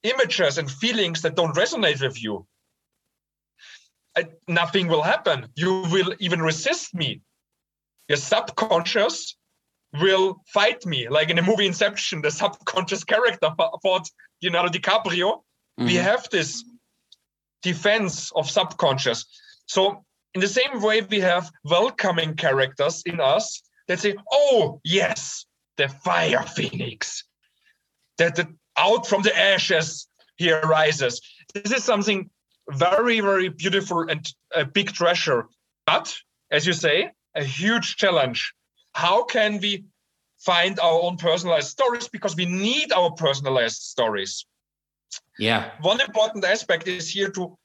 images 0.04 0.58
and 0.58 0.72
feelings 0.72 1.22
that 1.22 1.36
don't 1.36 1.56
resonate 1.56 2.02
with 2.02 2.22
you, 2.22 2.48
I, 4.16 4.26
nothing 4.48 4.88
will 4.88 5.04
happen. 5.04 5.48
You 5.56 5.84
will 5.92 6.14
even 6.20 6.42
resist 6.42 6.96
me. 6.96 7.22
Your 8.08 8.18
subconscious 8.18 9.36
will 10.00 10.42
fight 10.48 10.86
me, 10.86 11.10
like 11.10 11.30
in 11.30 11.36
the 11.36 11.42
movie 11.42 11.68
Inception, 11.68 12.22
the 12.22 12.32
subconscious 12.32 13.04
character 13.04 13.50
fought 13.84 14.10
Leonardo 14.42 14.70
DiCaprio. 14.70 15.42
Mm-hmm. 15.80 15.86
We 15.86 15.96
have 15.96 16.28
this 16.30 16.64
defense 17.62 18.32
of 18.36 18.50
subconscious. 18.50 19.26
So, 19.66 20.04
in 20.34 20.42
the 20.42 20.48
same 20.48 20.82
way, 20.82 21.02
we 21.02 21.20
have 21.20 21.50
welcoming 21.64 22.36
characters 22.36 23.04
in 23.06 23.20
us 23.20 23.62
that 23.88 24.00
say, 24.00 24.16
Oh, 24.32 24.82
yes, 24.84 25.46
the 25.78 25.88
fire 25.88 26.44
phoenix, 26.44 27.24
that 28.18 28.36
the, 28.36 28.48
out 28.78 29.08
from 29.08 29.24
the 29.24 29.38
ashes 29.38 30.08
he 30.36 30.52
arises. 30.52 31.22
This 31.54 31.72
is 31.72 31.84
something 31.84 32.30
very, 32.70 33.20
very 33.22 33.50
beautiful 33.50 34.08
and 34.10 34.28
a 34.54 34.66
big 34.66 34.92
treasure. 34.92 35.48
But, 35.86 36.16
as 36.52 36.68
you 36.68 36.74
say, 36.74 37.12
a 37.36 37.44
huge 37.44 37.96
challenge 37.96 38.54
how 38.98 39.24
can 39.24 39.60
we 39.60 39.86
find 40.40 40.80
our 40.80 41.02
own 41.02 41.18
personalized 41.18 41.70
stories 41.70 42.08
because 42.08 42.36
we 42.36 42.46
need 42.46 42.92
our 42.94 43.12
personalized 43.12 43.82
stories. 43.82 44.46
Yeah. 45.40 45.72
One 45.82 46.02
important 46.02 46.46
aspect 46.46 46.88
is 46.88 47.10
here 47.10 47.30
to 47.32 47.58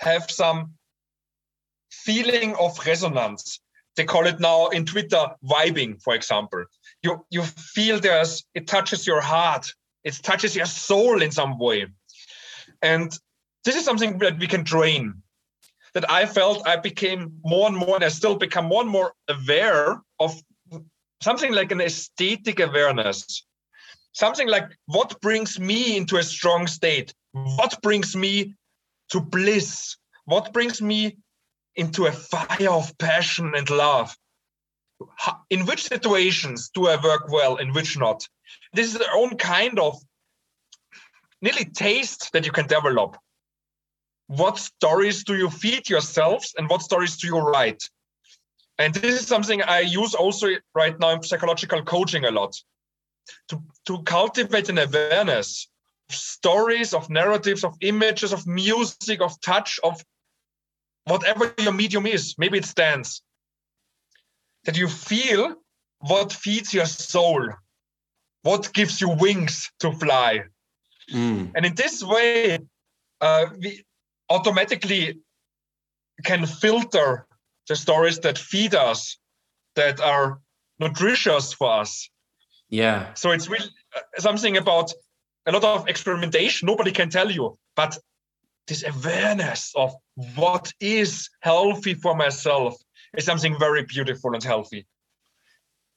have 0.00 0.30
some 0.30 0.74
feeling 1.90 2.54
of 2.56 2.78
resonance. 2.86 3.60
They 3.96 4.04
call 4.04 4.26
it 4.26 4.40
now 4.40 4.68
in 4.68 4.86
twitter 4.86 5.30
vibing 5.44 6.00
for 6.02 6.14
example. 6.14 6.64
You 7.02 7.26
you 7.30 7.42
feel 7.42 8.00
there's 8.00 8.44
it 8.54 8.66
touches 8.66 9.06
your 9.06 9.20
heart. 9.20 9.66
It 10.04 10.14
touches 10.22 10.56
your 10.56 10.66
soul 10.66 11.20
in 11.20 11.30
some 11.30 11.58
way. 11.58 11.86
And 12.80 13.12
this 13.64 13.76
is 13.76 13.84
something 13.84 14.18
that 14.18 14.38
we 14.38 14.46
can 14.46 14.64
train 14.64 15.22
that 15.94 16.10
i 16.10 16.26
felt 16.26 16.66
i 16.66 16.76
became 16.76 17.32
more 17.44 17.66
and 17.68 17.76
more 17.76 17.96
and 17.96 18.04
i 18.04 18.08
still 18.08 18.36
become 18.36 18.64
more 18.66 18.82
and 18.82 18.90
more 18.90 19.12
aware 19.28 20.00
of 20.18 20.40
something 21.22 21.52
like 21.52 21.72
an 21.72 21.80
aesthetic 21.80 22.60
awareness, 22.60 23.44
something 24.12 24.48
like 24.48 24.76
what 24.86 25.20
brings 25.20 25.58
me 25.60 25.96
into 25.96 26.16
a 26.16 26.22
strong 26.22 26.66
state, 26.66 27.14
what 27.32 27.80
brings 27.82 28.16
me 28.16 28.54
to 29.10 29.20
bliss, 29.20 29.96
what 30.24 30.52
brings 30.52 30.80
me 30.80 31.16
into 31.76 32.06
a 32.06 32.12
fire 32.12 32.70
of 32.70 32.96
passion 32.98 33.52
and 33.54 33.68
love. 33.70 34.14
In 35.48 35.64
which 35.66 35.84
situations 35.84 36.70
do 36.74 36.88
I 36.88 37.02
work 37.02 37.28
well, 37.30 37.56
in 37.56 37.72
which 37.72 37.98
not? 37.98 38.26
This 38.72 38.92
is 38.92 38.98
their 38.98 39.14
own 39.14 39.36
kind 39.36 39.78
of 39.78 39.98
nearly 41.40 41.64
taste 41.64 42.30
that 42.32 42.44
you 42.44 42.52
can 42.52 42.66
develop. 42.66 43.16
What 44.26 44.58
stories 44.58 45.24
do 45.24 45.36
you 45.36 45.50
feed 45.50 45.88
yourselves 45.88 46.54
and 46.56 46.68
what 46.68 46.82
stories 46.82 47.16
do 47.16 47.26
you 47.26 47.38
write? 47.38 47.82
And 48.80 48.94
this 48.94 49.20
is 49.20 49.26
something 49.26 49.62
I 49.62 49.80
use 49.80 50.14
also 50.14 50.48
right 50.74 50.98
now 50.98 51.10
in 51.10 51.22
psychological 51.22 51.82
coaching 51.82 52.24
a 52.24 52.30
lot 52.30 52.56
to, 53.50 53.62
to 53.84 54.02
cultivate 54.04 54.70
an 54.70 54.78
awareness 54.78 55.68
of 56.08 56.14
stories, 56.14 56.94
of 56.94 57.10
narratives, 57.10 57.62
of 57.62 57.76
images, 57.82 58.32
of 58.32 58.46
music, 58.46 59.20
of 59.20 59.38
touch, 59.42 59.78
of 59.84 60.02
whatever 61.04 61.54
your 61.58 61.74
medium 61.74 62.06
is. 62.06 62.36
Maybe 62.38 62.56
it's 62.56 62.72
dance. 62.72 63.20
That 64.64 64.78
you 64.78 64.88
feel 64.88 65.56
what 65.98 66.32
feeds 66.32 66.72
your 66.72 66.86
soul, 66.86 67.50
what 68.42 68.72
gives 68.72 68.98
you 68.98 69.10
wings 69.10 69.70
to 69.80 69.92
fly. 69.92 70.44
Mm. 71.12 71.52
And 71.54 71.66
in 71.66 71.74
this 71.74 72.02
way, 72.02 72.60
uh, 73.20 73.46
we 73.58 73.84
automatically 74.30 75.18
can 76.24 76.46
filter 76.46 77.26
the 77.70 77.76
stories 77.76 78.18
that 78.18 78.36
feed 78.36 78.74
us, 78.74 79.16
that 79.76 80.00
are 80.00 80.40
nutritious 80.80 81.52
for 81.52 81.70
us. 81.82 82.10
Yeah. 82.68 83.14
So 83.14 83.30
it's 83.30 83.48
really 83.48 83.70
uh, 83.96 84.00
something 84.18 84.56
about 84.56 84.92
a 85.46 85.52
lot 85.52 85.62
of 85.62 85.88
experimentation. 85.88 86.66
Nobody 86.66 86.90
can 86.90 87.10
tell 87.10 87.30
you, 87.30 87.56
but 87.76 87.96
this 88.66 88.82
awareness 88.84 89.72
of 89.76 89.94
what 90.34 90.72
is 90.80 91.30
healthy 91.42 91.94
for 91.94 92.16
myself 92.16 92.74
is 93.16 93.24
something 93.24 93.56
very 93.56 93.84
beautiful 93.84 94.34
and 94.34 94.42
healthy. 94.42 94.84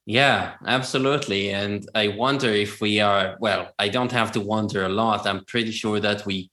Yeah, 0.05 0.53
absolutely. 0.67 1.49
And 1.49 1.89
I 1.95 2.09
wonder 2.09 2.49
if 2.49 2.81
we 2.81 2.99
are, 2.99 3.35
well, 3.39 3.71
I 3.79 3.89
don't 3.89 4.11
have 4.11 4.31
to 4.33 4.39
wonder 4.39 4.85
a 4.85 4.89
lot. 4.89 5.25
I'm 5.25 5.43
pretty 5.45 5.71
sure 5.71 5.99
that 5.99 6.23
we 6.23 6.51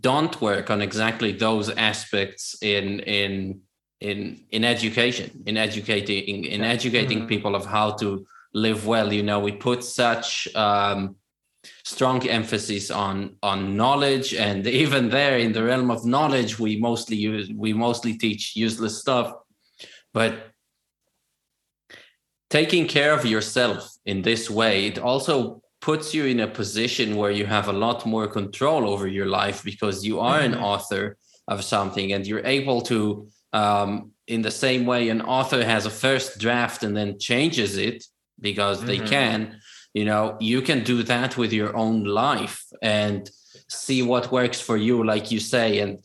don't 0.00 0.40
work 0.40 0.70
on 0.70 0.82
exactly 0.82 1.30
those 1.30 1.70
aspects 1.70 2.56
in 2.62 3.00
in 3.00 3.60
in 4.00 4.40
in 4.50 4.64
education 4.64 5.42
in 5.46 5.56
educating 5.56 6.44
in 6.44 6.62
educating 6.62 7.18
mm-hmm. 7.18 7.28
people 7.28 7.54
of 7.54 7.66
how 7.66 7.90
to 7.90 8.26
live 8.54 8.86
well 8.86 9.12
you 9.12 9.22
know 9.22 9.38
we 9.38 9.52
put 9.52 9.84
such 9.84 10.48
um, 10.54 11.16
strong 11.84 12.26
emphasis 12.26 12.90
on 12.90 13.36
on 13.42 13.76
knowledge 13.76 14.34
and 14.34 14.66
even 14.82 15.10
there 15.10 15.38
in 15.38 15.52
the 15.52 15.62
realm 15.62 15.90
of 15.90 16.04
knowledge 16.04 16.58
we 16.58 16.76
mostly 16.76 17.16
use 17.16 17.50
we 17.54 17.72
mostly 17.72 18.16
teach 18.16 18.56
useless 18.56 18.98
stuff 18.98 19.34
but 20.14 20.50
taking 22.48 22.86
care 22.86 23.12
of 23.12 23.24
yourself 23.24 23.96
in 24.06 24.22
this 24.22 24.48
way 24.48 24.86
it 24.86 24.98
also 24.98 25.62
puts 25.82 26.12
you 26.12 26.26
in 26.26 26.40
a 26.40 26.46
position 26.46 27.16
where 27.16 27.30
you 27.30 27.46
have 27.46 27.68
a 27.68 27.72
lot 27.72 28.04
more 28.04 28.26
control 28.26 28.88
over 28.88 29.06
your 29.06 29.26
life 29.26 29.62
because 29.62 30.04
you 30.04 30.20
are 30.20 30.40
mm-hmm. 30.40 30.54
an 30.54 30.60
author 30.60 31.16
of 31.48 31.64
something 31.64 32.12
and 32.12 32.26
you're 32.26 32.46
able 32.46 32.80
to 32.80 33.28
um, 33.52 34.12
in 34.26 34.42
the 34.42 34.50
same 34.50 34.86
way 34.86 35.08
an 35.08 35.22
author 35.22 35.64
has 35.64 35.86
a 35.86 35.90
first 35.90 36.38
draft 36.38 36.82
and 36.82 36.96
then 36.96 37.18
changes 37.18 37.76
it 37.76 38.04
because 38.40 38.78
mm-hmm. 38.78 38.86
they 38.86 38.98
can 38.98 39.60
you 39.94 40.04
know 40.04 40.36
you 40.40 40.62
can 40.62 40.84
do 40.84 41.02
that 41.02 41.36
with 41.36 41.52
your 41.52 41.76
own 41.76 42.04
life 42.04 42.64
and 42.82 43.30
see 43.68 44.02
what 44.02 44.32
works 44.32 44.60
for 44.60 44.76
you 44.76 45.04
like 45.04 45.30
you 45.30 45.40
say 45.40 45.80
and 45.80 45.98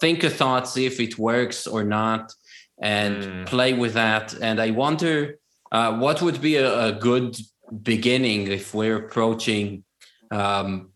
think 0.00 0.22
a 0.24 0.30
thought 0.30 0.68
see 0.68 0.86
if 0.86 1.00
it 1.00 1.18
works 1.18 1.66
or 1.66 1.84
not 1.84 2.32
and 2.80 3.16
mm. 3.22 3.46
play 3.46 3.72
with 3.72 3.94
that 3.94 4.34
and 4.40 4.60
i 4.60 4.70
wonder 4.70 5.38
uh, 5.72 5.96
what 5.98 6.20
would 6.20 6.40
be 6.40 6.56
a, 6.56 6.88
a, 6.88 6.92
good 6.92 7.34
beginning 7.82 8.46
if 8.48 8.74
we're 8.74 8.96
approaching 9.06 9.82
um, 10.30 10.90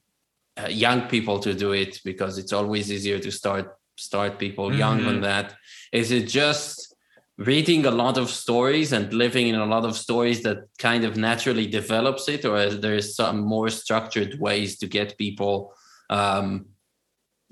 uh, 0.63 0.69
young 0.69 1.03
people 1.09 1.39
to 1.39 1.55
do 1.55 1.73
it 1.73 1.99
because 2.05 2.37
it's 2.37 2.53
always 2.53 2.93
easier 2.93 3.19
to 3.19 3.31
start 3.31 3.77
start 3.97 4.39
people 4.39 4.69
mm-hmm. 4.69 4.79
young 4.79 5.05
on 5.07 5.21
that 5.23 5.55
is 5.93 6.11
it 6.11 6.29
just 6.29 6.95
reading 7.39 7.85
a 7.85 7.91
lot 7.91 8.17
of 8.17 8.31
stories 8.31 8.93
and 8.93 9.13
living 9.13 9.49
in 9.49 9.57
a 9.57 9.67
lot 9.67 9.85
of 9.85 9.97
stories 9.97 10.43
that 10.43 10.59
kind 10.79 11.05
of 11.05 11.17
naturally 11.17 11.67
develops 11.67 12.29
it 12.29 12.45
or 12.45 12.71
there's 12.71 13.15
some 13.15 13.41
more 13.41 13.69
structured 13.69 14.39
ways 14.41 14.79
to 14.79 14.87
get 14.87 15.19
people 15.19 15.75
um, 16.09 16.67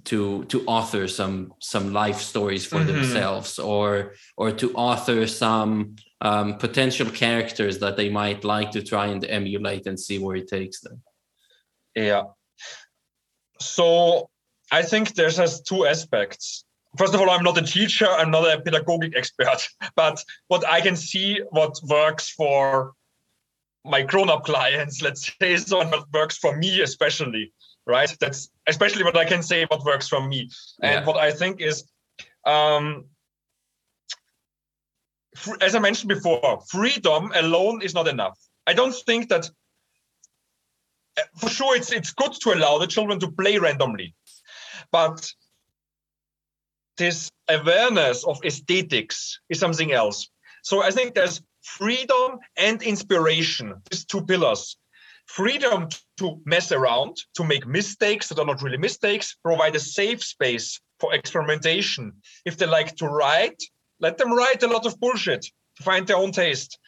to 0.04 0.44
to 0.44 0.64
author 0.66 1.06
some 1.08 1.52
some 1.60 1.92
life 1.92 2.20
stories 2.20 2.64
for 2.64 2.76
mm-hmm. 2.76 2.92
themselves 2.92 3.58
or 3.58 4.14
or 4.36 4.52
to 4.52 4.72
author 4.74 5.26
some 5.26 5.96
um, 6.20 6.56
potential 6.56 7.10
characters 7.10 7.78
that 7.78 7.96
they 7.96 8.08
might 8.08 8.44
like 8.44 8.70
to 8.70 8.82
try 8.82 9.06
and 9.06 9.24
emulate 9.24 9.86
and 9.86 9.98
see 9.98 10.18
where 10.18 10.36
it 10.36 10.48
takes 10.48 10.80
them 10.80 11.02
yeah 11.94 12.22
so 13.60 14.28
i 14.72 14.82
think 14.82 15.14
there's 15.14 15.36
has 15.36 15.60
two 15.60 15.86
aspects 15.86 16.64
first 16.96 17.14
of 17.14 17.20
all, 17.20 17.30
I'm 17.30 17.42
not 17.42 17.58
a 17.58 17.62
teacher, 17.62 18.06
I'm 18.06 18.30
not 18.30 18.44
a 18.44 18.60
pedagogic 18.60 19.16
expert, 19.16 19.68
but 19.96 20.22
what 20.48 20.66
I 20.68 20.80
can 20.80 20.96
see 20.96 21.40
what 21.50 21.76
works 21.88 22.30
for 22.30 22.92
my 23.84 24.02
grown-up 24.02 24.44
clients, 24.44 25.02
let's 25.02 25.32
say, 25.40 25.56
so 25.56 25.80
and 25.80 25.90
what 25.90 26.06
works 26.12 26.38
for 26.38 26.56
me 26.56 26.80
especially, 26.80 27.52
right? 27.86 28.14
That's 28.20 28.50
especially 28.66 29.04
what 29.04 29.16
I 29.16 29.24
can 29.24 29.42
say 29.42 29.64
what 29.66 29.84
works 29.84 30.08
for 30.08 30.26
me. 30.26 30.50
Yeah. 30.82 30.98
And 30.98 31.06
what 31.06 31.16
I 31.16 31.30
think 31.30 31.60
is 31.60 31.84
um, 32.46 33.06
as 35.60 35.74
I 35.74 35.78
mentioned 35.78 36.08
before, 36.08 36.60
freedom 36.68 37.32
alone 37.34 37.82
is 37.82 37.94
not 37.94 38.08
enough. 38.08 38.38
I 38.66 38.72
don't 38.72 38.94
think 39.06 39.28
that 39.28 39.50
for 41.38 41.48
sure 41.48 41.76
it's 41.76 41.92
it's 41.92 42.12
good 42.12 42.32
to 42.32 42.54
allow 42.54 42.78
the 42.78 42.86
children 42.86 43.18
to 43.20 43.30
play 43.30 43.58
randomly. 43.58 44.14
But 44.90 45.30
this 46.96 47.30
awareness 47.48 48.24
of 48.24 48.40
aesthetics 48.44 49.40
is 49.48 49.58
something 49.58 49.92
else. 49.92 50.28
So 50.62 50.82
I 50.82 50.90
think 50.90 51.14
there's 51.14 51.42
freedom 51.62 52.38
and 52.56 52.82
inspiration, 52.82 53.74
these 53.90 54.04
two 54.04 54.22
pillars. 54.24 54.76
freedom 55.26 55.88
to 56.18 56.40
mess 56.44 56.72
around, 56.72 57.16
to 57.34 57.44
make 57.44 57.66
mistakes 57.66 58.28
that 58.28 58.38
are 58.38 58.46
not 58.46 58.62
really 58.62 58.76
mistakes, 58.76 59.36
provide 59.42 59.74
a 59.74 59.80
safe 59.80 60.22
space 60.22 60.80
for 61.00 61.14
experimentation. 61.14 62.12
If 62.44 62.56
they 62.56 62.66
like 62.66 62.96
to 62.96 63.06
write, 63.06 63.62
let 64.00 64.18
them 64.18 64.32
write 64.32 64.62
a 64.62 64.68
lot 64.68 64.86
of 64.86 64.98
bullshit 65.00 65.42
to 65.76 65.82
find 65.82 66.06
their 66.06 66.16
own 66.16 66.32
taste. 66.32 66.78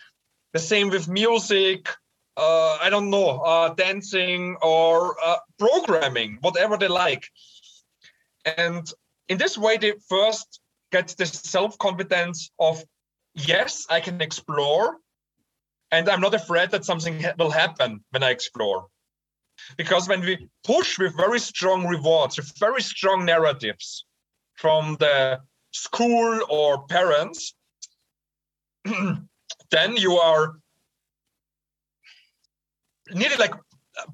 The 0.53 0.59
same 0.59 0.91
with 0.91 1.09
music, 1.09 1.89
uh, 2.37 2.79
I 2.81 2.91
don't 2.91 3.11
know, 3.11 3.41
uh, 3.41 3.75
dancing 3.75 4.57
or 4.63 5.17
uh, 5.25 5.37
programming, 5.59 6.39
whatever 6.41 6.77
they 6.77 6.89
like. 6.89 7.29
And 8.57 8.89
in 9.29 9.39
this 9.39 9.59
way, 9.59 9.77
they 9.77 9.95
first 10.09 10.61
get 10.93 11.09
the 11.19 11.27
self 11.27 11.79
confidence 11.79 12.51
of, 12.59 12.83
yes, 13.35 13.87
I 13.91 14.01
can 14.01 14.21
explore. 14.21 14.99
And 15.91 16.09
I'm 16.09 16.21
not 16.21 16.35
afraid 16.35 16.71
that 16.71 16.85
something 16.85 17.25
will 17.39 17.51
happen 17.51 18.05
when 18.11 18.23
I 18.23 18.31
explore. 18.31 18.89
Because 19.77 20.09
when 20.09 20.21
we 20.21 20.49
push 20.65 20.99
with 20.99 21.17
very 21.17 21.39
strong 21.39 21.87
rewards, 21.87 22.37
with 22.37 22.53
very 22.59 22.83
strong 22.83 23.25
narratives 23.25 24.05
from 24.55 24.97
the 25.01 25.41
school 25.71 26.41
or 26.49 26.87
parents, 26.87 27.55
then 28.85 29.97
you 29.97 30.19
are 30.19 30.57
nearly 33.11 33.37
like 33.37 33.55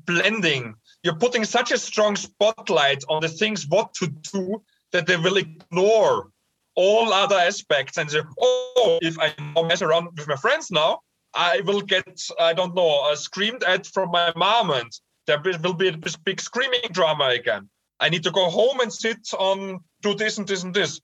blending. 0.07 0.75
You're 1.03 1.17
putting 1.17 1.45
such 1.45 1.73
a 1.73 1.79
strong 1.79 2.17
spotlight 2.17 3.03
on 3.09 3.23
the 3.23 3.29
things 3.29 3.67
what 3.67 3.95
to 3.95 4.07
do 4.07 4.63
that 4.93 5.07
they 5.07 5.16
will 5.16 5.36
ignore 5.36 6.30
all 6.74 7.12
other 7.12 7.36
aspects 7.36 7.99
and 7.99 8.11
say, 8.11 8.20
oh, 8.40 8.99
if 9.03 9.18
I 9.18 9.34
mess 9.62 9.82
around 9.82 10.09
with 10.16 10.28
my 10.28 10.36
friends 10.36 10.70
now, 10.70 11.01
I 11.34 11.62
will 11.64 11.80
get, 11.80 12.20
I 12.38 12.53
don't 12.53 12.74
know, 12.74 13.11
uh, 13.11 13.16
screamed 13.16 13.62
at 13.64 13.86
from 13.86 14.11
my 14.11 14.32
mom 14.36 14.70
and 14.70 14.90
there 15.26 15.40
will 15.62 15.74
be 15.74 15.90
this 15.90 16.16
big 16.16 16.40
screaming 16.40 16.80
drama 16.90 17.28
again. 17.28 17.68
I 18.01 18.09
need 18.09 18.24
to 18.24 18.30
go 18.30 18.51
home 18.51 18.80
and 18.80 18.93
sit 18.93 19.28
on, 19.38 19.80
do 20.03 20.14
this 20.14 20.38
and 20.38 20.47
this 20.47 20.62
and 20.62 20.74
this. 20.74 21.01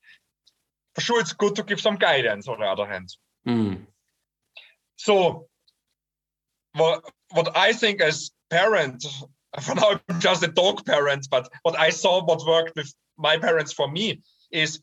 For 0.95 1.01
sure, 1.01 1.19
it's 1.19 1.33
good 1.33 1.55
to 1.55 1.63
give 1.63 1.79
some 1.79 1.95
guidance 1.95 2.47
on 2.47 2.59
the 2.59 2.65
other 2.65 2.85
hand. 2.85 3.09
Mm. 3.47 3.85
So, 4.97 5.47
what, 6.73 7.03
what 7.31 7.55
I 7.55 7.73
think 7.73 8.01
as 8.01 8.31
parent, 8.49 9.05
for 9.61 9.75
now 9.75 9.99
I'm 10.09 10.19
just 10.19 10.43
a 10.43 10.47
dog 10.47 10.85
parent, 10.85 11.27
but 11.31 11.49
what 11.63 11.79
I 11.79 11.89
saw 11.89 12.23
what 12.23 12.45
worked 12.45 12.75
with 12.75 12.93
my 13.19 13.37
parents 13.37 13.73
for 13.73 13.89
me 13.91 14.21
is 14.51 14.81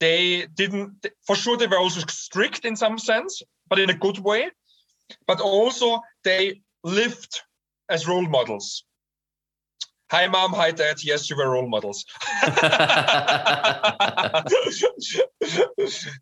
they 0.00 0.46
didn't 0.54 1.06
for 1.26 1.36
sure 1.36 1.56
they 1.56 1.66
were 1.66 1.78
also 1.78 2.00
strict 2.08 2.64
in 2.64 2.76
some 2.76 2.98
sense 2.98 3.42
but 3.68 3.78
in 3.78 3.90
a 3.90 3.94
good 3.94 4.18
way. 4.18 4.50
But 5.26 5.40
also 5.40 6.00
they 6.22 6.62
lived 6.82 7.42
as 7.88 8.08
role 8.08 8.26
models. 8.26 8.84
Hi 10.10 10.26
mom. 10.28 10.52
Hi 10.52 10.70
dad. 10.70 11.02
Yes 11.02 11.28
you 11.28 11.36
were 11.36 11.50
role 11.50 11.68
models. 11.68 12.04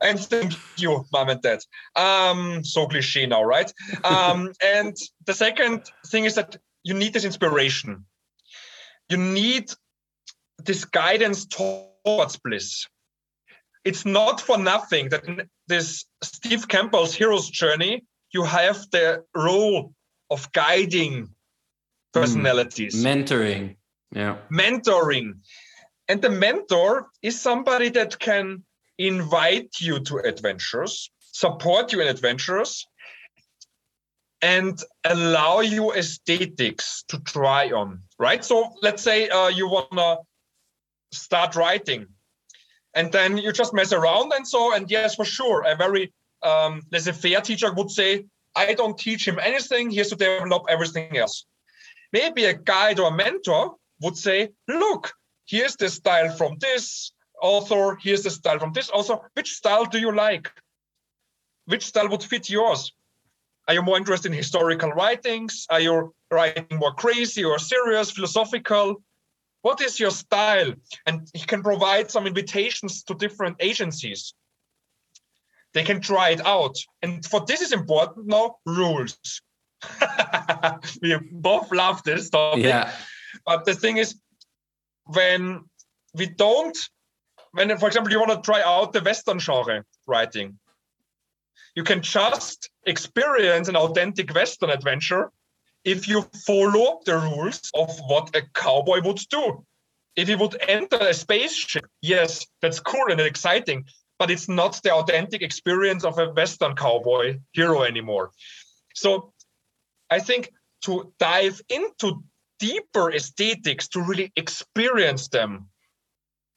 And 0.01 0.19
thank 0.19 0.55
you 0.77 1.05
mom 1.13 1.29
and 1.29 1.43
dad. 1.43 1.61
Um 1.97 2.65
so 2.65 2.87
cliche 2.87 3.27
now 3.27 3.45
right? 3.45 3.73
Um 4.05 4.53
and 4.63 4.97
the 5.27 5.35
second 5.35 5.91
thing 6.07 6.25
is 6.25 6.35
that 6.35 6.57
you 6.83 6.95
need 6.95 7.13
this 7.13 7.25
inspiration. 7.25 8.07
You 9.09 9.17
need 9.19 9.73
this 10.65 10.85
guidance 10.85 11.47
towards 11.47 12.37
bliss 12.37 12.87
it's 13.85 14.05
not 14.05 14.41
for 14.41 14.59
nothing 14.59 15.09
that 15.09 15.25
in 15.25 15.49
this 15.67 16.05
Steve 16.23 16.69
Campbell's 16.69 17.15
hero's 17.15 17.49
journey, 17.49 18.05
you 18.33 18.45
have 18.45 18.91
the 18.91 19.25
role 19.35 19.93
of 20.31 20.51
guiding 20.53 21.29
personalities, 22.13 22.95
mm, 22.95 23.25
mentoring, 23.25 23.77
yeah, 24.13 24.37
mentoring. 24.51 25.39
And 26.09 26.23
the 26.23 26.31
mentor 26.31 27.09
is 27.23 27.41
somebody 27.41 27.89
that 27.91 28.19
can 28.19 28.65
invite 28.99 29.81
you 29.81 30.01
to 30.01 30.19
adventures, 30.19 31.11
support 31.33 31.93
you 31.93 32.01
in 32.01 32.09
adventures, 32.09 32.87
and 34.41 34.81
allow 35.05 35.61
you 35.61 35.93
aesthetics 35.93 37.05
to 37.09 37.19
try 37.21 37.71
on, 37.71 38.03
right? 38.19 38.45
So 38.45 38.75
let's 38.83 39.03
say 39.03 39.29
uh, 39.29 39.49
you 39.49 39.69
want 39.69 39.91
to 39.93 40.19
start 41.13 41.55
writing. 41.57 42.07
And 42.95 43.13
then 43.13 43.39
you 43.39 43.53
just 43.53 43.73
mess 43.73 43.93
around 43.93 44.33
and 44.35 44.47
so 44.47 44.75
and 44.75 44.91
yes 44.91 45.15
for 45.15 45.25
sure 45.25 45.65
a 45.65 45.77
very 45.77 46.13
um, 46.43 46.83
laissez-faire 46.91 47.41
teacher 47.41 47.73
would 47.73 47.91
say 47.91 48.25
i 48.57 48.75
don't 48.75 48.99
teach 48.99 49.27
him 49.27 49.39
anything 49.39 49.91
he 49.91 49.99
has 49.99 50.11
to 50.11 50.17
develop 50.17 50.65
everything 50.69 51.17
else. 51.17 51.47
Maybe 52.13 52.45
a 52.45 52.55
guide 52.55 52.99
or 52.99 53.09
a 53.09 53.17
mentor 53.17 53.77
would 54.01 54.17
say 54.17 54.51
look 54.69 55.13
here's 55.47 55.77
the 55.77 55.89
style 55.89 56.31
from 56.37 56.57
this 56.61 57.13
author 57.41 57.97
here's 58.03 58.23
the 58.23 58.31
style 58.31 58.59
from 58.59 58.73
this 58.73 58.91
author. 58.91 59.19
Which 59.35 59.53
style 59.53 59.87
do 59.87 59.99
you 59.99 60.15
like? 60.15 60.51
Which 61.67 61.87
style 61.87 62.09
would 62.09 62.23
fit 62.23 62.51
yours? 62.51 62.93
Are 63.69 63.75
you 63.75 63.83
more 63.83 63.97
interested 63.97 64.33
in 64.33 64.37
historical 64.37 64.91
writings? 64.91 65.67
Are 65.71 65.81
you 65.81 66.15
writing 66.31 66.67
more 66.73 66.93
crazy 66.93 67.45
or 67.45 67.59
serious 67.59 68.11
philosophical 68.11 69.03
what 69.63 69.81
is 69.81 69.99
your 69.99 70.11
style? 70.11 70.75
And 71.07 71.29
he 71.33 71.45
can 71.45 71.63
provide 71.63 72.11
some 72.11 72.27
invitations 72.27 73.03
to 73.05 73.15
different 73.15 73.57
agencies. 73.61 74.35
They 75.73 75.85
can 75.85 76.01
try 76.01 76.31
it 76.31 76.45
out. 76.45 76.77
And 77.01 77.25
for 77.25 77.45
this 77.47 77.61
is 77.63 77.73
important 77.73 78.27
now 78.27 78.57
rules. 78.67 79.17
We 81.03 81.17
both 81.33 81.73
love 81.73 82.03
this 82.05 82.31
topic. 82.31 82.65
Yeah. 82.65 82.93
But 83.47 83.65
the 83.65 83.75
thing 83.75 83.97
is 83.97 84.21
when 85.07 85.65
we 86.15 86.27
don't 86.27 86.77
when 87.53 87.77
for 87.79 87.87
example 87.87 88.13
you 88.13 88.21
want 88.21 88.31
to 88.31 88.41
try 88.41 88.63
out 88.63 88.93
the 88.93 89.01
western 89.01 89.39
genre 89.39 89.85
writing 90.07 90.59
you 91.75 91.83
can 91.83 92.03
just 92.03 92.71
experience 92.85 93.69
an 93.69 93.77
authentic 93.77 94.35
western 94.35 94.71
adventure 94.71 95.31
if 95.85 96.09
you 96.09 96.23
follow 96.47 97.01
the 97.05 97.17
rules 97.17 97.71
of 97.75 97.99
what 98.07 98.35
a 98.37 98.43
cowboy 98.55 99.03
would 99.03 99.21
do. 99.31 99.65
If 100.15 100.29
he 100.29 100.35
would 100.35 100.57
enter 100.69 100.99
a 100.99 101.15
spaceship, 101.15 101.87
yes, 102.03 102.47
that's 102.61 102.81
cool 102.81 103.11
and 103.11 103.21
exciting, 103.21 103.87
but 104.19 104.31
it's 104.31 104.49
not 104.49 104.81
the 104.83 104.93
authentic 104.93 105.43
experience 105.43 106.05
of 106.05 106.19
a 106.19 106.31
Western 106.31 106.77
cowboy 106.77 107.39
hero 107.53 107.83
anymore. 107.83 108.31
So 108.95 109.33
I 110.11 110.21
think 110.21 110.51
to 110.83 111.13
dive 111.19 111.61
into 111.69 112.23
deeper 112.59 113.11
aesthetics, 113.11 113.89
to 113.89 114.03
really 114.03 114.33
experience 114.37 115.29
them, 115.29 115.69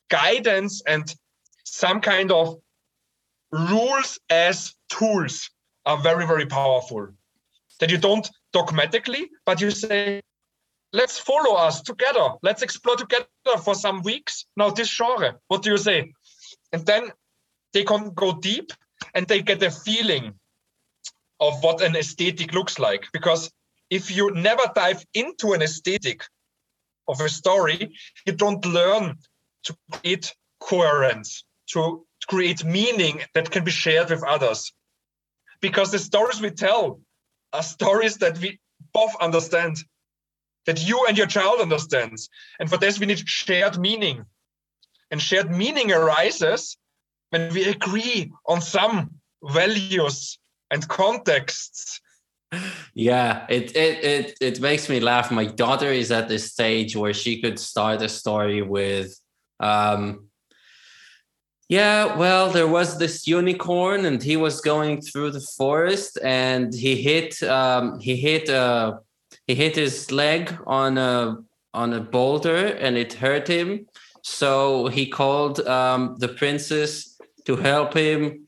guidance 0.09 0.83
and 0.85 1.15
some 1.63 2.01
kind 2.01 2.31
of 2.31 2.57
rules 3.51 4.19
as 4.29 4.75
tools 4.89 5.49
are 5.85 5.97
very, 5.97 6.27
very 6.27 6.45
powerful. 6.45 7.07
That 7.79 7.89
you 7.89 7.97
don't 7.97 8.29
dogmatically, 8.55 9.29
but 9.45 9.59
you 9.59 9.69
say, 9.69 10.21
let's 10.93 11.19
follow 11.19 11.55
us 11.55 11.81
together. 11.81 12.29
Let's 12.41 12.61
explore 12.61 12.95
together 12.95 13.57
for 13.65 13.75
some 13.75 14.01
weeks. 14.01 14.45
Now, 14.55 14.69
this 14.69 14.89
genre, 14.89 15.35
what 15.49 15.61
do 15.61 15.71
you 15.71 15.77
say? 15.77 16.13
And 16.71 16.85
then 16.85 17.11
they 17.73 17.83
can 17.83 18.13
go 18.13 18.31
deep 18.31 18.71
and 19.13 19.27
they 19.27 19.41
get 19.41 19.61
a 19.61 19.69
feeling 19.69 20.33
of 21.41 21.61
what 21.63 21.81
an 21.81 21.97
aesthetic 21.97 22.53
looks 22.53 22.79
like. 22.79 23.03
Because 23.11 23.51
if 23.89 24.15
you 24.15 24.31
never 24.31 24.63
dive 24.73 25.03
into 25.13 25.51
an 25.51 25.61
aesthetic 25.61 26.23
of 27.09 27.19
a 27.19 27.27
story, 27.27 27.91
you 28.25 28.33
don't 28.33 28.65
learn 28.65 29.17
to 29.65 29.75
create 29.91 30.33
coherence, 30.61 31.43
to 31.71 32.05
create 32.29 32.63
meaning 32.63 33.21
that 33.33 33.51
can 33.51 33.65
be 33.65 33.71
shared 33.71 34.11
with 34.11 34.23
others. 34.23 34.71
Because 35.59 35.91
the 35.91 35.99
stories 35.99 36.39
we 36.39 36.51
tell 36.51 37.01
are 37.55 37.63
stories 37.63 38.17
that 38.17 38.37
we 38.39 38.59
both 38.93 39.13
understand, 39.21 39.77
that 40.65 40.87
you 40.87 41.05
and 41.07 41.17
your 41.17 41.27
child 41.27 41.59
understands. 41.61 42.29
And 42.59 42.69
for 42.69 42.77
this, 42.77 42.99
we 42.99 43.05
need 43.05 43.27
shared 43.27 43.77
meaning. 43.77 44.25
And 45.11 45.21
shared 45.21 45.51
meaning 45.51 45.91
arises 45.91 46.77
when 47.29 47.53
we 47.53 47.65
agree 47.65 48.31
on 48.47 48.61
some 48.61 49.11
values 49.43 50.39
and 50.71 50.87
contexts. 50.87 52.01
Yeah, 52.93 53.45
it, 53.49 53.75
it 53.75 54.03
it 54.03 54.37
it 54.39 54.61
makes 54.61 54.87
me 54.87 54.99
laugh. 54.99 55.31
My 55.31 55.45
daughter 55.45 55.91
is 55.91 56.11
at 56.11 56.29
this 56.29 56.51
stage 56.51 56.95
where 56.95 57.13
she 57.13 57.41
could 57.41 57.59
start 57.59 58.01
a 58.01 58.09
story 58.09 58.61
with 58.61 59.19
um 59.59 60.29
yeah, 61.67 62.15
well, 62.15 62.49
there 62.49 62.67
was 62.67 62.99
this 62.99 63.25
unicorn, 63.25 64.05
and 64.05 64.21
he 64.21 64.37
was 64.37 64.61
going 64.61 65.01
through 65.01 65.31
the 65.31 65.45
forest, 65.57 66.19
and 66.23 66.73
he 66.73 66.95
hit 67.01 67.41
um, 67.43 67.99
he 67.99 68.15
hit 68.15 68.49
uh, 68.49 68.97
he 69.47 69.55
hit 69.55 69.75
his 69.75 70.11
leg 70.11 70.55
on 70.67 70.97
a 70.97 71.37
on 71.73 71.93
a 71.93 72.01
boulder, 72.01 72.67
and 72.67 72.97
it 72.97 73.13
hurt 73.13 73.47
him. 73.47 73.87
So 74.21 74.87
he 74.87 75.07
called 75.07 75.59
um, 75.67 76.15
the 76.19 76.29
princess 76.29 77.19
to 77.45 77.55
help 77.55 77.95
him, 77.95 78.44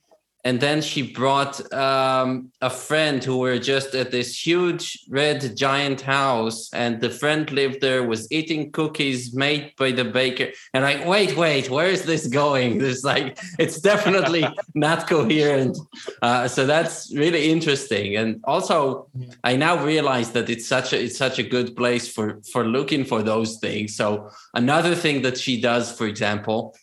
and 0.47 0.61
then 0.61 0.81
she 0.81 1.01
brought 1.01 1.55
um, 1.73 2.53
a 2.61 2.69
friend 2.69 3.21
who 3.21 3.37
were 3.39 3.59
just 3.59 3.93
at 3.93 4.11
this 4.11 4.29
huge 4.47 4.97
red 5.09 5.57
giant 5.57 5.99
house 5.99 6.69
and 6.73 7.01
the 7.01 7.09
friend 7.09 7.51
lived 7.51 7.81
there 7.81 8.03
was 8.07 8.31
eating 8.31 8.71
cookies 8.71 9.33
made 9.33 9.73
by 9.77 9.91
the 9.91 10.05
baker. 10.05 10.47
And 10.73 10.85
like 10.85 11.05
wait 11.05 11.35
wait 11.35 11.69
where 11.69 11.89
is 11.89 12.03
this 12.03 12.27
going? 12.27 12.77
There's 12.81 13.03
like 13.03 13.37
it's 13.59 13.81
definitely 13.81 14.47
not 14.73 15.09
coherent. 15.09 15.77
Uh, 16.21 16.47
so 16.47 16.65
that's 16.65 17.13
really 17.13 17.51
interesting. 17.51 18.15
And 18.15 18.39
also 18.45 19.09
i 19.43 19.53
now 19.57 19.75
realize 19.83 20.31
that 20.31 20.49
it's 20.49 20.67
such 20.75 20.93
a 20.93 20.97
it's 21.05 21.17
such 21.17 21.39
a 21.39 21.43
good 21.55 21.75
place 21.75 22.07
for 22.07 22.39
for 22.53 22.63
looking 22.63 23.03
for 23.03 23.21
those 23.21 23.57
things. 23.57 23.97
So 23.97 24.29
another 24.53 24.95
thing 24.95 25.23
that 25.23 25.37
she 25.37 25.59
does 25.59 25.91
for 25.91 26.07
example 26.07 26.73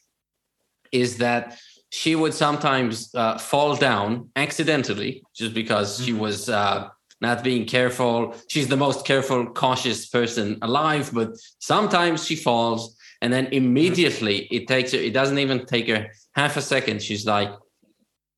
is 0.92 1.16
that 1.16 1.58
she 1.94 2.16
would 2.16 2.34
sometimes 2.34 3.14
uh, 3.14 3.38
fall 3.38 3.76
down 3.76 4.28
accidentally 4.34 5.22
just 5.32 5.54
because 5.54 6.04
she 6.04 6.10
mm-hmm. 6.10 6.22
was 6.22 6.48
uh, 6.48 6.88
not 7.20 7.44
being 7.44 7.64
careful. 7.66 8.34
She's 8.48 8.66
the 8.66 8.76
most 8.76 9.06
careful, 9.06 9.46
cautious 9.46 10.08
person 10.08 10.58
alive, 10.60 11.12
but 11.14 11.30
sometimes 11.60 12.26
she 12.26 12.34
falls 12.34 12.96
and 13.22 13.32
then 13.32 13.46
immediately 13.52 14.48
it 14.50 14.66
takes 14.66 14.90
her, 14.90 14.98
it 14.98 15.12
doesn't 15.12 15.38
even 15.38 15.66
take 15.66 15.86
her 15.86 16.08
half 16.34 16.56
a 16.56 16.62
second. 16.62 17.00
She's 17.00 17.26
like, 17.26 17.52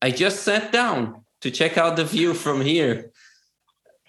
I 0.03 0.11
just 0.11 0.43
sat 0.43 0.71
down 0.71 1.25
to 1.41 1.49
check 1.49 1.79
out 1.79 1.95
the 1.95 2.05
view 2.05 2.35
from 2.35 2.61
here. 2.61 3.09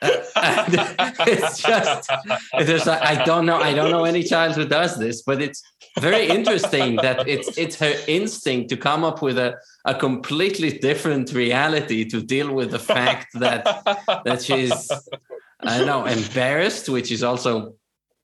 it's 0.02 1.62
just 1.62 2.10
it's 2.52 2.66
there's 2.66 2.86
I 2.86 3.24
don't 3.24 3.46
know 3.46 3.56
I 3.56 3.72
don't 3.72 3.90
know 3.90 4.04
any 4.04 4.22
child 4.22 4.56
who 4.56 4.66
does 4.66 4.98
this, 4.98 5.22
but 5.22 5.40
it's 5.40 5.62
very 5.98 6.28
interesting 6.28 6.96
that 6.96 7.28
it's 7.28 7.56
it's 7.58 7.76
her 7.76 7.94
instinct 8.06 8.70
to 8.70 8.76
come 8.76 9.04
up 9.04 9.22
with 9.22 9.38
a, 9.38 9.56
a 9.84 9.94
completely 9.94 10.78
different 10.78 11.32
reality 11.32 12.04
to 12.04 12.22
deal 12.22 12.52
with 12.52 12.70
the 12.70 12.78
fact 12.78 13.28
that 13.34 13.64
that 14.24 14.42
she's 14.42 14.90
I 15.60 15.78
don't 15.78 15.86
know 15.86 16.06
embarrassed, 16.06 16.88
which 16.88 17.10
is 17.10 17.22
also 17.22 17.74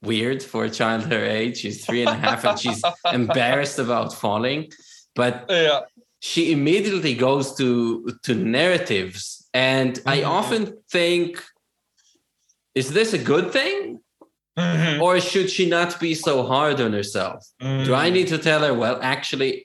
weird 0.03 0.43
for 0.43 0.65
a 0.65 0.71
child 0.71 1.05
her 1.05 1.25
age. 1.25 1.59
She's 1.59 1.85
three 1.85 2.03
and 2.03 2.11
a 2.11 2.15
half 2.15 2.45
and 2.45 2.59
she's 2.59 2.83
embarrassed 3.13 3.79
about 3.79 4.13
falling, 4.13 4.71
but 5.15 5.47
yeah. 5.49 5.81
she 6.21 6.53
immediately 6.53 7.15
goes 7.15 7.55
to 7.57 8.09
to 8.23 8.35
narratives, 8.35 9.49
and 9.53 10.01
I 10.07 10.19
mm-hmm. 10.19 10.31
often 10.31 10.79
think 10.91 11.43
is 12.75 12.93
this 12.93 13.13
a 13.13 13.19
good 13.19 13.53
thing? 13.53 14.01
Mm-hmm. 14.59 15.03
Or 15.03 15.21
should 15.21 15.51
she 15.51 15.69
not 15.69 15.99
be 15.99 16.15
so 16.15 16.45
hard 16.45 16.81
on 16.81 16.93
herself? 16.93 17.45
Mm-hmm. 17.61 17.85
Do 17.87 17.95
I 17.95 18.11
need 18.11 18.29
to 18.29 18.39
tell 18.39 18.61
her, 18.61 18.73
well, 18.73 18.99
actually, 19.03 19.65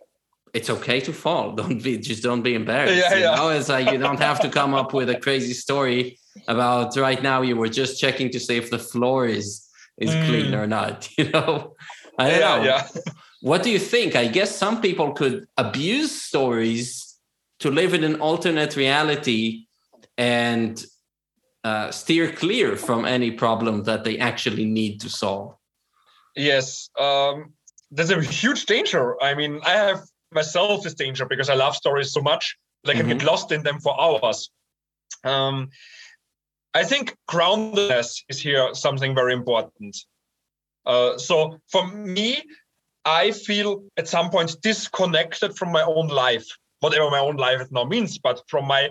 it's 0.53 0.69
okay 0.69 0.99
to 1.01 1.13
fall. 1.13 1.51
Don't 1.59 1.81
be 1.81 1.97
just 1.97 2.23
don't 2.23 2.41
be 2.41 2.55
embarrassed. 2.55 2.97
Yeah, 2.97 3.15
you 3.15 3.21
yeah. 3.21 3.35
know, 3.35 3.49
it's 3.49 3.69
like 3.69 3.91
you 3.91 3.97
don't 3.97 4.19
have 4.19 4.39
to 4.41 4.49
come 4.49 4.73
up 4.73 4.93
with 4.93 5.09
a 5.09 5.19
crazy 5.19 5.53
story 5.53 6.17
about 6.47 6.95
right 6.95 7.21
now 7.21 7.41
you 7.41 7.55
were 7.55 7.69
just 7.69 7.99
checking 7.99 8.31
to 8.31 8.39
see 8.39 8.57
if 8.57 8.69
the 8.69 8.79
floor 8.79 9.27
is 9.27 9.67
is 9.97 10.09
mm. 10.09 10.25
clean 10.27 10.53
or 10.55 10.67
not. 10.67 11.07
You 11.17 11.29
know, 11.29 11.75
I 12.17 12.29
don't 12.29 12.39
yeah, 12.39 12.55
know. 12.57 12.63
Yeah. 12.63 12.87
What 13.41 13.63
do 13.63 13.69
you 13.69 13.79
think? 13.79 14.15
I 14.15 14.27
guess 14.27 14.55
some 14.55 14.81
people 14.81 15.11
could 15.13 15.47
abuse 15.57 16.11
stories 16.11 17.17
to 17.59 17.69
live 17.69 17.93
in 17.93 18.03
an 18.03 18.19
alternate 18.19 18.75
reality 18.75 19.65
and 20.17 20.83
uh, 21.63 21.91
steer 21.91 22.31
clear 22.31 22.75
from 22.75 23.05
any 23.05 23.31
problem 23.31 23.83
that 23.83 24.03
they 24.03 24.17
actually 24.17 24.65
need 24.65 25.01
to 25.01 25.09
solve. 25.09 25.55
Yes, 26.35 26.89
um, 26.99 27.53
there's 27.91 28.11
a 28.11 28.21
huge 28.21 28.65
danger. 28.65 29.21
I 29.21 29.33
mean, 29.33 29.59
I 29.65 29.71
have 29.71 30.01
myself 30.31 30.83
this 30.83 30.93
danger 30.93 31.25
because 31.25 31.49
I 31.49 31.55
love 31.55 31.75
stories 31.75 32.13
so 32.13 32.21
much 32.21 32.57
that 32.83 32.91
I 32.91 32.93
can 32.93 33.07
mm-hmm. 33.07 33.17
get 33.17 33.27
lost 33.27 33.51
in 33.51 33.63
them 33.63 33.79
for 33.79 33.99
hours. 33.99 34.49
Um, 35.23 35.69
I 36.73 36.83
think 36.83 37.15
groundedness 37.29 38.23
is 38.29 38.39
here 38.39 38.73
something 38.73 39.15
very 39.15 39.33
important. 39.33 39.97
Uh, 40.85 41.17
so 41.17 41.59
for 41.67 41.87
me, 41.87 42.43
I 43.05 43.31
feel 43.31 43.83
at 43.97 44.07
some 44.07 44.29
point 44.29 44.55
disconnected 44.61 45.57
from 45.57 45.71
my 45.71 45.83
own 45.83 46.07
life, 46.07 46.47
whatever 46.79 47.09
my 47.09 47.19
own 47.19 47.37
life 47.37 47.67
now 47.71 47.85
means, 47.85 48.19
but 48.19 48.41
from 48.47 48.67
my 48.67 48.89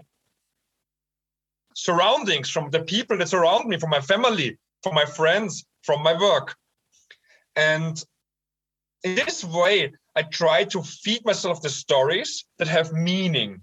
surroundings, 1.79 2.51
from 2.51 2.71
the 2.71 2.83
people 2.83 3.17
that 3.17 3.29
surround 3.29 3.69
me, 3.69 3.79
from 3.79 3.91
my 3.91 4.01
family, 4.01 4.59
from 4.83 4.95
my 4.95 5.05
friends, 5.05 5.65
from 5.83 6.03
my 6.03 6.15
work. 6.19 6.57
And 7.55 8.03
in 9.05 9.15
this 9.15 9.45
way, 9.45 9.93
I 10.17 10.23
try 10.23 10.65
to 10.65 10.83
feed 10.83 11.25
myself 11.25 11.63
the 11.63 11.69
stories 11.71 12.45
that 12.59 12.69
have 12.69 12.93
meaning 12.93 13.61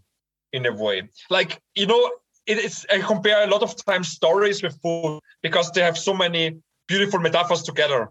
in 0.54 0.66
a 0.66 0.74
way. 0.74 1.10
Like, 1.30 1.62
you 1.76 1.88
know, 1.88 2.12
it 2.46 2.58
is 2.58 2.86
I 2.90 3.00
compare 3.00 3.44
a 3.44 3.52
lot 3.54 3.64
of 3.64 3.76
times 3.86 4.08
stories 4.08 4.64
with 4.64 4.80
food 4.82 5.20
because 5.42 5.72
they 5.72 5.82
have 5.82 5.98
so 5.98 6.14
many 6.14 6.58
beautiful 6.88 7.20
metaphors 7.20 7.64
together. 7.64 8.10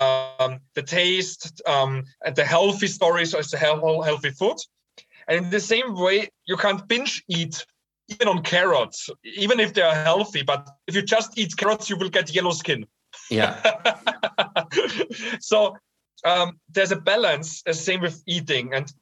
Um, 0.00 0.60
the 0.74 0.82
taste 0.82 1.62
um, 1.66 2.04
and 2.24 2.34
the 2.34 2.44
healthy 2.44 2.88
stories 2.88 3.34
is 3.34 3.50
the 3.50 3.58
healthy 3.58 4.30
food. 4.30 4.58
And 5.28 5.44
in 5.44 5.50
the 5.50 5.60
same 5.60 5.94
way, 5.94 6.28
you 6.46 6.56
can't 6.56 6.86
binge 6.88 7.22
eat 7.28 7.64
even 8.08 8.28
on 8.28 8.42
carrots, 8.42 9.10
even 9.24 9.60
if 9.60 9.74
they 9.74 9.82
are 9.82 9.94
healthy. 9.94 10.42
But 10.42 10.68
if 10.86 10.94
you 10.94 11.02
just 11.02 11.38
eat 11.38 11.56
carrots, 11.56 11.90
you 11.90 11.96
will 11.96 12.08
get 12.08 12.34
yellow 12.34 12.52
skin. 12.52 12.86
Yeah. 13.30 13.60
so 15.40 15.76
um, 16.24 16.58
there's 16.72 16.92
a 16.92 16.96
balance. 16.96 17.62
The 17.62 17.74
same 17.74 18.00
with 18.00 18.22
eating, 18.26 18.74
and 18.74 18.92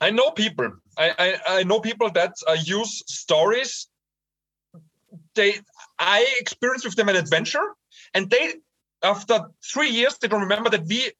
I 0.00 0.10
know 0.10 0.30
people. 0.30 0.70
I 0.96 1.12
I, 1.18 1.58
I 1.58 1.62
know 1.64 1.80
people 1.80 2.10
that 2.10 2.34
uh, 2.46 2.56
use 2.64 3.02
stories. 3.06 3.88
They 5.34 5.56
I 5.98 6.36
experienced 6.38 6.84
with 6.84 6.96
them 6.96 7.08
an 7.08 7.16
adventure, 7.16 7.74
and 8.14 8.30
they 8.30 8.54
after 9.02 9.46
three 9.72 9.90
years 9.90 10.16
they 10.18 10.28
don't 10.28 10.42
remember 10.42 10.70
that 10.70 10.86
we 10.86 11.10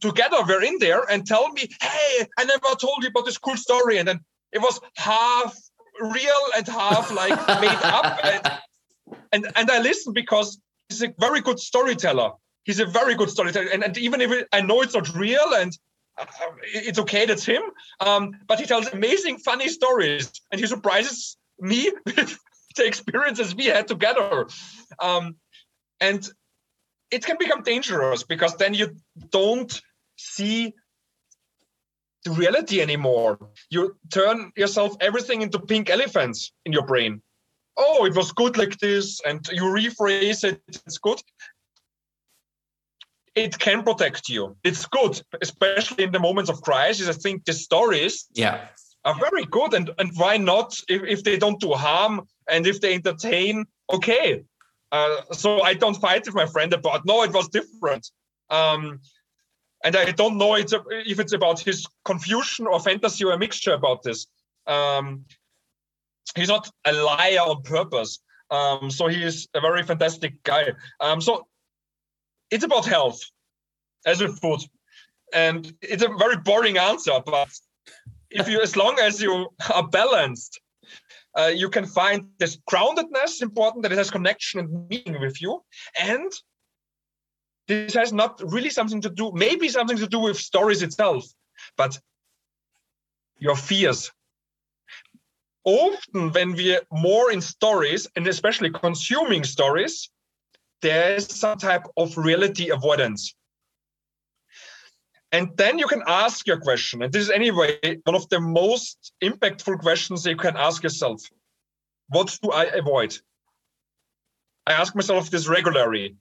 together 0.00 0.42
were 0.46 0.62
in 0.62 0.78
there 0.80 1.02
and 1.10 1.26
tell 1.26 1.48
me, 1.50 1.68
hey, 1.80 2.26
I 2.38 2.44
never 2.44 2.74
told 2.78 3.02
you 3.02 3.08
about 3.08 3.24
this 3.24 3.38
cool 3.38 3.56
story, 3.56 3.98
and 3.98 4.08
then 4.08 4.20
it 4.52 4.60
was 4.60 4.80
half 4.96 5.56
real 6.00 6.40
and 6.56 6.66
half 6.66 7.12
like 7.12 7.36
made 7.60 7.78
up. 7.82 8.20
And, 9.30 9.44
and, 9.46 9.56
and 9.56 9.70
I 9.70 9.80
listen 9.80 10.12
because 10.12 10.60
he's 10.88 11.02
a 11.02 11.14
very 11.18 11.40
good 11.40 11.58
storyteller. 11.58 12.32
He's 12.64 12.80
a 12.80 12.84
very 12.86 13.14
good 13.14 13.30
storyteller. 13.30 13.68
And, 13.72 13.82
and 13.82 13.96
even 13.96 14.20
if 14.20 14.30
it, 14.30 14.48
I 14.52 14.60
know 14.60 14.82
it's 14.82 14.94
not 14.94 15.14
real 15.14 15.54
and 15.54 15.72
uh, 16.18 16.26
it's 16.62 16.98
okay, 16.98 17.24
that's 17.24 17.44
him. 17.44 17.62
Um, 18.00 18.32
but 18.46 18.60
he 18.60 18.66
tells 18.66 18.86
amazing, 18.88 19.38
funny 19.38 19.68
stories 19.68 20.30
and 20.52 20.60
he 20.60 20.66
surprises 20.66 21.38
me 21.58 21.90
with 22.06 22.38
the 22.76 22.86
experiences 22.86 23.54
we 23.54 23.66
had 23.66 23.88
together. 23.88 24.46
Um, 25.00 25.36
and 26.00 26.28
it 27.10 27.24
can 27.24 27.36
become 27.38 27.62
dangerous 27.62 28.22
because 28.22 28.56
then 28.56 28.74
you 28.74 28.96
don't 29.30 29.80
see 30.16 30.74
the 32.24 32.32
reality 32.32 32.80
anymore. 32.80 33.38
You 33.70 33.96
turn 34.10 34.52
yourself 34.56 34.96
everything 35.00 35.42
into 35.42 35.58
pink 35.58 35.90
elephants 35.90 36.52
in 36.64 36.72
your 36.72 36.86
brain. 36.86 37.22
Oh, 37.76 38.04
it 38.06 38.16
was 38.16 38.32
good 38.32 38.56
like 38.56 38.76
this, 38.78 39.20
and 39.24 39.46
you 39.52 39.62
rephrase 39.62 40.42
it, 40.44 40.60
it's 40.68 40.98
good. 40.98 41.20
It 43.34 43.56
can 43.58 43.84
protect 43.84 44.28
you. 44.28 44.56
It's 44.64 44.84
good, 44.86 45.22
especially 45.40 46.04
in 46.04 46.10
the 46.10 46.18
moments 46.18 46.50
of 46.50 46.60
crisis. 46.60 47.08
I 47.08 47.12
think 47.12 47.44
the 47.44 47.52
stories 47.52 48.26
yeah. 48.32 48.66
are 49.04 49.14
very 49.20 49.44
good. 49.44 49.74
And, 49.74 49.90
and 49.98 50.10
why 50.16 50.38
not 50.38 50.74
if, 50.88 51.02
if 51.04 51.22
they 51.22 51.36
don't 51.38 51.60
do 51.60 51.72
harm 51.72 52.26
and 52.50 52.66
if 52.66 52.80
they 52.80 52.94
entertain, 52.94 53.64
okay. 53.92 54.42
Uh, 54.90 55.18
so 55.30 55.62
I 55.62 55.74
don't 55.74 55.94
fight 55.94 56.26
with 56.26 56.34
my 56.34 56.46
friend 56.46 56.72
about, 56.72 57.06
no, 57.06 57.22
it 57.22 57.32
was 57.32 57.48
different. 57.48 58.10
Um, 58.50 59.00
and 59.84 59.96
I 59.96 60.10
don't 60.12 60.38
know 60.38 60.54
it's 60.54 60.72
a, 60.72 60.82
if 60.90 61.20
it's 61.20 61.32
about 61.32 61.60
his 61.60 61.86
confusion 62.04 62.66
or 62.66 62.80
fantasy 62.80 63.24
or 63.24 63.32
a 63.32 63.38
mixture 63.38 63.74
about 63.74 64.02
this. 64.02 64.26
Um, 64.66 65.24
he's 66.34 66.48
not 66.48 66.68
a 66.84 66.92
liar 66.92 67.40
on 67.40 67.62
purpose. 67.62 68.20
Um, 68.50 68.90
so 68.90 69.06
he 69.08 69.22
is 69.22 69.48
a 69.54 69.60
very 69.60 69.82
fantastic 69.82 70.42
guy. 70.42 70.72
Um, 71.00 71.20
so 71.20 71.46
it's 72.50 72.64
about 72.64 72.86
health 72.86 73.20
as 74.06 74.22
with 74.22 74.40
food, 74.40 74.60
and 75.34 75.72
it's 75.82 76.02
a 76.02 76.08
very 76.18 76.36
boring 76.36 76.78
answer. 76.78 77.20
But 77.24 77.50
if 78.30 78.48
you, 78.48 78.60
as 78.60 78.76
long 78.76 78.98
as 78.98 79.20
you 79.20 79.48
are 79.74 79.86
balanced, 79.86 80.60
uh, 81.38 81.52
you 81.54 81.68
can 81.68 81.84
find 81.84 82.28
this 82.38 82.58
groundedness 82.70 83.42
important 83.42 83.82
that 83.82 83.92
it 83.92 83.98
has 83.98 84.10
connection 84.10 84.60
and 84.60 84.88
meaning 84.88 85.20
with 85.20 85.42
you, 85.42 85.62
and 86.00 86.32
this 87.68 87.94
has 87.94 88.12
not 88.12 88.40
really 88.42 88.70
something 88.70 89.00
to 89.02 89.10
do, 89.10 89.30
maybe 89.34 89.68
something 89.68 89.98
to 89.98 90.08
do 90.08 90.18
with 90.18 90.38
stories 90.38 90.82
itself, 90.82 91.24
but 91.76 91.98
your 93.38 93.54
fears. 93.54 94.10
Often, 95.64 96.32
when 96.32 96.54
we're 96.54 96.80
more 96.90 97.30
in 97.30 97.42
stories, 97.42 98.08
and 98.16 98.26
especially 98.26 98.70
consuming 98.70 99.44
stories, 99.44 100.10
there's 100.80 101.32
some 101.34 101.58
type 101.58 101.84
of 101.96 102.16
reality 102.16 102.70
avoidance. 102.70 103.34
And 105.30 105.50
then 105.56 105.78
you 105.78 105.86
can 105.86 106.02
ask 106.06 106.46
your 106.46 106.58
question. 106.58 107.02
And 107.02 107.12
this 107.12 107.24
is 107.24 107.30
anyway 107.30 107.78
one 108.04 108.16
of 108.16 108.28
the 108.30 108.40
most 108.40 109.12
impactful 109.22 109.80
questions 109.80 110.24
you 110.24 110.36
can 110.36 110.56
ask 110.56 110.82
yourself. 110.82 111.20
What 112.08 112.38
do 112.42 112.50
I 112.50 112.64
avoid? 112.64 113.18
I 114.66 114.72
ask 114.72 114.94
myself 114.94 115.30
this 115.30 115.48
regularly. 115.48 116.16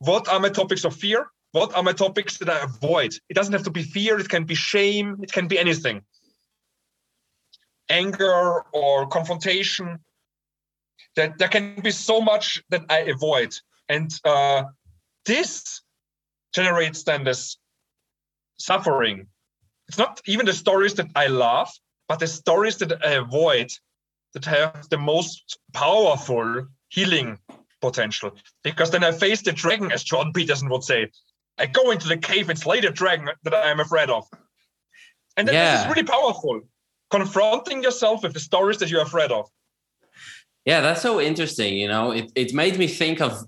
What 0.00 0.28
are 0.28 0.40
my 0.40 0.48
topics 0.48 0.84
of 0.84 0.96
fear? 0.96 1.30
What 1.52 1.76
are 1.76 1.82
my 1.82 1.92
topics 1.92 2.38
that 2.38 2.48
I 2.48 2.60
avoid? 2.64 3.14
It 3.28 3.34
doesn't 3.34 3.52
have 3.52 3.64
to 3.64 3.70
be 3.70 3.82
fear, 3.82 4.18
it 4.18 4.28
can 4.28 4.44
be 4.44 4.54
shame, 4.54 5.18
it 5.22 5.30
can 5.30 5.46
be 5.46 5.58
anything. 5.58 6.02
Anger 7.90 8.64
or 8.72 9.06
confrontation. 9.08 9.98
That 11.16 11.38
there 11.38 11.48
can 11.48 11.80
be 11.82 11.90
so 11.90 12.20
much 12.20 12.62
that 12.70 12.82
I 12.88 13.00
avoid. 13.00 13.54
And 13.88 14.10
uh, 14.24 14.64
this 15.26 15.82
generates 16.54 17.02
then 17.02 17.24
this 17.24 17.58
suffering. 18.58 19.26
It's 19.88 19.98
not 19.98 20.22
even 20.26 20.46
the 20.46 20.52
stories 20.54 20.94
that 20.94 21.08
I 21.14 21.26
love, 21.26 21.70
but 22.08 22.20
the 22.20 22.26
stories 22.26 22.76
that 22.78 23.04
I 23.04 23.12
avoid 23.12 23.70
that 24.32 24.44
have 24.46 24.88
the 24.88 24.98
most 24.98 25.58
powerful 25.74 26.68
healing 26.88 27.38
potential. 27.80 28.32
Because 28.62 28.90
then 28.90 29.04
I 29.04 29.12
face 29.12 29.42
the 29.42 29.52
dragon, 29.52 29.90
as 29.92 30.02
Jordan 30.02 30.32
Peterson 30.32 30.68
would 30.68 30.84
say. 30.84 31.10
I 31.58 31.66
go 31.66 31.90
into 31.90 32.08
the 32.08 32.16
cave 32.16 32.48
and 32.48 32.58
slay 32.58 32.80
the 32.80 32.90
dragon 32.90 33.28
that 33.42 33.54
I 33.54 33.70
am 33.70 33.80
afraid 33.80 34.10
of. 34.10 34.26
And 35.36 35.48
yeah. 35.48 35.72
this 35.72 35.82
is 35.82 35.88
really 35.88 36.06
powerful. 36.06 36.60
Confronting 37.10 37.82
yourself 37.82 38.22
with 38.22 38.32
the 38.32 38.40
stories 38.40 38.78
that 38.78 38.90
you're 38.90 39.02
afraid 39.02 39.30
of. 39.30 39.48
Yeah, 40.64 40.80
that's 40.80 41.02
so 41.02 41.20
interesting. 41.20 41.76
You 41.76 41.88
know, 41.88 42.12
it, 42.12 42.30
it 42.34 42.54
made 42.54 42.78
me 42.78 42.86
think 42.86 43.20
of 43.20 43.44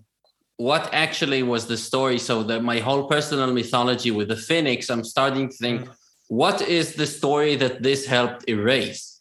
what 0.57 0.93
actually 0.93 1.43
was 1.43 1.67
the 1.67 1.77
story. 1.77 2.19
So 2.19 2.43
that 2.45 2.63
my 2.63 2.79
whole 2.79 3.09
personal 3.09 3.53
mythology 3.53 4.11
with 4.11 4.29
the 4.29 4.37
phoenix, 4.37 4.91
I'm 4.91 5.05
starting 5.05 5.49
to 5.49 5.57
think, 5.57 5.83
mm. 5.83 5.95
what 6.29 6.61
is 6.63 6.95
the 6.95 7.07
story 7.07 7.57
that 7.57 7.83
this 7.83 8.07
helped 8.07 8.49
erase? 8.49 9.21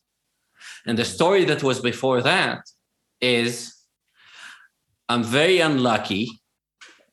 And 0.85 0.97
the 0.97 1.05
story 1.05 1.45
that 1.45 1.63
was 1.63 1.79
before 1.79 2.21
that 2.21 2.61
is 3.21 3.80
I'm 5.11 5.23
very 5.23 5.59
unlucky. 5.59 6.41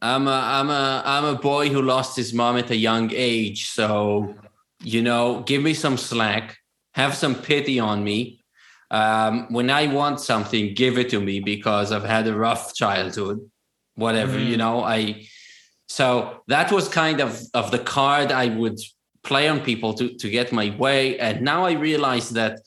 I'm 0.01 0.29
a 0.29 0.41
I'm 0.57 0.71
a 0.71 1.03
I'm 1.05 1.25
a 1.25 1.35
boy 1.35 1.69
who 1.69 1.83
lost 1.83 2.17
his 2.17 2.33
mom 2.33 2.57
at 2.57 2.71
a 2.71 2.77
young 2.77 3.11
age. 3.13 3.71
So, 3.71 4.37
you 4.85 5.03
know, 5.03 5.43
give 5.51 5.63
me 5.63 5.75
some 5.75 5.97
slack, 5.97 6.59
have 6.93 7.17
some 7.17 7.35
pity 7.35 7.81
on 7.81 8.05
me. 8.05 8.45
Um, 8.93 9.53
when 9.53 9.69
I 9.69 9.93
want 9.93 10.21
something, 10.21 10.75
give 10.75 10.97
it 10.97 11.11
to 11.11 11.21
me 11.21 11.41
because 11.41 11.91
I've 11.91 12.05
had 12.05 12.29
a 12.29 12.37
rough 12.37 12.73
childhood. 12.73 13.39
Whatever, 13.97 14.39
mm. 14.39 14.47
you 14.47 14.57
know, 14.57 14.85
I 14.85 15.27
so 15.89 16.43
that 16.47 16.71
was 16.71 16.89
kind 16.89 17.21
of 17.21 17.43
of 17.53 17.73
the 17.73 17.81
card 17.81 18.31
I 18.31 18.47
would 18.61 18.79
play 19.25 19.49
on 19.49 19.59
people 19.61 19.93
to 19.95 20.15
to 20.21 20.31
get 20.31 20.53
my 20.53 20.71
way. 20.79 21.19
And 21.19 21.43
now 21.43 21.65
I 21.65 21.73
realize 21.73 22.31
that 22.31 22.61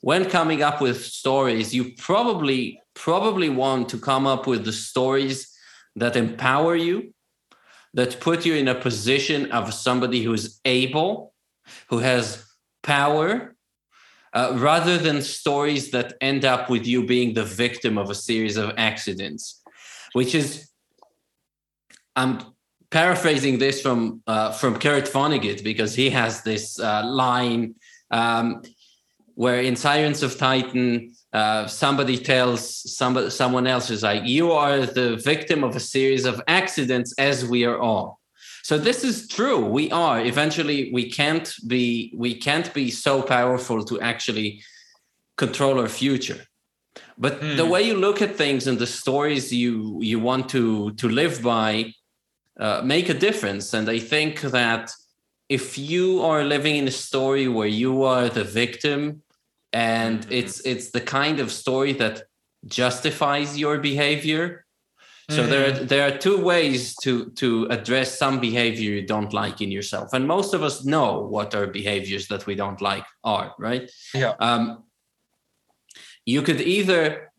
when 0.00 0.30
coming 0.30 0.62
up 0.62 0.80
with 0.80 1.04
stories, 1.04 1.74
you 1.74 1.94
probably 1.98 2.80
probably 2.96 3.48
want 3.48 3.88
to 3.90 3.98
come 3.98 4.26
up 4.26 4.46
with 4.46 4.64
the 4.64 4.72
stories 4.72 5.52
that 5.94 6.16
empower 6.16 6.74
you, 6.74 7.14
that 7.94 8.18
put 8.20 8.44
you 8.44 8.54
in 8.54 8.66
a 8.66 8.74
position 8.74 9.52
of 9.52 9.72
somebody 9.72 10.22
who's 10.24 10.60
able, 10.64 11.32
who 11.88 11.98
has 11.98 12.44
power, 12.82 13.54
uh, 14.32 14.52
rather 14.56 14.98
than 14.98 15.22
stories 15.22 15.90
that 15.92 16.14
end 16.20 16.44
up 16.44 16.68
with 16.68 16.86
you 16.86 17.06
being 17.06 17.34
the 17.34 17.44
victim 17.44 17.96
of 17.96 18.10
a 18.10 18.14
series 18.14 18.56
of 18.56 18.72
accidents, 18.76 19.62
which 20.12 20.34
is, 20.34 20.68
I'm 22.16 22.40
paraphrasing 22.90 23.58
this 23.58 23.80
from 23.80 24.22
uh, 24.26 24.52
from 24.52 24.78
Kurt 24.78 25.04
Vonnegut 25.04 25.64
because 25.64 25.94
he 25.94 26.10
has 26.10 26.42
this 26.42 26.78
uh, 26.78 27.04
line 27.04 27.74
um, 28.10 28.62
where 29.34 29.60
in 29.60 29.76
Sirens 29.76 30.22
of 30.22 30.36
Titan, 30.38 31.15
uh, 31.36 31.66
somebody 31.66 32.16
tells 32.16 32.62
somebody, 32.98 33.28
someone 33.28 33.66
else 33.66 33.90
is 33.90 34.02
like, 34.02 34.24
you 34.24 34.52
are 34.52 34.86
the 34.86 35.16
victim 35.16 35.62
of 35.62 35.76
a 35.76 35.80
series 35.94 36.24
of 36.24 36.40
accidents 36.48 37.12
as 37.18 37.44
we 37.44 37.66
are 37.66 37.78
all. 37.78 38.20
So 38.62 38.78
this 38.78 39.04
is 39.04 39.28
true. 39.28 39.60
We 39.78 39.90
are 39.90 40.18
eventually 40.18 40.90
we 40.98 41.04
can't 41.18 41.48
be 41.66 41.84
we 42.16 42.32
can't 42.46 42.72
be 42.72 42.90
so 42.90 43.14
powerful 43.20 43.84
to 43.84 44.00
actually 44.00 44.62
control 45.36 45.78
our 45.78 45.90
future. 46.02 46.40
But 47.18 47.34
mm. 47.40 47.56
the 47.58 47.66
hmm. 47.66 47.72
way 47.72 47.82
you 47.82 47.96
look 48.06 48.22
at 48.22 48.34
things 48.34 48.66
and 48.66 48.78
the 48.78 48.92
stories 49.02 49.52
you 49.52 50.00
you 50.10 50.18
want 50.30 50.48
to 50.56 50.92
to 51.00 51.06
live 51.20 51.42
by 51.42 51.92
uh, 52.64 52.80
make 52.82 53.08
a 53.10 53.18
difference. 53.28 53.66
And 53.76 53.86
I 53.96 53.98
think 54.12 54.40
that 54.58 54.84
if 55.48 55.76
you 55.76 56.22
are 56.22 56.42
living 56.54 56.76
in 56.76 56.88
a 56.88 56.98
story 57.08 57.46
where 57.46 57.72
you 57.82 57.92
are 58.04 58.28
the 58.30 58.44
victim 58.62 59.22
and 59.76 60.20
mm-hmm. 60.20 60.32
it's 60.32 60.60
it's 60.60 60.90
the 60.90 61.00
kind 61.00 61.38
of 61.38 61.52
story 61.52 61.92
that 61.92 62.22
justifies 62.64 63.58
your 63.58 63.78
behavior 63.78 64.64
so 65.28 65.40
mm-hmm. 65.40 65.50
there 65.50 65.64
are 65.66 65.72
there 65.92 66.04
are 66.08 66.16
two 66.26 66.38
ways 66.52 66.96
to 67.02 67.30
to 67.42 67.66
address 67.76 68.18
some 68.18 68.40
behavior 68.40 68.90
you 68.98 69.06
don't 69.06 69.32
like 69.32 69.60
in 69.60 69.70
yourself 69.70 70.08
and 70.14 70.26
most 70.26 70.54
of 70.54 70.62
us 70.62 70.84
know 70.84 71.10
what 71.34 71.54
our 71.54 71.66
behaviors 71.66 72.26
that 72.28 72.46
we 72.46 72.54
don't 72.54 72.80
like 72.80 73.06
are 73.22 73.54
right 73.58 73.90
yeah 74.14 74.34
um, 74.40 74.84
you 76.24 76.40
could 76.42 76.60
either 76.60 77.30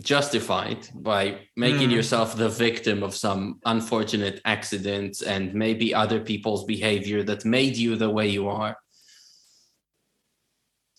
justify 0.00 0.66
it 0.66 0.90
by 0.94 1.22
making 1.56 1.88
mm. 1.90 1.96
yourself 1.96 2.36
the 2.36 2.48
victim 2.48 3.02
of 3.02 3.14
some 3.14 3.60
unfortunate 3.64 4.40
accident 4.44 5.22
and 5.22 5.54
maybe 5.54 5.94
other 5.94 6.20
people's 6.20 6.64
behavior 6.64 7.22
that 7.22 7.44
made 7.44 7.76
you 7.76 7.96
the 7.96 8.10
way 8.10 8.26
you 8.28 8.48
are 8.48 8.76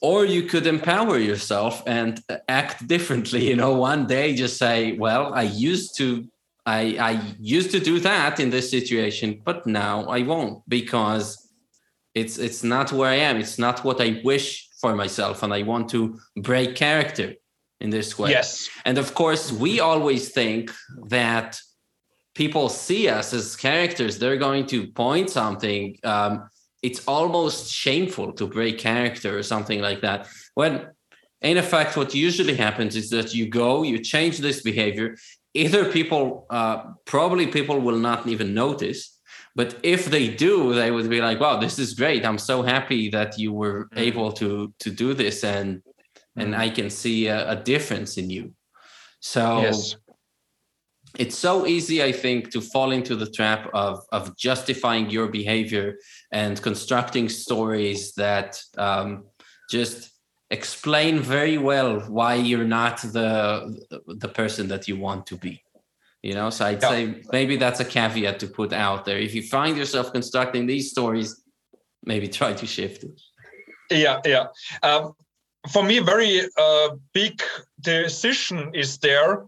or 0.04 0.26
you 0.26 0.44
could 0.44 0.68
empower 0.68 1.18
yourself 1.18 1.82
and 1.88 2.22
act 2.48 2.88
differently 2.88 3.48
you 3.50 3.56
know 3.56 3.74
one 3.74 4.06
day 4.06 4.36
just 4.36 4.58
say 4.58 4.94
well 4.98 5.34
i 5.34 5.44
used 5.44 5.98
to 5.98 6.08
i 6.66 6.82
i 7.10 7.12
used 7.40 7.72
to 7.72 7.80
do 7.80 8.00
that 8.00 8.40
in 8.40 8.50
this 8.52 8.70
situation 8.70 9.42
but 9.44 9.66
now 9.66 10.04
i 10.06 10.22
won't 10.22 10.62
because 10.68 11.44
it's 12.14 12.38
it's 12.38 12.64
not 12.64 12.92
where 12.92 13.10
i 13.10 13.16
am. 13.16 13.38
It's 13.38 13.58
not 13.58 13.84
what 13.84 14.00
i 14.02 14.22
wish 14.24 14.70
for 14.80 14.96
myself 14.96 15.44
and 15.44 15.54
i 15.54 15.64
want 15.64 15.90
to 15.90 16.20
break 16.38 16.76
character 16.76 17.34
in 17.80 17.90
this 17.90 18.18
way. 18.18 18.30
Yes. 18.30 18.70
And 18.86 18.98
of 18.98 19.14
course 19.14 19.52
we 19.52 19.80
always 19.80 20.32
think 20.32 20.72
that 21.08 21.60
people 22.36 22.70
see 22.70 23.10
us 23.10 23.34
as 23.34 23.56
characters. 23.56 24.18
They're 24.18 24.38
going 24.38 24.66
to 24.68 24.88
point 24.88 25.30
something 25.30 25.98
um, 26.04 26.50
it's 26.84 27.02
almost 27.08 27.72
shameful 27.72 28.34
to 28.34 28.46
break 28.46 28.78
character 28.78 29.38
or 29.38 29.42
something 29.44 29.82
like 29.82 30.02
that. 30.02 30.28
When 30.54 30.88
in 31.42 31.58
effect, 31.58 31.98
what 31.98 32.14
usually 32.14 32.56
happens 32.56 32.96
is 32.96 33.10
that 33.10 33.34
you 33.34 33.48
go, 33.50 33.84
you 33.84 34.00
change 34.00 34.38
this 34.38 34.62
behavior. 34.62 35.16
Either 35.54 35.92
people, 35.92 36.46
uh, 36.50 36.84
probably 37.06 37.48
people 37.48 37.80
will 37.80 37.98
not 37.98 38.28
even 38.28 38.54
notice, 38.54 39.20
but 39.56 39.78
if 39.84 40.06
they 40.06 40.30
do, 40.30 40.74
they 40.74 40.90
would 40.90 41.10
be 41.10 41.22
like, 41.22 41.40
"Wow, 41.40 41.60
this 41.60 41.78
is 41.78 41.94
great! 41.94 42.26
I'm 42.26 42.40
so 42.40 42.64
happy 42.64 43.10
that 43.10 43.38
you 43.38 43.54
were 43.54 43.86
mm. 43.86 44.00
able 44.00 44.32
to 44.34 44.74
to 44.80 44.90
do 44.90 45.14
this, 45.14 45.44
and 45.44 45.78
mm. 45.78 46.42
and 46.42 46.56
I 46.56 46.70
can 46.70 46.90
see 46.90 47.28
a, 47.28 47.52
a 47.52 47.56
difference 47.56 48.18
in 48.18 48.30
you." 48.30 48.54
So. 49.20 49.62
Yes 49.62 49.96
it's 51.20 51.38
so 51.38 51.68
easy 51.68 52.02
i 52.04 52.12
think 52.12 52.52
to 52.52 52.60
fall 52.60 52.92
into 52.92 53.16
the 53.16 53.30
trap 53.30 53.70
of 53.74 54.00
of 54.12 54.36
justifying 54.36 55.10
your 55.10 55.28
behavior 55.28 55.96
and 56.34 56.62
constructing 56.62 57.30
stories 57.30 58.14
that 58.16 58.60
um, 58.78 59.24
just 59.70 60.10
explain 60.50 61.20
very 61.20 61.58
well 61.58 62.02
why 62.02 62.34
you're 62.36 62.66
not 62.66 62.98
the 63.02 63.32
the 64.08 64.28
person 64.28 64.68
that 64.68 64.88
you 64.88 64.98
want 64.98 65.26
to 65.28 65.38
be 65.38 65.64
you 66.24 66.34
know? 66.34 66.50
So 66.50 66.66
i'd 66.66 66.82
yeah. 66.82 66.90
say 66.90 67.22
maybe 67.32 67.56
that's 67.58 67.80
a 67.80 67.86
caveat 67.86 68.40
to 68.40 68.48
put 68.48 68.74
out 68.74 69.06
there. 69.06 69.20
If 69.20 69.36
you 69.36 69.44
find 69.44 69.78
yourself 69.78 70.12
constructing 70.12 70.66
these 70.66 70.90
stories 70.90 71.44
maybe 72.06 72.28
try 72.28 72.54
to 72.54 72.66
shift 72.66 73.04
it. 73.04 73.22
Yeah 73.92 74.20
yeah. 74.26 74.48
Um, 74.82 75.14
for 75.72 75.84
me 75.84 76.00
very 76.00 76.42
uh, 76.58 76.90
big 77.14 77.42
decision 77.80 78.72
is 78.74 78.98
there. 78.98 79.46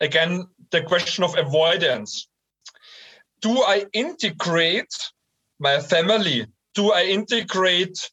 Again 0.00 0.46
the 0.70 0.82
question 0.82 1.24
of 1.24 1.36
avoidance. 1.36 2.28
Do 3.40 3.52
I 3.62 3.86
integrate 3.92 4.94
my 5.58 5.80
family? 5.80 6.46
Do 6.74 6.92
I 6.92 7.04
integrate 7.04 8.10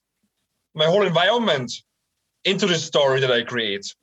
my 0.74 0.86
whole 0.86 1.06
environment 1.06 1.72
into 2.44 2.66
the 2.66 2.76
story 2.76 3.20
that 3.22 3.32
I 3.32 3.44
create? 3.44 3.94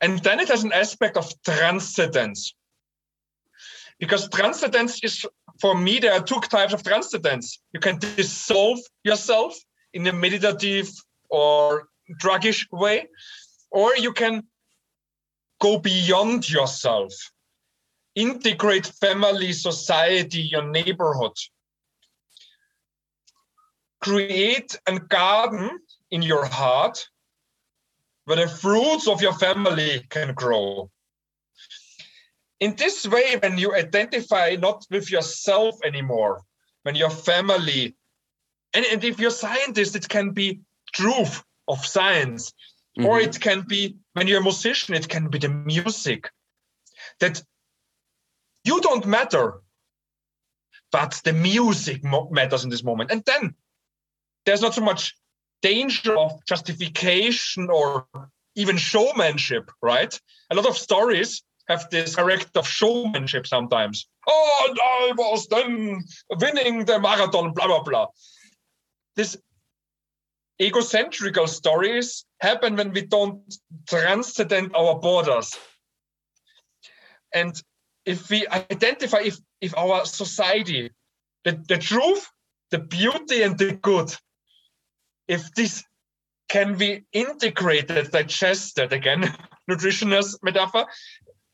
And 0.00 0.18
then 0.20 0.40
it 0.40 0.48
has 0.48 0.64
an 0.64 0.72
aspect 0.72 1.16
of 1.16 1.30
transcendence. 1.42 2.54
Because 3.98 4.28
transcendence 4.28 5.02
is, 5.02 5.26
for 5.60 5.76
me, 5.76 5.98
there 5.98 6.12
are 6.12 6.22
two 6.22 6.40
types 6.40 6.72
of 6.72 6.84
transcendence. 6.84 7.60
You 7.72 7.80
can 7.80 7.98
dissolve 7.98 8.78
yourself 9.02 9.56
in 9.92 10.06
a 10.06 10.12
meditative 10.12 10.88
or 11.30 11.88
druggish 12.22 12.66
way, 12.70 13.08
or 13.70 13.96
you 13.96 14.12
can 14.12 14.44
go 15.60 15.78
beyond 15.78 16.48
yourself 16.48 17.12
integrate 18.18 18.86
family, 18.86 19.52
society, 19.52 20.40
your 20.40 20.64
neighborhood. 20.64 21.36
Create 24.00 24.78
a 24.86 24.98
garden 24.98 25.78
in 26.10 26.22
your 26.22 26.44
heart 26.44 27.08
where 28.24 28.36
the 28.36 28.48
fruits 28.48 29.08
of 29.08 29.22
your 29.22 29.32
family 29.32 30.04
can 30.10 30.34
grow. 30.34 30.90
In 32.60 32.74
this 32.76 33.06
way, 33.06 33.36
when 33.40 33.56
you 33.56 33.74
identify 33.74 34.56
not 34.58 34.84
with 34.90 35.10
yourself 35.10 35.76
anymore, 35.84 36.42
when 36.82 36.94
your 36.94 37.10
family, 37.10 37.96
and, 38.74 38.84
and 38.86 39.02
if 39.04 39.18
you're 39.18 39.30
scientist, 39.30 39.96
it 39.96 40.08
can 40.08 40.30
be 40.30 40.60
truth 40.92 41.42
of 41.68 41.84
science, 41.86 42.52
mm-hmm. 42.98 43.06
or 43.06 43.20
it 43.20 43.40
can 43.40 43.64
be 43.66 43.96
when 44.14 44.26
you're 44.26 44.40
a 44.40 44.42
musician, 44.42 44.94
it 44.94 45.08
can 45.08 45.28
be 45.28 45.38
the 45.38 45.48
music 45.48 46.28
that 47.20 47.42
you 48.64 48.80
don't 48.80 49.06
matter, 49.06 49.62
but 50.92 51.20
the 51.24 51.32
music 51.32 52.02
matters 52.30 52.64
in 52.64 52.70
this 52.70 52.84
moment. 52.84 53.10
And 53.10 53.22
then 53.24 53.54
there's 54.48 54.62
not 54.62 54.74
so 54.74 54.80
much 54.80 55.14
danger 55.60 56.16
of 56.16 56.42
justification 56.46 57.68
or 57.68 58.06
even 58.56 58.78
showmanship, 58.78 59.70
right? 59.82 60.18
A 60.50 60.54
lot 60.54 60.66
of 60.66 60.78
stories 60.78 61.42
have 61.68 61.90
this 61.90 62.16
character 62.16 62.60
of 62.60 62.66
showmanship 62.66 63.46
sometimes. 63.46 64.08
Oh, 64.26 64.66
and 64.70 64.78
I 64.82 65.12
was 65.18 65.46
then 65.48 66.02
winning 66.30 66.86
the 66.86 66.98
marathon, 66.98 67.52
blah, 67.52 67.66
blah, 67.66 67.82
blah. 67.82 68.06
This 69.16 69.36
egocentrical 70.58 71.46
stories 71.46 72.24
happen 72.40 72.76
when 72.76 72.92
we 72.92 73.02
don't 73.02 73.54
transcend 73.86 74.74
our 74.74 74.98
borders. 74.98 75.54
And 77.34 77.52
if 78.06 78.30
we 78.30 78.46
identify 78.46 79.18
if, 79.18 79.36
if 79.60 79.76
our 79.76 80.06
society, 80.06 80.90
the, 81.44 81.62
the 81.68 81.76
truth, 81.76 82.26
the 82.70 82.78
beauty, 82.78 83.42
and 83.42 83.58
the 83.58 83.72
good, 83.72 84.16
if 85.28 85.54
this 85.54 85.84
can 86.48 86.76
be 86.76 87.04
integrated, 87.12 88.10
digested 88.10 88.92
again, 88.92 89.22
nutritionist 89.70 90.38
metaphor, 90.42 90.86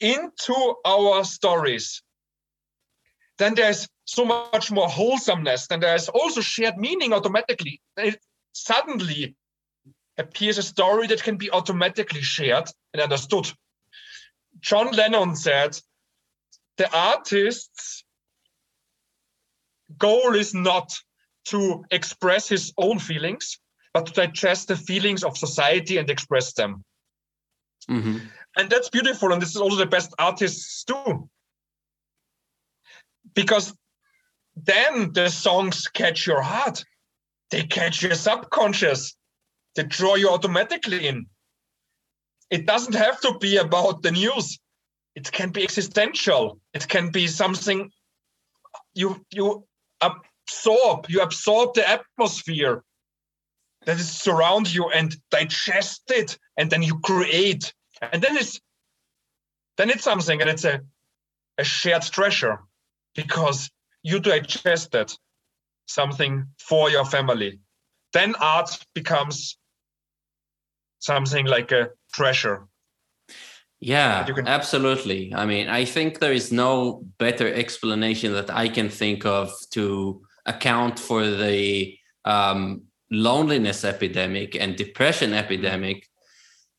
into 0.01 0.75
our 0.85 1.25
stories, 1.25 2.03
then 3.39 3.55
there's 3.55 3.89
so 4.05 4.25
much 4.25 4.70
more 4.70 4.89
wholesomeness. 4.89 5.66
Then 5.66 5.81
there's 5.81 6.09
also 6.09 6.41
shared 6.41 6.77
meaning 6.77 7.12
automatically. 7.12 7.81
It 7.97 8.18
suddenly 8.53 9.35
appears 10.16 10.59
a 10.59 10.62
story 10.62 11.09
that 11.09 11.22
can 11.22 11.37
be 11.37 11.51
automatically 11.51 12.22
shared 12.22 12.68
and 12.93 13.03
understood. 13.03 13.51
John 14.61 14.93
Lennon 14.93 15.35
said, 15.35 15.77
the 16.77 16.93
artist's 16.97 18.05
goal 19.99 20.35
is 20.35 20.55
not 20.55 20.95
to 21.47 21.85
express 21.91 22.49
his 22.49 22.72
own 22.79 22.99
feelings, 22.99 23.59
but 23.95 24.07
to 24.07 24.12
digest 24.12 24.68
the 24.68 24.76
feelings 24.76 25.22
of 25.22 25.38
society 25.38 25.97
and 25.97 26.11
express 26.11 26.53
them. 26.53 26.84
Mm-hmm. 27.88 28.18
And 28.57 28.68
that's 28.68 28.90
beautiful. 28.90 29.32
And 29.32 29.40
this 29.40 29.51
is 29.51 29.57
also 29.57 29.76
the 29.76 29.86
best 29.86 30.12
artists 30.18 30.84
do. 30.84 31.28
Because 33.34 33.72
then 34.57 35.12
the 35.12 35.28
songs 35.28 35.88
catch 35.88 36.26
your 36.26 36.42
heart, 36.42 36.84
they 37.51 37.62
catch 37.62 38.03
your 38.03 38.14
subconscious, 38.14 39.16
they 39.76 39.84
draw 39.84 40.16
you 40.16 40.30
automatically 40.30 41.07
in. 41.07 41.26
It 42.51 42.66
doesn't 42.66 42.95
have 42.95 43.20
to 43.22 43.38
be 43.38 43.57
about 43.57 44.03
the 44.03 44.11
news. 44.11 44.59
It 45.14 45.30
can 45.30 45.51
be 45.51 45.62
existential. 45.62 46.61
It 46.72 46.86
can 46.88 47.11
be 47.11 47.26
something 47.26 47.90
you 48.95 49.24
you 49.30 49.66
absorb. 50.01 51.07
You 51.09 51.22
absorb 51.22 51.74
the 51.74 51.88
atmosphere 51.88 52.82
that 53.85 53.99
is 53.99 54.11
surround 54.11 54.72
you 54.72 54.89
and 54.91 55.16
digest 55.30 56.11
it 56.11 56.39
and 56.57 56.70
then 56.70 56.82
you 56.82 56.99
create. 57.01 57.72
And 58.01 58.22
then 58.22 58.37
it's 58.37 58.61
then 59.76 59.91
it's 59.91 60.05
something 60.05 60.41
and 60.41 60.49
it's 60.49 60.64
a, 60.64 60.80
a 61.59 61.64
shared 61.64 62.03
treasure 62.03 62.61
because 63.14 63.70
you 64.03 64.20
digested 64.20 65.12
something 65.87 66.47
for 66.59 66.91
your 66.91 67.05
family. 67.05 67.59
Then 68.12 68.35
art 68.41 68.78
becomes 68.95 69.59
something 71.01 71.47
like 71.47 71.72
a 71.72 71.91
treasure. 72.12 72.66
Yeah 73.80 74.26
absolutely. 74.47 75.35
I 75.35 75.45
mean 75.45 75.68
i 75.68 75.85
think 75.85 76.18
there 76.18 76.32
is 76.32 76.51
no 76.51 77.05
better 77.18 77.53
explanation 77.53 78.32
that 78.32 78.51
i 78.51 78.68
can 78.68 78.89
think 78.89 79.26
of 79.26 79.53
to 79.72 80.22
account 80.47 80.99
for 80.99 81.26
the 81.26 81.97
um, 82.24 82.85
loneliness 83.11 83.85
epidemic 83.85 84.57
and 84.57 84.77
depression 84.77 85.33
epidemic 85.33 86.09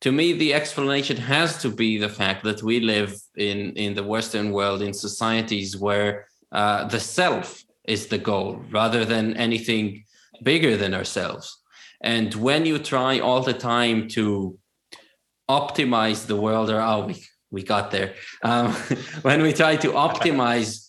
to 0.01 0.11
me 0.11 0.33
the 0.33 0.53
explanation 0.53 1.17
has 1.17 1.57
to 1.61 1.69
be 1.69 1.97
the 1.97 2.09
fact 2.09 2.43
that 2.43 2.61
we 2.61 2.79
live 2.79 3.15
in 3.37 3.71
in 3.73 3.93
the 3.93 4.03
western 4.03 4.51
world 4.51 4.81
in 4.81 4.93
societies 4.93 5.77
where 5.77 6.27
uh, 6.51 6.87
the 6.87 6.99
self 6.99 7.63
is 7.87 8.07
the 8.07 8.17
goal 8.17 8.61
rather 8.71 9.05
than 9.05 9.35
anything 9.37 10.03
bigger 10.43 10.77
than 10.77 10.93
ourselves. 10.93 11.61
And 12.01 12.33
when 12.35 12.65
you 12.65 12.79
try 12.79 13.19
all 13.19 13.41
the 13.41 13.53
time 13.53 14.07
to 14.09 14.57
optimize 15.49 16.25
the 16.25 16.35
world 16.35 16.69
or 16.69 16.81
oh 16.81 17.05
we, 17.07 17.23
we 17.51 17.63
got 17.63 17.91
there. 17.91 18.15
Um, 18.43 18.71
when 19.21 19.41
we 19.41 19.53
try 19.53 19.75
to 19.77 19.89
optimize 19.89 20.87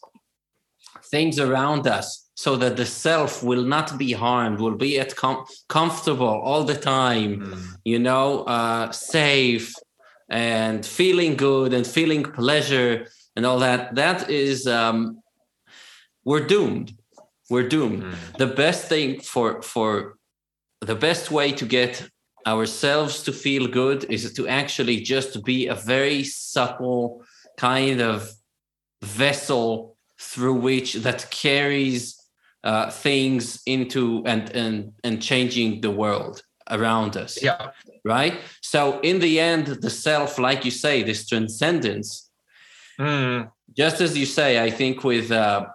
things 1.11 1.39
around 1.39 1.87
us 1.87 2.25
so 2.37 2.55
that 2.55 2.76
the 2.76 2.84
self 2.84 3.43
will 3.43 3.64
not 3.64 3.99
be 3.99 4.12
harmed 4.12 4.61
will 4.61 4.76
be 4.76 5.01
at 5.01 5.16
com- 5.16 5.45
comfortable 5.68 6.37
all 6.49 6.62
the 6.62 6.76
time 6.76 7.41
mm. 7.41 7.66
you 7.84 7.99
know 7.99 8.45
uh, 8.45 8.93
safe 8.93 9.74
and 10.28 10.84
feeling 10.84 11.34
good 11.34 11.72
and 11.72 11.87
feeling 11.87 12.22
pleasure 12.22 13.07
and 13.34 13.47
all 13.47 13.59
that 13.59 13.95
that 13.95 14.30
is 14.30 14.66
um, 14.66 15.20
we're 16.24 16.47
doomed 16.47 16.93
we're 17.51 17.68
doomed 17.68 18.03
mm. 18.03 18.14
the 18.39 18.47
best 18.47 18.87
thing 18.87 19.18
for 19.20 19.62
for 19.62 20.16
the 20.82 20.95
best 20.95 21.30
way 21.30 21.51
to 21.53 21.64
get 21.64 22.09
ourselves 22.47 23.22
to 23.22 23.32
feel 23.32 23.66
good 23.66 24.05
is 24.05 24.32
to 24.34 24.47
actually 24.47 25.01
just 25.01 25.43
be 25.43 25.66
a 25.66 25.74
very 25.74 26.22
subtle 26.22 27.24
kind 27.57 28.01
of 28.01 28.30
vessel 29.03 29.97
through 30.18 30.55
which 30.55 30.95
that 30.95 31.28
carries 31.30 32.15
uh, 32.66 32.90
things 32.90 33.62
into 33.66 34.02
and 34.26 34.44
and 34.62 34.76
and 35.06 35.14
changing 35.30 35.80
the 35.80 35.90
world 36.02 36.36
around 36.76 37.16
us 37.16 37.32
yeah. 37.40 37.70
right? 38.04 38.34
So 38.60 38.80
in 39.00 39.16
the 39.20 39.34
end 39.52 39.64
the 39.86 39.94
self 40.08 40.30
like 40.46 40.60
you 40.66 40.72
say 40.84 40.96
this 41.02 41.20
transcendence 41.30 42.08
mm. 42.98 43.48
just 43.80 44.00
as 44.00 44.12
you 44.20 44.26
say 44.38 44.50
i 44.68 44.70
think 44.78 45.04
with 45.04 45.28
uh, 45.30 45.66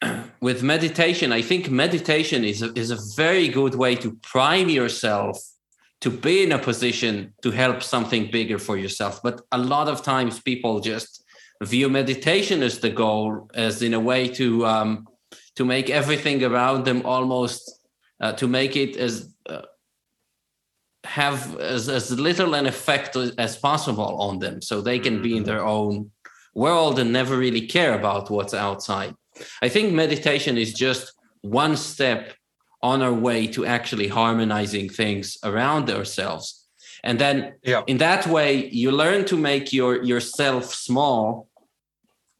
with 0.48 0.62
meditation 0.62 1.28
i 1.40 1.42
think 1.50 1.62
meditation 1.84 2.40
is 2.52 2.62
a, 2.66 2.68
is 2.82 2.90
a 2.90 2.98
very 3.24 3.48
good 3.48 3.74
way 3.74 3.94
to 4.04 4.08
prime 4.32 4.70
yourself 4.80 5.36
to 6.00 6.10
be 6.10 6.44
in 6.44 6.52
a 6.52 6.58
position 6.58 7.34
to 7.42 7.50
help 7.50 7.82
something 7.82 8.30
bigger 8.30 8.58
for 8.58 8.76
yourself. 8.76 9.20
But 9.22 9.40
a 9.52 9.58
lot 9.58 9.88
of 9.88 10.02
times 10.02 10.40
people 10.40 10.80
just 10.80 11.24
view 11.62 11.88
meditation 11.88 12.62
as 12.62 12.78
the 12.78 12.90
goal 12.90 13.50
as 13.54 13.82
in 13.82 13.94
a 13.94 14.00
way 14.00 14.28
to 14.28 14.64
um, 14.64 15.08
to 15.58 15.64
make 15.64 15.90
everything 15.90 16.44
around 16.44 16.84
them 16.84 17.02
almost 17.04 17.80
uh, 18.20 18.32
to 18.32 18.46
make 18.46 18.76
it 18.76 18.96
as 18.96 19.34
uh, 19.48 19.62
have 21.04 21.58
as, 21.58 21.88
as 21.88 22.04
little 22.28 22.54
an 22.54 22.66
effect 22.66 23.16
as 23.16 23.56
possible 23.56 24.12
on 24.20 24.38
them 24.38 24.62
so 24.62 24.80
they 24.80 25.00
can 25.00 25.20
be 25.20 25.32
in 25.32 25.42
mm-hmm. 25.42 25.50
their 25.50 25.64
own 25.64 26.10
world 26.54 26.98
and 27.00 27.12
never 27.12 27.36
really 27.36 27.66
care 27.66 27.94
about 27.98 28.30
what's 28.30 28.54
outside 28.54 29.12
i 29.60 29.68
think 29.68 29.92
meditation 29.92 30.56
is 30.56 30.72
just 30.72 31.12
one 31.40 31.76
step 31.76 32.34
on 32.82 33.02
our 33.02 33.18
way 33.28 33.46
to 33.46 33.66
actually 33.66 34.06
harmonizing 34.06 34.88
things 34.88 35.36
around 35.42 35.90
ourselves 35.90 36.68
and 37.02 37.18
then 37.18 37.54
yeah. 37.64 37.82
in 37.88 37.98
that 37.98 38.26
way 38.28 38.68
you 38.82 38.92
learn 38.92 39.24
to 39.24 39.36
make 39.36 39.72
your 39.72 40.02
yourself 40.04 40.64
small 40.72 41.47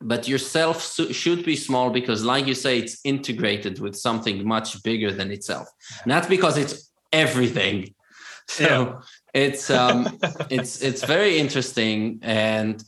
but 0.01 0.29
yourself 0.29 0.83
should 1.13 1.45
be 1.45 1.57
small 1.57 1.91
because 1.91 2.25
like 2.25 2.47
you 2.47 2.55
say 2.55 2.79
it's 2.79 3.01
integrated 3.05 3.81
with 3.81 3.97
something 3.97 4.47
much 4.47 4.83
bigger 4.83 5.13
than 5.13 5.31
itself 5.31 5.69
not 6.07 6.29
because 6.29 6.57
it's 6.57 6.91
everything 7.13 7.95
so 8.49 8.65
yeah. 8.65 9.01
it's 9.35 9.71
um 9.71 10.19
it's 10.51 10.81
it's 10.83 11.05
very 11.05 11.39
interesting 11.39 12.19
and 12.23 12.85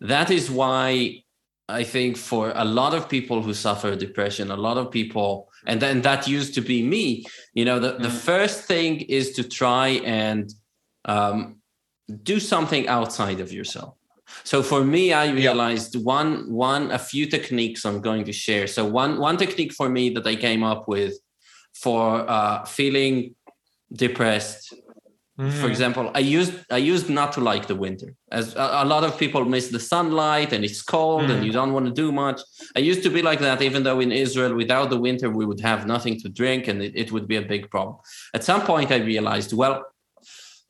that 0.00 0.30
is 0.30 0.50
why 0.50 1.22
i 1.68 1.84
think 1.84 2.16
for 2.16 2.52
a 2.54 2.64
lot 2.64 2.94
of 2.94 3.08
people 3.08 3.42
who 3.42 3.54
suffer 3.54 3.94
depression 3.94 4.50
a 4.50 4.56
lot 4.56 4.76
of 4.76 4.90
people 4.90 5.48
and 5.66 5.80
then 5.80 6.02
that 6.02 6.26
used 6.26 6.54
to 6.54 6.60
be 6.60 6.82
me 6.82 7.24
you 7.54 7.64
know 7.64 7.78
the, 7.78 7.92
the 7.92 8.08
mm. 8.08 8.18
first 8.30 8.64
thing 8.64 9.00
is 9.02 9.32
to 9.32 9.42
try 9.44 9.88
and 10.04 10.52
um, 11.04 11.56
do 12.22 12.38
something 12.38 12.86
outside 12.88 13.40
of 13.40 13.52
yourself 13.52 13.97
so 14.44 14.62
for 14.62 14.84
me, 14.84 15.12
I 15.12 15.30
realized 15.30 15.94
yeah. 15.94 16.02
one 16.02 16.50
one 16.50 16.90
a 16.90 16.98
few 16.98 17.26
techniques 17.26 17.84
I'm 17.84 18.00
going 18.00 18.24
to 18.24 18.32
share. 18.32 18.66
So 18.66 18.84
one 18.84 19.18
one 19.18 19.36
technique 19.36 19.72
for 19.72 19.88
me 19.88 20.10
that 20.10 20.26
I 20.26 20.36
came 20.36 20.62
up 20.62 20.88
with 20.88 21.14
for 21.74 22.28
uh, 22.28 22.64
feeling 22.64 23.34
depressed. 23.92 24.74
Mm-hmm. 25.38 25.60
For 25.60 25.68
example, 25.68 26.10
I 26.14 26.18
used 26.18 26.52
I 26.68 26.78
used 26.78 27.08
not 27.08 27.32
to 27.34 27.40
like 27.40 27.68
the 27.68 27.76
winter. 27.76 28.14
As 28.32 28.56
a, 28.56 28.80
a 28.82 28.84
lot 28.84 29.04
of 29.04 29.16
people 29.16 29.44
miss 29.44 29.68
the 29.68 29.78
sunlight 29.78 30.52
and 30.52 30.64
it's 30.64 30.82
cold 30.82 31.22
Mm. 31.22 31.30
and 31.30 31.46
you 31.46 31.52
don't 31.52 31.72
want 31.72 31.86
to 31.86 31.92
do 31.92 32.10
much. 32.10 32.40
I 32.74 32.80
used 32.80 33.02
to 33.04 33.10
be 33.10 33.22
like 33.22 33.40
that, 33.40 33.62
even 33.62 33.84
though 33.84 34.00
in 34.00 34.10
Israel, 34.10 34.54
without 34.54 34.90
the 34.90 35.00
winter, 35.08 35.30
we 35.30 35.46
would 35.46 35.60
have 35.60 35.86
nothing 35.86 36.18
to 36.22 36.28
drink 36.28 36.66
and 36.66 36.82
it, 36.82 36.92
it 37.02 37.12
would 37.12 37.26
be 37.28 37.36
a 37.36 37.42
big 37.42 37.70
problem. 37.70 37.96
At 38.34 38.42
some 38.42 38.62
point, 38.62 38.90
I 38.90 38.96
realized, 38.96 39.52
well, 39.52 39.84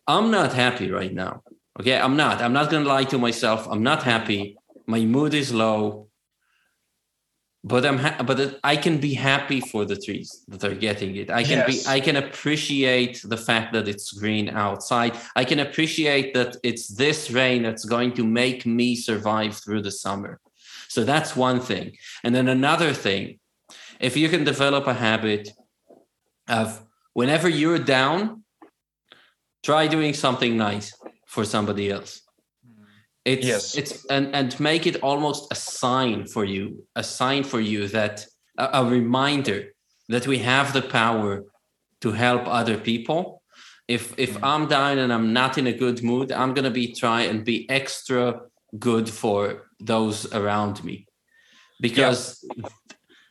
I'm 0.06 0.30
not 0.30 0.52
happy 0.52 0.90
right 0.90 1.14
now. 1.14 1.42
Okay, 1.80 1.96
I'm 1.98 2.16
not. 2.16 2.42
I'm 2.42 2.52
not 2.52 2.70
going 2.70 2.82
to 2.82 2.88
lie 2.88 3.04
to 3.04 3.18
myself. 3.18 3.68
I'm 3.70 3.82
not 3.82 4.02
happy. 4.02 4.56
My 4.86 5.00
mood 5.00 5.34
is 5.34 5.52
low. 5.52 6.08
But 7.64 7.84
I'm 7.84 7.98
ha- 7.98 8.22
but 8.24 8.38
it- 8.40 8.58
I 8.62 8.76
can 8.76 8.98
be 8.98 9.14
happy 9.14 9.60
for 9.60 9.84
the 9.84 9.96
trees 9.96 10.44
that 10.48 10.62
are 10.64 10.74
getting 10.74 11.16
it. 11.16 11.28
I 11.30 11.42
can 11.42 11.58
Yes. 11.58 11.66
be 11.70 11.90
I 11.96 11.98
can 12.00 12.16
appreciate 12.16 13.20
the 13.24 13.36
fact 13.36 13.72
that 13.74 13.88
it's 13.88 14.12
green 14.12 14.48
outside. 14.48 15.12
I 15.34 15.44
can 15.44 15.58
appreciate 15.66 16.34
that 16.34 16.56
it's 16.62 16.86
this 17.02 17.30
rain 17.30 17.62
that's 17.64 17.84
going 17.84 18.12
to 18.14 18.24
make 18.24 18.64
me 18.64 18.94
survive 18.94 19.56
through 19.56 19.82
the 19.82 19.90
summer. 19.90 20.40
So 20.88 21.02
that's 21.04 21.34
one 21.36 21.60
thing. 21.60 21.96
And 22.24 22.32
then 22.34 22.48
another 22.48 22.92
thing, 22.94 23.40
if 24.00 24.16
you 24.16 24.28
can 24.28 24.44
develop 24.44 24.86
a 24.86 24.94
habit 24.94 25.50
of 26.48 26.66
whenever 27.12 27.48
you're 27.48 27.84
down, 27.98 28.44
try 29.64 29.88
doing 29.88 30.14
something 30.14 30.56
nice 30.56 30.94
for 31.28 31.44
somebody 31.44 31.90
else. 31.90 32.22
Mm. 32.66 32.84
It's 33.24 33.46
Yes. 33.46 33.76
it's 33.76 34.04
and 34.06 34.34
and 34.34 34.58
make 34.58 34.86
it 34.86 34.96
almost 35.02 35.52
a 35.52 35.54
sign 35.54 36.26
for 36.26 36.44
you, 36.44 36.64
a 36.96 37.04
sign 37.04 37.44
for 37.44 37.60
you 37.60 37.88
that 37.88 38.26
a, 38.56 38.66
a 38.80 38.84
reminder 38.84 39.60
that 40.08 40.26
we 40.26 40.38
have 40.38 40.72
the 40.72 40.82
power 40.82 41.44
to 42.00 42.12
help 42.12 42.42
other 42.46 42.78
people. 42.78 43.42
If 43.86 44.18
if 44.18 44.32
mm. 44.34 44.50
I'm 44.50 44.66
down 44.66 44.98
and 44.98 45.12
I'm 45.12 45.32
not 45.32 45.58
in 45.58 45.66
a 45.66 45.78
good 45.84 46.02
mood, 46.02 46.32
I'm 46.32 46.52
gonna 46.54 46.76
be 46.82 46.86
try 46.92 47.20
and 47.30 47.44
be 47.44 47.68
extra 47.70 48.40
good 48.78 49.08
for 49.08 49.68
those 49.80 50.18
around 50.32 50.82
me. 50.84 51.06
Because 51.80 52.44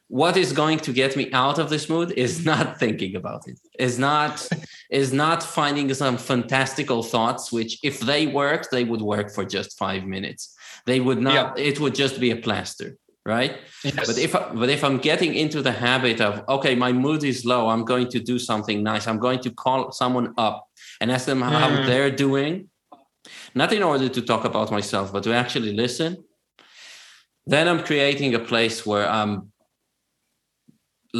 what 0.09 0.37
is 0.37 0.53
going 0.53 0.79
to 0.79 0.93
get 0.93 1.15
me 1.17 1.29
out 1.33 1.59
of 1.59 1.69
this 1.69 1.89
mood 1.89 2.11
is 2.15 2.45
not 2.51 2.79
thinking 2.79 3.15
about 3.15 3.47
it 3.47 3.59
is 3.79 3.99
not 3.99 4.47
is 4.89 5.11
not 5.11 5.43
finding 5.43 5.93
some 5.93 6.17
fantastical 6.17 7.03
thoughts 7.03 7.51
which 7.51 7.77
if 7.83 7.99
they 7.99 8.27
worked 8.27 8.69
they 8.71 8.83
would 8.83 9.01
work 9.01 9.27
for 9.35 9.43
just 9.45 9.77
five 9.77 10.03
minutes 10.05 10.55
they 10.85 10.99
would 10.99 11.21
not 11.21 11.59
it 11.59 11.79
would 11.81 11.95
just 11.95 12.19
be 12.19 12.31
a 12.31 12.35
plaster 12.37 12.97
right 13.25 13.57
Yes. 13.83 14.07
but 14.07 14.17
if 14.17 14.31
but 14.31 14.69
if 14.69 14.81
i'm 14.87 14.97
getting 15.09 15.33
into 15.35 15.61
the 15.61 15.73
habit 15.87 16.21
of 16.21 16.33
okay 16.47 16.73
my 16.75 16.91
mood 16.93 17.23
is 17.25 17.43
low 17.45 17.67
i'm 17.67 17.83
going 17.83 18.07
to 18.15 18.19
do 18.31 18.39
something 18.39 18.81
nice 18.83 19.05
i'm 19.07 19.19
going 19.19 19.39
to 19.41 19.51
call 19.51 19.91
someone 19.91 20.33
up 20.37 20.57
and 21.01 21.11
ask 21.11 21.25
them 21.25 21.41
how 21.41 21.69
Mm. 21.69 21.85
they're 21.87 22.11
doing 22.27 22.69
not 23.53 23.73
in 23.73 23.83
order 23.83 24.07
to 24.07 24.21
talk 24.21 24.45
about 24.45 24.71
myself 24.71 25.11
but 25.11 25.23
to 25.23 25.33
actually 25.33 25.73
listen 25.73 26.11
then 27.45 27.67
i'm 27.67 27.83
creating 27.83 28.33
a 28.35 28.39
place 28.39 28.85
where 28.85 29.07
i'm 29.09 29.51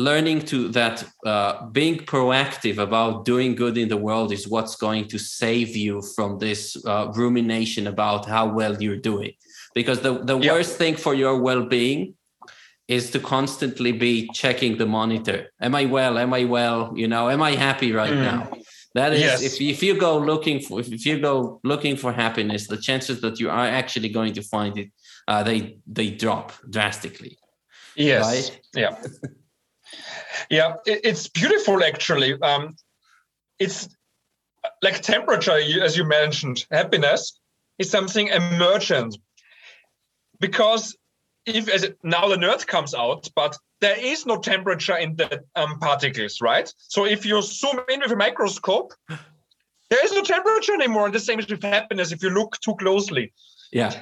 learning 0.07 0.39
to 0.51 0.57
that 0.69 1.03
uh, 1.25 1.65
being 1.79 1.97
proactive 2.13 2.77
about 2.77 3.25
doing 3.25 3.55
good 3.55 3.77
in 3.77 3.87
the 3.89 3.97
world 4.07 4.31
is 4.37 4.47
what's 4.47 4.75
going 4.75 5.07
to 5.07 5.17
save 5.17 5.75
you 5.75 6.01
from 6.15 6.29
this 6.39 6.59
uh, 6.85 7.11
rumination 7.15 7.87
about 7.87 8.25
how 8.25 8.45
well 8.59 8.73
you're 8.83 9.03
doing 9.13 9.33
because 9.73 9.99
the, 10.01 10.13
the 10.29 10.37
Yeah. 10.37 10.51
worst 10.53 10.77
thing 10.77 10.95
for 11.05 11.13
your 11.23 11.35
well-being 11.47 12.01
is 12.87 13.03
to 13.11 13.19
constantly 13.19 13.91
be 13.91 14.13
checking 14.41 14.77
the 14.81 14.85
monitor 14.99 15.39
am 15.67 15.73
i 15.81 15.85
well 15.97 16.13
am 16.17 16.31
i 16.41 16.43
well 16.57 16.79
you 17.01 17.07
know 17.13 17.23
am 17.35 17.41
i 17.41 17.51
happy 17.67 17.91
right 18.01 18.17
Mm. 18.17 18.23
now 18.31 18.39
that 18.99 19.11
is 19.13 19.21
Yes. 19.21 19.41
if, 19.49 19.53
if 19.73 19.79
you 19.85 19.93
go 20.07 20.13
looking 20.31 20.57
for 20.65 20.75
if 20.79 21.05
you 21.09 21.15
go 21.29 21.59
looking 21.71 21.95
for 22.01 22.09
happiness 22.25 22.61
the 22.73 22.77
chances 22.87 23.17
that 23.23 23.35
you 23.41 23.47
are 23.59 23.67
actually 23.81 24.09
going 24.17 24.33
to 24.39 24.43
find 24.55 24.73
it 24.83 24.89
uh, 25.31 25.41
they 25.49 25.59
they 25.97 26.07
drop 26.23 26.45
drastically 26.75 27.33
yes. 28.09 28.21
right? 28.27 28.47
Yeah. 28.83 28.93
yeah. 30.49 30.75
It, 30.85 31.01
it's 31.03 31.27
beautiful, 31.27 31.83
actually. 31.83 32.39
Um, 32.41 32.75
it's 33.59 33.89
like 34.81 35.01
temperature, 35.01 35.59
as 35.81 35.97
you 35.97 36.05
mentioned, 36.05 36.65
happiness 36.71 37.39
is 37.77 37.89
something 37.89 38.27
emergent. 38.27 39.17
Because 40.39 40.95
if 41.45 41.69
as 41.69 41.83
it, 41.83 41.97
now 42.03 42.27
the 42.27 42.35
nerd 42.35 42.65
comes 42.67 42.93
out, 42.93 43.29
but 43.35 43.57
there 43.79 43.97
is 43.97 44.25
no 44.25 44.37
temperature 44.37 44.97
in 44.97 45.15
the 45.15 45.43
um, 45.55 45.79
particles, 45.79 46.41
right? 46.41 46.71
So 46.77 47.05
if 47.05 47.25
you 47.25 47.41
zoom 47.41 47.79
in 47.89 48.01
with 48.01 48.11
a 48.11 48.15
microscope, 48.15 48.93
there 49.09 50.03
is 50.03 50.11
no 50.11 50.23
temperature 50.23 50.73
anymore. 50.73 51.05
And 51.05 51.15
the 51.15 51.19
same 51.19 51.39
is 51.39 51.47
with 51.47 51.63
happiness 51.63 52.11
if 52.11 52.21
you 52.21 52.29
look 52.29 52.59
too 52.61 52.75
closely. 52.75 53.33
yeah 53.71 53.93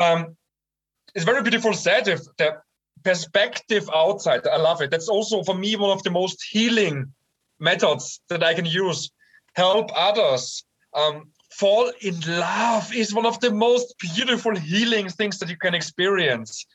um, 0.00 0.36
it's 1.14 1.24
very 1.24 1.42
beautiful 1.42 1.72
said 1.72 2.08
if 2.08 2.20
the 2.36 2.58
perspective 3.06 3.88
outside. 3.94 4.44
I 4.48 4.56
love 4.56 4.82
it. 4.82 4.90
That's 4.90 5.08
also 5.08 5.44
for 5.44 5.54
me 5.54 5.76
one 5.76 5.90
of 5.90 6.02
the 6.02 6.10
most 6.10 6.44
healing 6.50 7.14
methods 7.60 8.20
that 8.28 8.42
i 8.42 8.52
can 8.52 8.66
use. 8.66 9.10
Help 9.54 9.90
others 9.94 10.64
um, 10.92 11.30
fall 11.52 11.92
in 12.00 12.18
love 12.26 12.92
is 12.92 13.14
one 13.14 13.24
of 13.24 13.38
the 13.38 13.52
most 13.52 13.94
beautiful 13.98 14.56
healing 14.56 15.08
things 15.08 15.38
that 15.38 15.48
you 15.48 15.56
can 15.56 15.72
experience. 15.72 16.66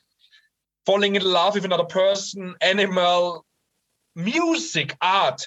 Falling 0.86 1.16
in 1.16 1.22
love 1.22 1.54
with 1.54 1.66
another 1.66 1.84
person 1.84 2.54
animal 2.62 3.44
music 4.16 4.96
art. 5.02 5.46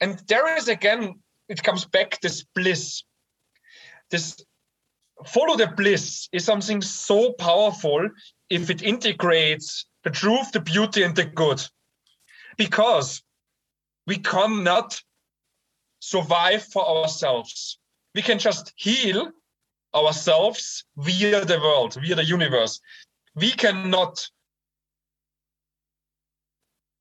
And 0.00 0.22
there 0.28 0.56
is 0.56 0.68
again 0.68 1.14
it 1.48 1.60
comes 1.64 1.84
back 1.86 2.20
this 2.20 2.44
bliss. 2.54 3.02
This 4.12 4.36
follow 5.26 5.56
the 5.56 5.66
bliss 5.66 6.28
is 6.32 6.44
something 6.44 6.82
so 6.82 7.32
powerful 7.32 8.08
if 8.48 8.70
it 8.70 8.80
integrates 8.82 9.86
the 10.04 10.10
truth, 10.10 10.52
the 10.52 10.60
beauty, 10.60 11.02
and 11.02 11.16
the 11.16 11.24
good. 11.24 11.62
Because 12.56 13.22
we 14.06 14.18
cannot 14.18 15.02
survive 15.98 16.62
for 16.62 16.86
ourselves. 16.86 17.78
We 18.14 18.22
can 18.22 18.38
just 18.38 18.72
heal 18.76 19.32
ourselves 19.94 20.84
via 20.96 21.44
the 21.44 21.58
world, 21.58 21.94
via 21.94 22.14
the 22.14 22.24
universe. 22.24 22.80
We 23.34 23.50
cannot 23.50 24.28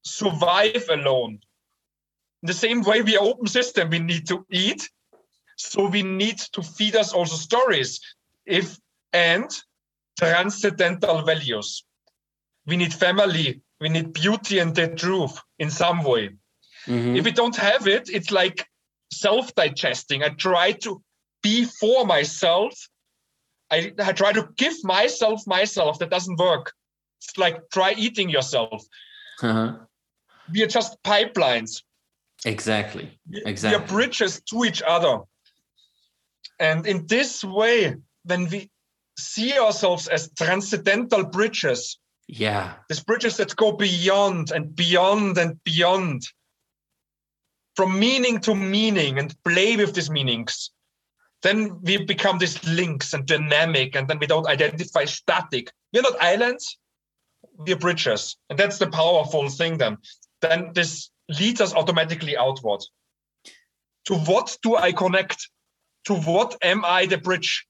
survive 0.03 0.85
alone. 0.89 1.39
In 2.41 2.47
the 2.47 2.53
same 2.53 2.81
way, 2.81 3.01
we 3.01 3.17
are 3.17 3.23
open 3.23 3.47
system. 3.47 3.89
We 3.89 3.99
need 3.99 4.27
to 4.27 4.45
eat, 4.49 4.89
so 5.57 5.87
we 5.87 6.03
need 6.03 6.39
to 6.53 6.63
feed 6.63 6.95
us 6.95 7.13
also 7.13 7.35
stories 7.35 7.99
if 8.45 8.77
and 9.11 9.49
transcendental 10.17 11.21
values 11.23 11.83
we 12.65 12.77
need 12.77 12.93
family. 12.93 13.61
We 13.79 13.89
need 13.89 14.13
beauty 14.13 14.59
and 14.59 14.73
the 14.75 14.87
truth 14.87 15.39
in 15.59 15.69
some 15.69 16.03
way. 16.03 16.29
Mhm. 16.85 17.17
if 17.17 17.23
we 17.23 17.31
don't 17.31 17.55
have 17.55 17.87
it 17.87 18.09
it's 18.09 18.29
like 18.29 18.67
self-digesting. 19.13 20.21
I 20.21 20.29
try 20.29 20.73
to 20.85 21.01
be 21.41 21.65
for 21.65 22.05
myself. 22.05 22.73
I, 23.71 23.93
I 23.99 24.11
try 24.11 24.33
to 24.33 24.49
give 24.57 24.75
myself 24.83 25.47
myself. 25.47 25.99
That 25.99 26.09
doesn't 26.09 26.37
work. 26.37 26.73
It's 27.21 27.37
like 27.37 27.69
try 27.71 27.93
eating 27.97 28.29
yourself. 28.29 28.83
Uh-huh. 29.41 29.77
we 30.51 30.61
are 30.63 30.67
just 30.67 31.01
pipelines. 31.03 31.81
Exactly. 32.45 33.17
exactly 33.45 33.77
we 33.79 33.83
are 33.83 33.87
bridges 33.87 34.41
to 34.49 34.65
each 34.65 34.81
other. 34.81 35.19
And 36.59 36.85
in 36.85 37.07
this 37.07 37.43
way, 37.43 37.95
when 38.25 38.49
we 38.49 38.69
see 39.17 39.57
ourselves 39.57 40.07
as 40.07 40.31
transcendental 40.33 41.23
bridges, 41.25 41.97
Yeah. 42.27 42.75
these 42.89 43.03
bridges 43.03 43.37
that 43.37 43.55
go 43.55 43.73
beyond 43.73 44.51
and 44.51 44.75
beyond 44.75 45.37
and 45.37 45.61
beyond, 45.63 46.23
from 47.75 47.99
meaning 47.99 48.39
to 48.41 48.55
meaning 48.55 49.19
and 49.19 49.35
play 49.43 49.75
with 49.75 49.93
these 49.93 50.09
meanings, 50.09 50.71
then 51.41 51.81
we 51.81 52.05
become 52.05 52.37
these 52.37 52.63
links 52.65 53.13
and 53.13 53.25
dynamic, 53.25 53.95
and 53.95 54.07
then 54.07 54.19
we 54.19 54.27
don't 54.27 54.47
identify 54.47 55.05
static. 55.05 55.71
We're 55.91 56.01
not 56.01 56.21
islands, 56.21 56.77
we're 57.57 57.75
bridges. 57.75 58.37
And 58.49 58.57
that's 58.57 58.77
the 58.77 58.87
powerful 58.87 59.49
thing 59.49 59.77
then. 59.77 59.97
Then 60.41 60.71
this 60.73 61.11
leads 61.29 61.61
us 61.61 61.73
automatically 61.73 62.37
outward. 62.37 62.81
To 64.05 64.15
what 64.15 64.57
do 64.61 64.75
I 64.75 64.91
connect? 64.91 65.49
To 66.05 66.15
what 66.15 66.57
am 66.61 66.83
I 66.85 67.05
the 67.05 67.17
bridge? 67.17 67.65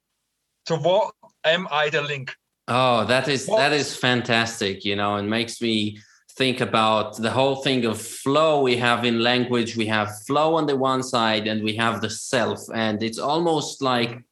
To 0.68 0.76
what 0.76 1.14
am 1.44 1.68
I 1.72 1.90
the 1.90 2.02
link? 2.02 2.36
Oh, 2.68 3.06
that 3.06 3.28
is 3.28 3.46
that 3.48 3.74
is 3.74 3.96
fantastic, 3.96 4.86
you 4.86 4.96
know, 4.96 5.16
and 5.16 5.30
makes 5.30 5.62
me 5.62 5.98
think 6.36 6.62
about 6.62 7.18
the 7.18 7.30
whole 7.30 7.58
thing 7.58 7.86
of 7.86 8.02
flow 8.02 8.62
we 8.62 8.78
have 8.78 9.06
in 9.06 9.20
language. 9.20 9.76
We 9.76 9.86
have 9.88 10.10
flow 10.26 10.56
on 10.56 10.66
the 10.66 10.76
one 10.76 11.04
side 11.04 11.48
and 11.48 11.64
we 11.64 11.76
have 11.76 12.02
the 12.02 12.10
self. 12.10 12.60
And 12.74 13.04
it's 13.04 13.20
almost 13.20 13.82
like 13.82 14.24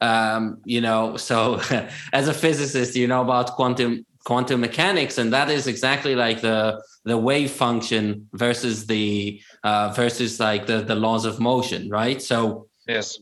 um, 0.00 0.60
you 0.64 0.80
know, 0.80 1.16
so 1.28 1.60
as 2.12 2.28
a 2.28 2.34
physicist, 2.34 2.96
you 2.96 3.06
know 3.06 3.22
about 3.22 3.52
quantum 3.52 4.04
quantum 4.24 4.60
mechanics, 4.60 5.18
and 5.18 5.32
that 5.32 5.50
is 5.50 5.66
exactly 5.66 6.14
like 6.14 6.40
the 6.40 6.82
the 7.04 7.18
wave 7.18 7.50
function 7.50 8.28
versus 8.32 8.86
the 8.86 9.40
uh, 9.64 9.92
versus 9.94 10.40
like 10.40 10.66
the 10.66 10.82
the 10.82 10.94
laws 10.94 11.24
of 11.24 11.40
motion, 11.40 11.88
right? 11.88 12.20
So 12.20 12.68
yes, 12.88 13.18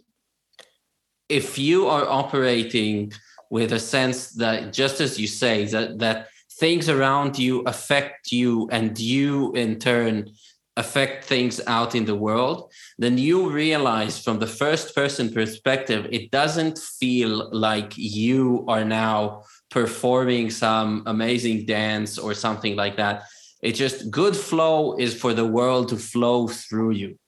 if 1.28 1.58
you 1.58 1.86
are 1.86 2.06
operating 2.08 3.12
with 3.51 3.72
a 3.72 3.80
sense 3.80 4.30
that 4.30 4.72
just 4.72 5.01
as 5.01 5.18
you 5.18 5.26
say 5.26 5.66
that 5.66 5.98
that 5.98 6.28
things 6.53 6.88
around 6.88 7.38
you 7.38 7.61
affect 7.62 8.32
you 8.32 8.68
and 8.70 8.98
you 8.98 9.53
in 9.53 9.78
turn 9.78 10.30
affect 10.76 11.24
things 11.24 11.61
out 11.66 11.94
in 11.94 12.05
the 12.05 12.14
world 12.14 12.72
then 12.96 13.18
you 13.18 13.51
realize 13.51 14.22
from 14.22 14.38
the 14.38 14.46
first 14.46 14.94
person 14.94 15.32
perspective 15.32 16.07
it 16.11 16.30
doesn't 16.30 16.78
feel 16.78 17.51
like 17.53 17.92
you 17.96 18.64
are 18.68 18.84
now 18.84 19.42
performing 19.70 20.48
some 20.48 21.03
amazing 21.07 21.66
dance 21.66 22.18
or 22.18 22.32
something 22.34 22.76
like 22.76 22.96
that 22.96 23.24
it's 23.62 23.78
just 23.78 24.11
good 24.11 24.36
flow 24.36 24.96
is 24.96 25.12
for 25.14 25.34
the 25.34 25.44
world 25.44 25.88
to 25.88 25.96
flow 25.96 26.46
through 26.46 26.90
you 26.90 27.18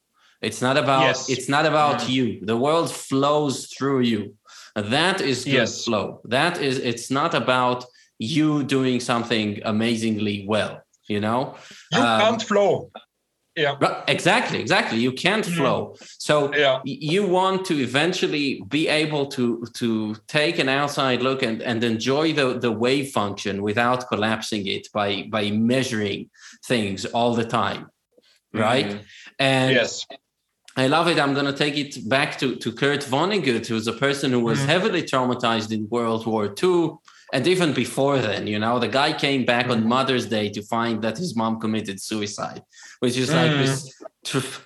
it's 0.40 0.62
not 0.62 0.76
about 0.76 1.02
yes. 1.02 1.28
it's 1.28 1.48
not 1.48 1.66
about 1.66 2.02
yeah. 2.02 2.08
you 2.14 2.46
the 2.46 2.56
world 2.56 2.90
flows 2.90 3.66
through 3.66 4.00
you 4.00 4.34
that 4.76 5.20
is 5.20 5.44
good 5.44 5.52
yes. 5.52 5.84
flow 5.84 6.20
that 6.24 6.60
is 6.60 6.78
it's 6.78 7.10
not 7.10 7.34
about 7.34 7.84
you 8.18 8.62
doing 8.62 9.00
something 9.00 9.60
amazingly 9.64 10.44
well 10.46 10.82
you 11.08 11.20
know 11.20 11.54
you 11.92 12.00
um, 12.00 12.20
can't 12.20 12.42
flow 12.42 12.90
yeah 13.56 14.02
exactly 14.08 14.60
exactly 14.60 14.98
you 14.98 15.12
can't 15.12 15.44
mm-hmm. 15.44 15.56
flow 15.56 15.94
so 16.18 16.54
yeah. 16.54 16.80
you 16.84 17.26
want 17.26 17.66
to 17.66 17.74
eventually 17.74 18.62
be 18.68 18.88
able 18.88 19.26
to 19.26 19.66
to 19.74 20.14
take 20.26 20.58
an 20.58 20.70
outside 20.70 21.20
look 21.20 21.42
and 21.42 21.60
and 21.60 21.84
enjoy 21.84 22.32
the 22.32 22.58
the 22.58 22.72
wave 22.72 23.10
function 23.10 23.60
without 23.60 24.08
collapsing 24.08 24.66
it 24.66 24.88
by 24.94 25.24
by 25.30 25.50
measuring 25.50 26.30
things 26.64 27.04
all 27.06 27.34
the 27.34 27.44
time 27.44 27.88
right 28.54 28.86
mm. 28.86 29.04
and 29.38 29.74
yes 29.74 30.06
I 30.76 30.86
love 30.86 31.08
it. 31.08 31.18
I'm 31.18 31.34
going 31.34 31.46
to 31.46 31.52
take 31.52 31.76
it 31.76 32.08
back 32.08 32.38
to, 32.38 32.56
to 32.56 32.72
Kurt 32.72 33.00
Vonnegut, 33.00 33.66
who's 33.66 33.86
a 33.86 33.92
person 33.92 34.30
who 34.30 34.40
was 34.40 34.58
mm. 34.58 34.66
heavily 34.66 35.02
traumatized 35.02 35.70
in 35.70 35.88
World 35.88 36.26
War 36.26 36.54
II. 36.62 36.92
And 37.32 37.46
even 37.46 37.72
before 37.72 38.18
then, 38.18 38.46
you 38.46 38.58
know, 38.58 38.78
the 38.78 38.88
guy 38.88 39.12
came 39.12 39.44
back 39.44 39.66
mm. 39.66 39.72
on 39.72 39.86
Mother's 39.86 40.26
Day 40.26 40.48
to 40.50 40.62
find 40.62 41.02
that 41.02 41.18
his 41.18 41.36
mom 41.36 41.60
committed 41.60 42.00
suicide, 42.00 42.62
which 43.00 43.16
is 43.16 43.30
mm. 43.30 43.34
like 43.34 43.50
this 43.52 44.02
tr- 44.24 44.60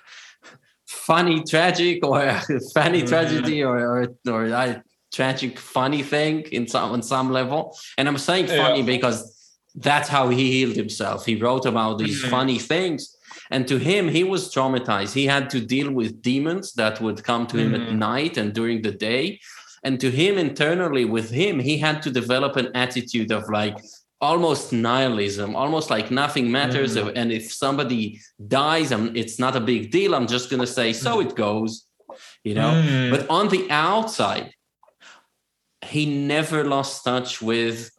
funny, 0.85 1.43
tragic, 1.43 2.05
or 2.05 2.19
funny 2.73 3.03
mm. 3.03 3.07
tragedy, 3.07 3.63
or 3.63 3.77
or, 3.77 4.07
or 4.29 4.83
tragic, 5.13 5.59
funny 5.59 6.03
thing 6.03 6.41
in 6.51 6.67
some 6.67 6.91
on 6.91 7.01
some 7.01 7.31
level. 7.31 7.77
And 7.97 8.07
I'm 8.07 8.17
saying 8.17 8.47
funny 8.47 8.79
yeah. 8.79 8.85
because 8.85 9.33
that's 9.75 10.09
how 10.09 10.29
he 10.29 10.51
healed 10.51 10.75
himself. 10.75 11.25
He 11.25 11.35
wrote 11.35 11.65
about 11.65 11.99
these 11.99 12.23
mm. 12.23 12.29
funny 12.29 12.59
things 12.59 13.16
and 13.49 13.67
to 13.67 13.77
him, 13.77 14.07
he 14.07 14.23
was 14.23 14.53
traumatized. 14.53 15.13
He 15.13 15.25
had 15.25 15.49
to 15.51 15.59
deal 15.61 15.91
with 15.91 16.21
demons 16.21 16.73
that 16.73 16.99
would 17.01 17.23
come 17.23 17.47
to 17.47 17.57
him 17.57 17.71
mm-hmm. 17.71 17.83
at 17.83 17.93
night 17.93 18.37
and 18.37 18.53
during 18.53 18.81
the 18.81 18.91
day. 18.91 19.39
And 19.83 19.99
to 19.99 20.09
him, 20.09 20.37
internally, 20.37 21.05
with 21.05 21.29
him, 21.29 21.59
he 21.59 21.77
had 21.77 22.01
to 22.01 22.11
develop 22.11 22.55
an 22.57 22.71
attitude 22.75 23.31
of 23.31 23.47
like 23.49 23.77
almost 24.19 24.73
nihilism, 24.73 25.55
almost 25.55 25.89
like 25.89 26.11
nothing 26.11 26.51
matters. 26.51 26.97
Mm-hmm. 26.97 27.15
And 27.15 27.31
if 27.31 27.53
somebody 27.53 28.19
dies, 28.47 28.91
I'm, 28.91 29.15
it's 29.15 29.39
not 29.39 29.55
a 29.55 29.61
big 29.61 29.91
deal. 29.91 30.15
I'm 30.15 30.27
just 30.27 30.49
going 30.49 30.61
to 30.61 30.67
say, 30.67 30.91
so 30.93 31.19
it 31.21 31.35
goes, 31.35 31.85
you 32.43 32.55
know. 32.55 32.71
Mm-hmm. 32.71 33.15
But 33.15 33.29
on 33.29 33.47
the 33.49 33.69
outside, 33.69 34.51
he 35.85 36.05
never 36.05 36.65
lost 36.65 37.05
touch 37.05 37.41
with 37.41 37.91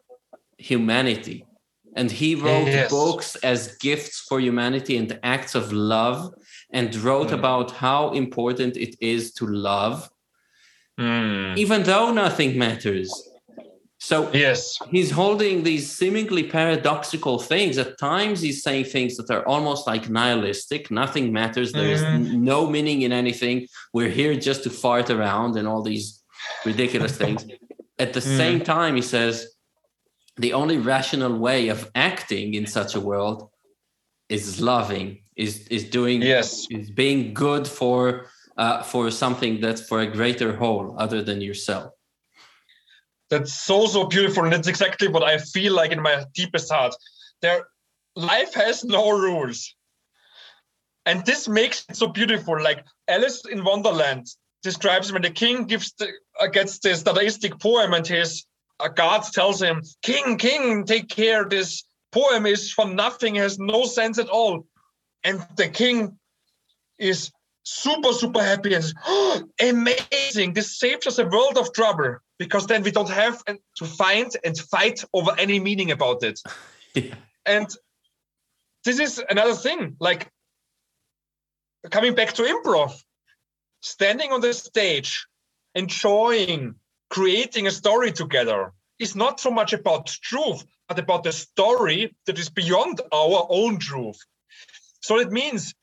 humanity 0.59 1.47
and 1.99 2.11
he 2.11 2.37
wrote 2.37 2.69
yes. 2.69 2.91
books 2.91 3.35
as 3.53 3.77
gifts 3.79 4.21
for 4.21 4.39
humanity 4.39 4.97
and 4.97 5.19
acts 5.25 5.55
of 5.57 5.73
love 5.73 6.33
and 6.71 6.95
wrote 6.97 7.31
mm. 7.31 7.39
about 7.41 7.73
how 7.73 8.13
important 8.13 8.77
it 8.77 8.95
is 9.01 9.33
to 9.39 9.45
love 9.47 10.09
mm. 10.99 11.57
even 11.57 11.83
though 11.83 12.13
nothing 12.13 12.57
matters 12.57 13.11
so 13.99 14.31
yes 14.33 14.79
he's 14.95 15.11
holding 15.11 15.65
these 15.65 15.91
seemingly 15.91 16.45
paradoxical 16.45 17.37
things 17.53 17.77
at 17.79 17.99
times 17.99 18.41
he's 18.41 18.63
saying 18.63 18.85
things 18.85 19.17
that 19.17 19.29
are 19.35 19.45
almost 19.49 19.89
like 19.89 20.09
nihilistic 20.09 20.83
nothing 20.93 21.33
matters 21.33 21.73
there's 21.73 22.03
mm. 22.03 22.33
no 22.53 22.71
meaning 22.71 23.03
in 23.03 23.13
anything 23.13 23.67
we're 23.93 24.15
here 24.21 24.35
just 24.37 24.63
to 24.63 24.71
fart 24.71 25.11
around 25.11 25.57
and 25.57 25.67
all 25.67 25.83
these 25.83 26.23
ridiculous 26.65 27.17
things 27.17 27.45
at 27.99 28.13
the 28.13 28.21
mm. 28.21 28.37
same 28.37 28.61
time 28.61 28.95
he 28.95 29.03
says 29.03 29.58
the 30.39 30.53
only 30.53 30.78
rational 30.78 31.36
way 31.36 31.68
of 31.68 31.91
acting 31.95 32.55
in 32.55 32.66
such 32.66 32.95
a 32.95 33.01
world 33.01 33.51
is 34.28 34.61
loving 34.61 35.18
is 35.36 35.66
is 35.68 35.84
doing 35.84 36.22
yes. 36.22 36.66
is 36.70 36.91
being 36.91 37.34
good 37.34 37.66
for 37.66 38.26
uh, 38.57 38.82
for 38.82 39.11
something 39.11 39.61
that's 39.61 39.80
for 39.80 40.01
a 40.01 40.07
greater 40.07 40.57
whole 40.57 40.95
other 40.99 41.22
than 41.22 41.41
yourself. 41.41 41.93
That's 43.30 43.53
so 43.53 43.86
so 43.86 44.07
beautiful 44.07 44.45
and 44.45 44.53
that's 44.53 44.68
exactly 44.68 45.09
what 45.09 45.22
i 45.22 45.39
feel 45.39 45.74
like 45.74 45.93
in 45.93 46.01
my 46.01 46.24
deepest 46.34 46.72
heart. 46.72 46.95
There 47.43 47.66
life 48.16 48.55
has 48.55 48.84
no 48.84 49.11
rules. 49.11 49.74
And 51.07 51.24
this 51.24 51.49
makes 51.49 51.86
it 51.89 51.97
so 51.97 52.09
beautiful 52.09 52.62
like 52.62 52.84
alice 53.09 53.43
in 53.47 53.64
wonderland 53.64 54.26
describes 54.62 55.12
when 55.12 55.22
the 55.22 55.30
king 55.30 55.64
gives 55.64 55.93
the, 55.99 56.09
uh, 56.41 56.49
gets 56.49 56.78
this 56.80 57.03
dadaistic 57.03 57.61
poem 57.61 57.95
and 57.95 58.07
his 58.07 58.45
a 58.81 58.89
god 58.89 59.22
tells 59.33 59.61
him, 59.61 59.83
King, 60.03 60.37
King, 60.39 60.85
take 60.85 61.09
care. 61.09 61.45
This 61.45 61.85
poem 62.12 62.47
is 62.47 62.72
for 62.72 62.87
nothing, 62.87 63.35
has 63.37 63.59
no 63.59 63.85
sense 63.85 64.18
at 64.18 64.29
all. 64.29 64.66
And 65.24 65.45
the 65.57 65.68
king 65.68 66.18
is 66.99 67.31
super, 67.64 68.12
super 68.12 68.43
happy 68.43 68.74
and 68.74 68.85
says, 68.85 68.95
oh, 69.07 69.43
amazing. 69.61 70.55
This 70.55 70.79
saves 70.79 71.07
us 71.07 71.18
a 71.18 71.26
world 71.26 71.59
of 71.59 71.72
trouble 71.72 72.16
because 72.39 72.66
then 72.66 72.83
we 72.83 72.91
don't 72.91 73.11
have 73.11 73.43
to 73.45 73.85
find 73.85 74.31
and 74.45 74.57
fight 74.57 75.05
over 75.12 75.33
any 75.39 75.61
meaning 75.61 75.91
about 75.91 76.22
it. 76.22 76.41
yeah. 76.95 77.14
And 77.45 77.68
this 78.85 79.01
is 79.01 79.22
another 79.29 79.55
thing, 79.55 79.97
like 80.01 80.31
coming 81.91 82.14
back 82.14 82.33
to 82.35 82.43
improv, 82.43 82.93
standing 83.81 84.33
on 84.33 84.41
the 84.41 84.53
stage, 84.55 85.26
enjoying 85.74 86.74
creating 87.11 87.67
a 87.67 87.71
story 87.71 88.13
together 88.13 88.73
is 88.99 89.15
not 89.15 89.41
so 89.41 89.51
much 89.51 89.73
about 89.73 90.07
truth, 90.07 90.65
but 90.89 90.99
about 90.99 91.23
the 91.23 91.33
story 91.33 92.15
that 92.27 92.39
is 92.39 92.49
beyond 92.49 93.01
our 93.13 93.47
own 93.49 93.79
truth. 93.79 94.19
So 95.01 95.19
it 95.19 95.31
means 95.31 95.75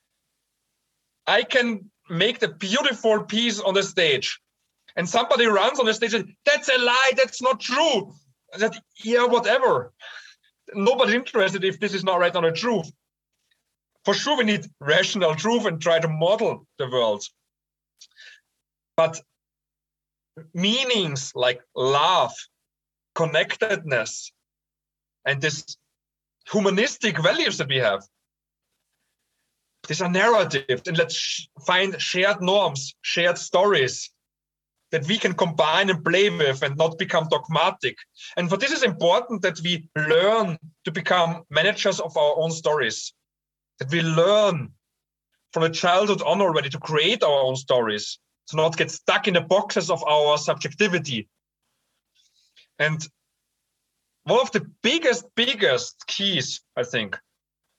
I 1.25 1.43
can 1.43 1.89
make 2.09 2.39
the 2.39 2.49
beautiful 2.49 3.23
piece 3.23 3.59
on 3.59 3.73
the 3.73 3.83
stage, 3.83 4.39
and 4.95 5.07
somebody 5.07 5.45
runs 5.45 5.79
on 5.79 5.85
the 5.85 5.93
stage 5.93 6.13
and 6.13 6.33
that's 6.45 6.69
a 6.69 6.77
lie, 6.77 7.11
that's 7.15 7.41
not 7.41 7.59
true. 7.59 8.13
That 8.57 8.79
yeah, 9.03 9.25
whatever. 9.25 9.91
Nobody's 10.73 11.15
interested 11.15 11.63
if 11.63 11.79
this 11.79 11.93
is 11.93 12.03
not 12.03 12.19
right 12.19 12.35
on 12.35 12.43
the 12.43 12.51
truth. 12.51 12.91
For 14.03 14.13
sure, 14.13 14.37
we 14.37 14.43
need 14.43 14.65
rational 14.79 15.35
truth 15.35 15.65
and 15.65 15.81
try 15.81 15.99
to 15.99 16.07
model 16.07 16.67
the 16.77 16.89
world. 16.89 17.23
But 18.95 19.19
meanings 20.53 21.31
like 21.35 21.61
love, 21.75 22.33
connectedness, 23.13 24.31
and 25.25 25.41
this 25.41 25.77
humanistic 26.51 27.21
values 27.21 27.57
that 27.57 27.69
we 27.69 27.77
have. 27.77 28.03
These 29.87 30.01
are 30.01 30.09
narratives, 30.09 30.87
and 30.87 30.97
let's 30.97 31.15
sh- 31.15 31.47
find 31.65 31.99
shared 32.01 32.41
norms, 32.41 32.95
shared 33.01 33.37
stories 33.37 34.11
that 34.91 35.05
we 35.07 35.17
can 35.17 35.33
combine 35.33 35.89
and 35.89 36.03
play 36.03 36.29
with 36.29 36.61
and 36.63 36.77
not 36.77 36.97
become 36.97 37.27
dogmatic. 37.29 37.97
And 38.37 38.49
for 38.49 38.57
this 38.57 38.71
is 38.71 38.83
important 38.83 39.41
that 39.41 39.59
we 39.63 39.89
learn 39.95 40.57
to 40.85 40.91
become 40.91 41.43
managers 41.49 41.99
of 41.99 42.15
our 42.17 42.35
own 42.37 42.51
stories, 42.51 43.13
that 43.79 43.91
we 43.91 44.01
learn 44.01 44.71
from 45.51 45.63
a 45.63 45.69
childhood 45.69 46.21
on 46.21 46.41
already 46.41 46.69
to 46.69 46.79
create 46.79 47.23
our 47.23 47.41
own 47.43 47.55
stories, 47.55 48.19
to 48.47 48.55
not 48.55 48.77
get 48.77 48.91
stuck 48.91 49.27
in 49.27 49.33
the 49.33 49.41
boxes 49.41 49.89
of 49.89 50.03
our 50.03 50.37
subjectivity. 50.37 51.27
And 52.79 53.05
one 54.23 54.39
of 54.41 54.51
the 54.51 54.65
biggest, 54.81 55.25
biggest 55.35 56.05
keys, 56.07 56.61
I 56.75 56.83
think, 56.83 57.17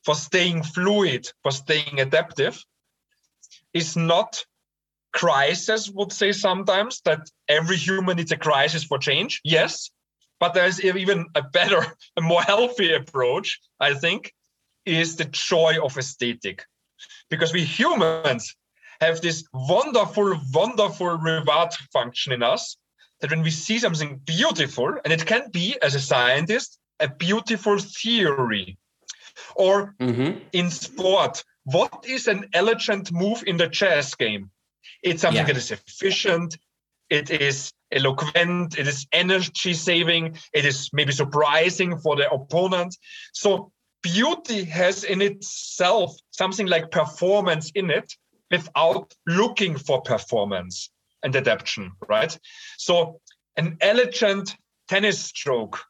for 0.05 0.15
staying 0.15 0.63
fluid, 0.63 1.29
for 1.43 1.51
staying 1.51 2.01
adaptive, 2.01 2.65
is 3.75 3.97
not 3.97 4.45
crisis, 5.13 5.91
would 5.91 6.13
say 6.13 6.33
sometimes 6.33 7.01
that 7.03 7.29
every 7.49 7.77
human 7.77 8.17
needs 8.17 8.33
a 8.33 8.37
crisis 8.37 8.85
for 8.85 8.99
change. 8.99 9.41
Yes, 9.45 9.91
but 10.39 10.55
there's 10.55 10.83
even 10.83 11.27
a 11.35 11.43
better, 11.43 11.85
a 12.17 12.21
more 12.21 12.43
healthy 12.43 12.93
approach, 12.93 13.59
I 13.81 13.95
think, 13.95 14.33
is 14.85 15.17
the 15.17 15.25
joy 15.25 15.79
of 15.83 15.97
aesthetic. 15.97 16.65
Because 17.29 17.53
we 17.53 17.65
humans 17.65 18.55
have 19.01 19.21
this 19.21 19.45
wonderful, 19.53 20.39
wonderful 20.53 21.19
reward 21.19 21.73
function 21.93 22.33
in 22.33 22.43
us 22.43 22.77
that 23.21 23.31
when 23.31 23.43
we 23.43 23.51
see 23.51 23.79
something 23.79 24.21
beautiful, 24.25 24.95
and 25.05 25.13
it 25.13 25.25
can 25.27 25.51
be 25.51 25.77
as 25.83 25.95
a 25.95 26.01
scientist, 26.01 26.79
a 27.01 27.09
beautiful 27.09 27.79
theory. 27.79 28.79
Or 29.55 29.95
mm-hmm. 30.01 30.39
in 30.53 30.71
sport, 30.71 31.45
what 31.65 32.05
is 32.07 32.27
an 32.27 32.47
elegant 32.53 33.13
move 33.13 33.43
in 33.47 33.57
the 33.57 33.69
chess 33.69 34.15
game? 34.15 34.51
It's 35.03 35.23
something 35.23 35.39
yeah. 35.39 35.47
that 35.47 35.57
is 35.57 35.71
efficient, 35.71 36.57
it 37.11 37.31
is 37.31 37.73
eloquent, 37.93 38.79
it 38.79 38.87
is 38.87 39.07
energy 39.13 39.75
saving, 39.75 40.39
it 40.53 40.65
is 40.65 40.91
maybe 40.93 41.13
surprising 41.13 41.99
for 41.99 42.17
the 42.17 42.31
opponent. 42.31 42.97
So 43.33 43.73
beauty 44.03 44.65
has 44.65 45.05
in 45.05 45.21
itself 45.21 46.17
something 46.31 46.67
like 46.67 46.91
performance 46.91 47.71
in 47.75 47.91
it 47.91 48.13
without 48.51 49.15
looking 49.27 49.77
for 49.77 50.03
performance 50.03 50.91
and 51.23 51.35
adaptation, 51.35 51.93
right? 52.09 52.39
So 52.79 53.21
an 53.57 53.79
elegant 53.81 54.57
tennis 54.89 55.21
stroke 55.21 55.83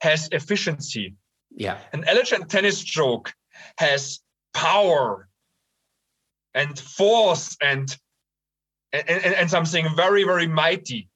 has 0.00 0.28
efficiency. 0.32 1.14
Yeah. 1.50 1.78
An 1.92 2.04
elegant 2.06 2.50
tennis 2.50 2.78
stroke 2.78 3.32
has 3.78 4.20
power 4.54 5.28
and 6.54 6.78
force 6.78 7.56
and 7.60 7.96
and, 8.92 9.08
and, 9.08 9.34
and 9.34 9.50
something 9.50 9.86
very 9.94 10.24
very 10.24 10.46
mighty 10.46 11.08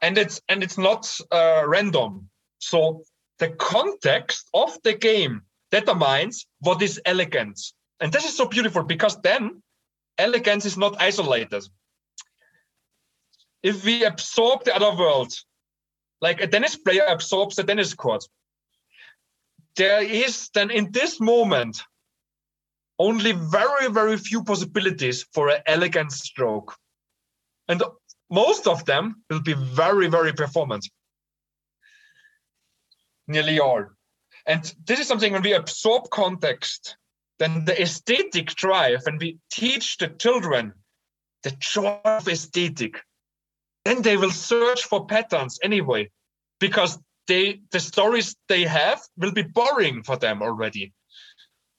and 0.00 0.16
it's 0.18 0.40
and 0.48 0.62
it's 0.62 0.78
not 0.78 1.12
uh, 1.30 1.62
random 1.66 2.28
so 2.58 3.02
the 3.38 3.48
context 3.50 4.48
of 4.54 4.76
the 4.84 4.92
game 4.94 5.42
determines 5.70 6.46
what 6.60 6.80
is 6.80 7.00
elegance 7.04 7.74
and 8.02 8.12
this 8.12 8.24
is 8.24 8.36
so 8.36 8.46
beautiful 8.46 8.82
because 8.82 9.18
then 9.22 9.62
elegance 10.18 10.66
is 10.66 10.76
not 10.76 11.00
isolated 11.00 11.64
if 13.62 13.84
we 13.84 14.04
absorb 14.04 14.64
the 14.64 14.74
other 14.76 14.94
world 14.98 15.32
like 16.20 16.42
a 16.42 16.46
tennis 16.46 16.76
player 16.76 17.06
absorbs 17.08 17.56
the 17.56 17.64
tennis 17.64 17.94
court 17.94 18.22
there 19.76 20.02
is 20.02 20.50
then 20.52 20.70
in 20.70 20.92
this 20.92 21.18
moment 21.20 21.82
only 23.02 23.32
very, 23.32 23.90
very 23.90 24.16
few 24.16 24.44
possibilities 24.44 25.24
for 25.32 25.48
an 25.48 25.60
elegant 25.66 26.12
stroke. 26.12 26.76
And 27.68 27.82
most 28.30 28.66
of 28.66 28.84
them 28.84 29.22
will 29.28 29.40
be 29.42 29.54
very, 29.54 30.08
very 30.08 30.32
performant. 30.32 30.88
Nearly 33.26 33.58
all. 33.58 33.84
And 34.46 34.74
this 34.84 35.00
is 35.00 35.06
something 35.06 35.32
when 35.32 35.42
we 35.42 35.52
absorb 35.52 36.10
context, 36.10 36.96
then 37.42 37.64
the 37.64 37.80
aesthetic 37.82 38.54
drive, 38.54 39.02
and 39.06 39.20
we 39.20 39.38
teach 39.50 39.96
the 39.98 40.08
children 40.08 40.72
the 41.42 41.50
joy 41.58 41.98
of 42.04 42.28
aesthetic, 42.28 43.02
then 43.84 44.02
they 44.02 44.16
will 44.16 44.30
search 44.30 44.84
for 44.84 45.06
patterns 45.06 45.58
anyway, 45.62 46.10
because 46.60 46.98
they 47.26 47.60
the 47.72 47.80
stories 47.80 48.36
they 48.48 48.62
have 48.62 49.00
will 49.16 49.32
be 49.32 49.42
boring 49.42 50.02
for 50.02 50.16
them 50.16 50.42
already. 50.42 50.92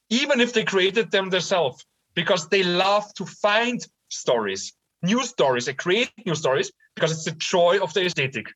Even 0.10 0.42
if 0.42 0.54
they 0.54 0.64
created 0.64 1.12
them 1.12 1.30
themselves 1.30 1.86
because 2.14 2.50
they 2.50 2.64
love 2.64 3.12
to 3.16 3.26
find 3.26 3.86
stories 4.10 4.74
new 5.04 5.24
stories 5.24 5.68
and 5.68 5.78
create 5.78 6.12
new 6.26 6.36
stories 6.36 6.72
because 6.96 7.12
it's 7.12 7.26
the 7.26 7.32
joy 7.32 7.78
of 7.82 7.94
the 7.94 8.06
aesthetic. 8.06 8.48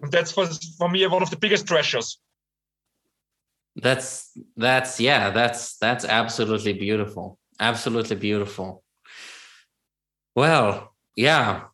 And 0.00 0.10
that's 0.10 0.32
for, 0.32 0.46
for 0.78 0.88
me 0.88 1.06
one 1.06 1.22
of 1.22 1.30
the 1.30 1.36
biggest 1.36 1.66
treasures 1.66 2.18
that's 3.76 4.36
that's 4.56 5.00
yeah 5.00 5.30
that's 5.30 5.76
that's 5.78 6.04
absolutely 6.04 6.72
beautiful 6.72 7.38
absolutely 7.60 8.16
beautiful 8.16 8.82
well 10.34 10.94
yeah 11.16 11.64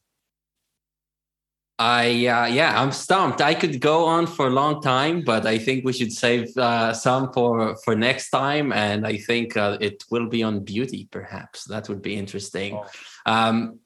I 1.78 2.26
uh, 2.26 2.46
yeah, 2.46 2.80
I'm 2.80 2.90
stumped. 2.90 3.40
I 3.40 3.54
could 3.54 3.80
go 3.80 4.04
on 4.04 4.26
for 4.26 4.48
a 4.48 4.50
long 4.50 4.82
time, 4.82 5.22
but 5.22 5.46
I 5.46 5.58
think 5.58 5.84
we 5.84 5.92
should 5.92 6.12
save 6.12 6.56
uh, 6.56 6.92
some 6.92 7.32
for 7.32 7.76
for 7.84 7.94
next 7.94 8.30
time. 8.30 8.72
And 8.72 9.06
I 9.06 9.16
think 9.16 9.56
uh, 9.56 9.78
it 9.80 10.02
will 10.10 10.26
be 10.26 10.42
on 10.42 10.64
beauty, 10.64 11.06
perhaps. 11.12 11.64
That 11.66 11.88
would 11.88 12.02
be 12.02 12.16
interesting. 12.16 12.74
Oh. 12.74 13.32
Um, 13.32 13.78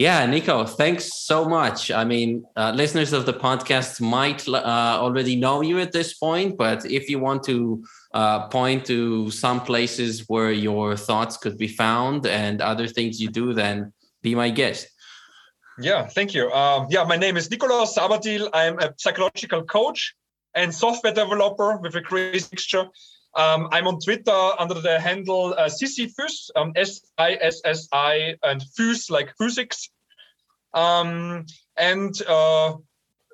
yeah, 0.00 0.24
Nico, 0.24 0.64
thanks 0.64 1.12
so 1.26 1.44
much. 1.44 1.90
I 1.90 2.04
mean, 2.04 2.42
uh, 2.56 2.72
listeners 2.74 3.12
of 3.12 3.26
the 3.26 3.34
podcast 3.34 4.00
might 4.00 4.48
uh, 4.48 4.96
already 4.98 5.36
know 5.36 5.60
you 5.60 5.78
at 5.78 5.92
this 5.92 6.14
point, 6.14 6.56
but 6.56 6.86
if 6.86 7.10
you 7.10 7.18
want 7.18 7.44
to 7.44 7.84
uh, 8.14 8.48
point 8.48 8.86
to 8.86 9.30
some 9.30 9.60
places 9.60 10.24
where 10.26 10.52
your 10.52 10.96
thoughts 10.96 11.36
could 11.36 11.58
be 11.58 11.68
found 11.68 12.26
and 12.26 12.62
other 12.62 12.86
things 12.86 13.20
you 13.20 13.28
do, 13.28 13.52
then 13.52 13.92
be 14.22 14.34
my 14.34 14.48
guest. 14.48 14.88
Yeah, 15.78 16.06
thank 16.06 16.32
you. 16.32 16.50
Um, 16.50 16.86
yeah, 16.88 17.04
my 17.04 17.18
name 17.18 17.36
is 17.36 17.50
Nikolaus 17.50 17.94
Sabathiel. 17.94 18.48
I'm 18.54 18.78
a 18.78 18.94
psychological 18.96 19.64
coach 19.64 20.14
and 20.54 20.74
software 20.74 21.12
developer 21.12 21.76
with 21.76 21.94
a 21.94 22.00
crazy 22.00 22.48
mixture. 22.50 22.86
Um, 23.34 23.68
I'm 23.70 23.86
on 23.86 24.00
Twitter 24.00 24.50
under 24.58 24.74
the 24.74 24.98
handle 25.00 25.54
uh, 25.56 25.68
Sissi 25.68 26.10
um, 26.56 26.72
S-I-S-S-I, 26.74 28.36
and 28.42 28.60
phys 28.76 29.10
like 29.10 29.34
physics. 29.38 29.90
Um, 30.74 31.46
and 31.76 32.14
uh, 32.28 32.74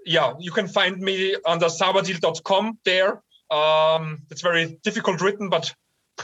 yeah, 0.05 0.35
you 0.39 0.53
can 0.53 0.69
find 0.69 0.99
me 1.01 1.37
under 1.47 1.67
sabathiel.com 1.67 2.79
there. 2.85 3.23
Um, 3.51 4.23
it's 4.31 4.43
very 4.43 4.79
difficult 4.83 5.21
written, 5.21 5.49
but 5.49 5.75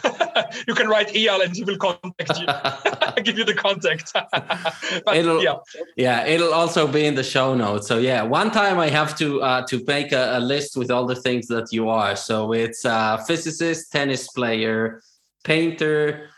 you 0.66 0.74
can 0.74 0.88
write 0.88 1.08
Eyal 1.08 1.44
and 1.44 1.54
he 1.54 1.64
will 1.64 1.76
contact 1.76 2.38
you, 2.38 2.46
give 3.22 3.38
you 3.38 3.44
the 3.44 3.54
contact. 3.54 4.12
but, 5.04 5.16
it'll, 5.16 5.42
yeah. 5.42 5.56
yeah, 5.96 6.26
it'll 6.26 6.54
also 6.54 6.86
be 6.86 7.04
in 7.04 7.14
the 7.14 7.22
show 7.22 7.54
notes. 7.54 7.88
So 7.88 7.98
yeah, 7.98 8.22
one 8.22 8.50
time 8.50 8.78
I 8.78 8.88
have 8.88 9.16
to 9.18 9.42
uh, 9.42 9.66
to 9.66 9.84
make 9.86 10.12
a, 10.12 10.38
a, 10.38 10.40
list 10.40 10.76
with 10.76 10.90
all 10.90 11.06
the 11.06 11.16
things 11.16 11.46
that 11.48 11.72
you 11.72 11.88
are. 11.88 12.16
So 12.16 12.52
it's 12.52 12.84
uh, 12.84 13.18
physicist, 13.18 13.92
tennis 13.92 14.28
player, 14.28 15.02
painter, 15.44 16.28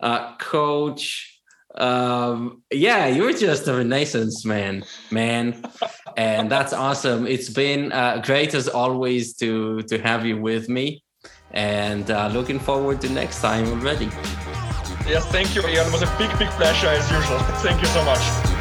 uh, 0.00 0.36
coach. 0.36 1.30
Um, 1.76 2.62
yeah, 2.70 3.06
you're 3.06 3.32
just 3.32 3.66
a 3.66 3.74
renaissance 3.74 4.44
man, 4.44 4.84
man, 5.10 5.64
and 6.16 6.50
that's 6.50 6.72
awesome. 6.72 7.26
It's 7.26 7.48
been 7.48 7.90
uh, 7.90 8.22
great 8.24 8.54
as 8.54 8.68
always 8.68 9.34
to 9.36 9.82
to 9.82 9.98
have 9.98 10.24
you 10.24 10.40
with 10.40 10.68
me 10.68 11.03
and 11.54 12.10
uh, 12.10 12.28
looking 12.28 12.58
forward 12.58 13.00
to 13.00 13.08
next 13.08 13.40
time 13.40 13.66
already. 13.68 14.06
Yes, 15.06 15.26
thank 15.26 15.54
you, 15.54 15.62
Eyal. 15.62 15.86
It 15.86 15.92
was 15.92 16.02
a 16.02 16.16
big, 16.18 16.30
big 16.38 16.48
pleasure 16.50 16.88
as 16.88 17.10
usual. 17.10 17.38
Thank 17.62 17.80
you 17.80 17.88
so 17.88 18.04
much. 18.04 18.53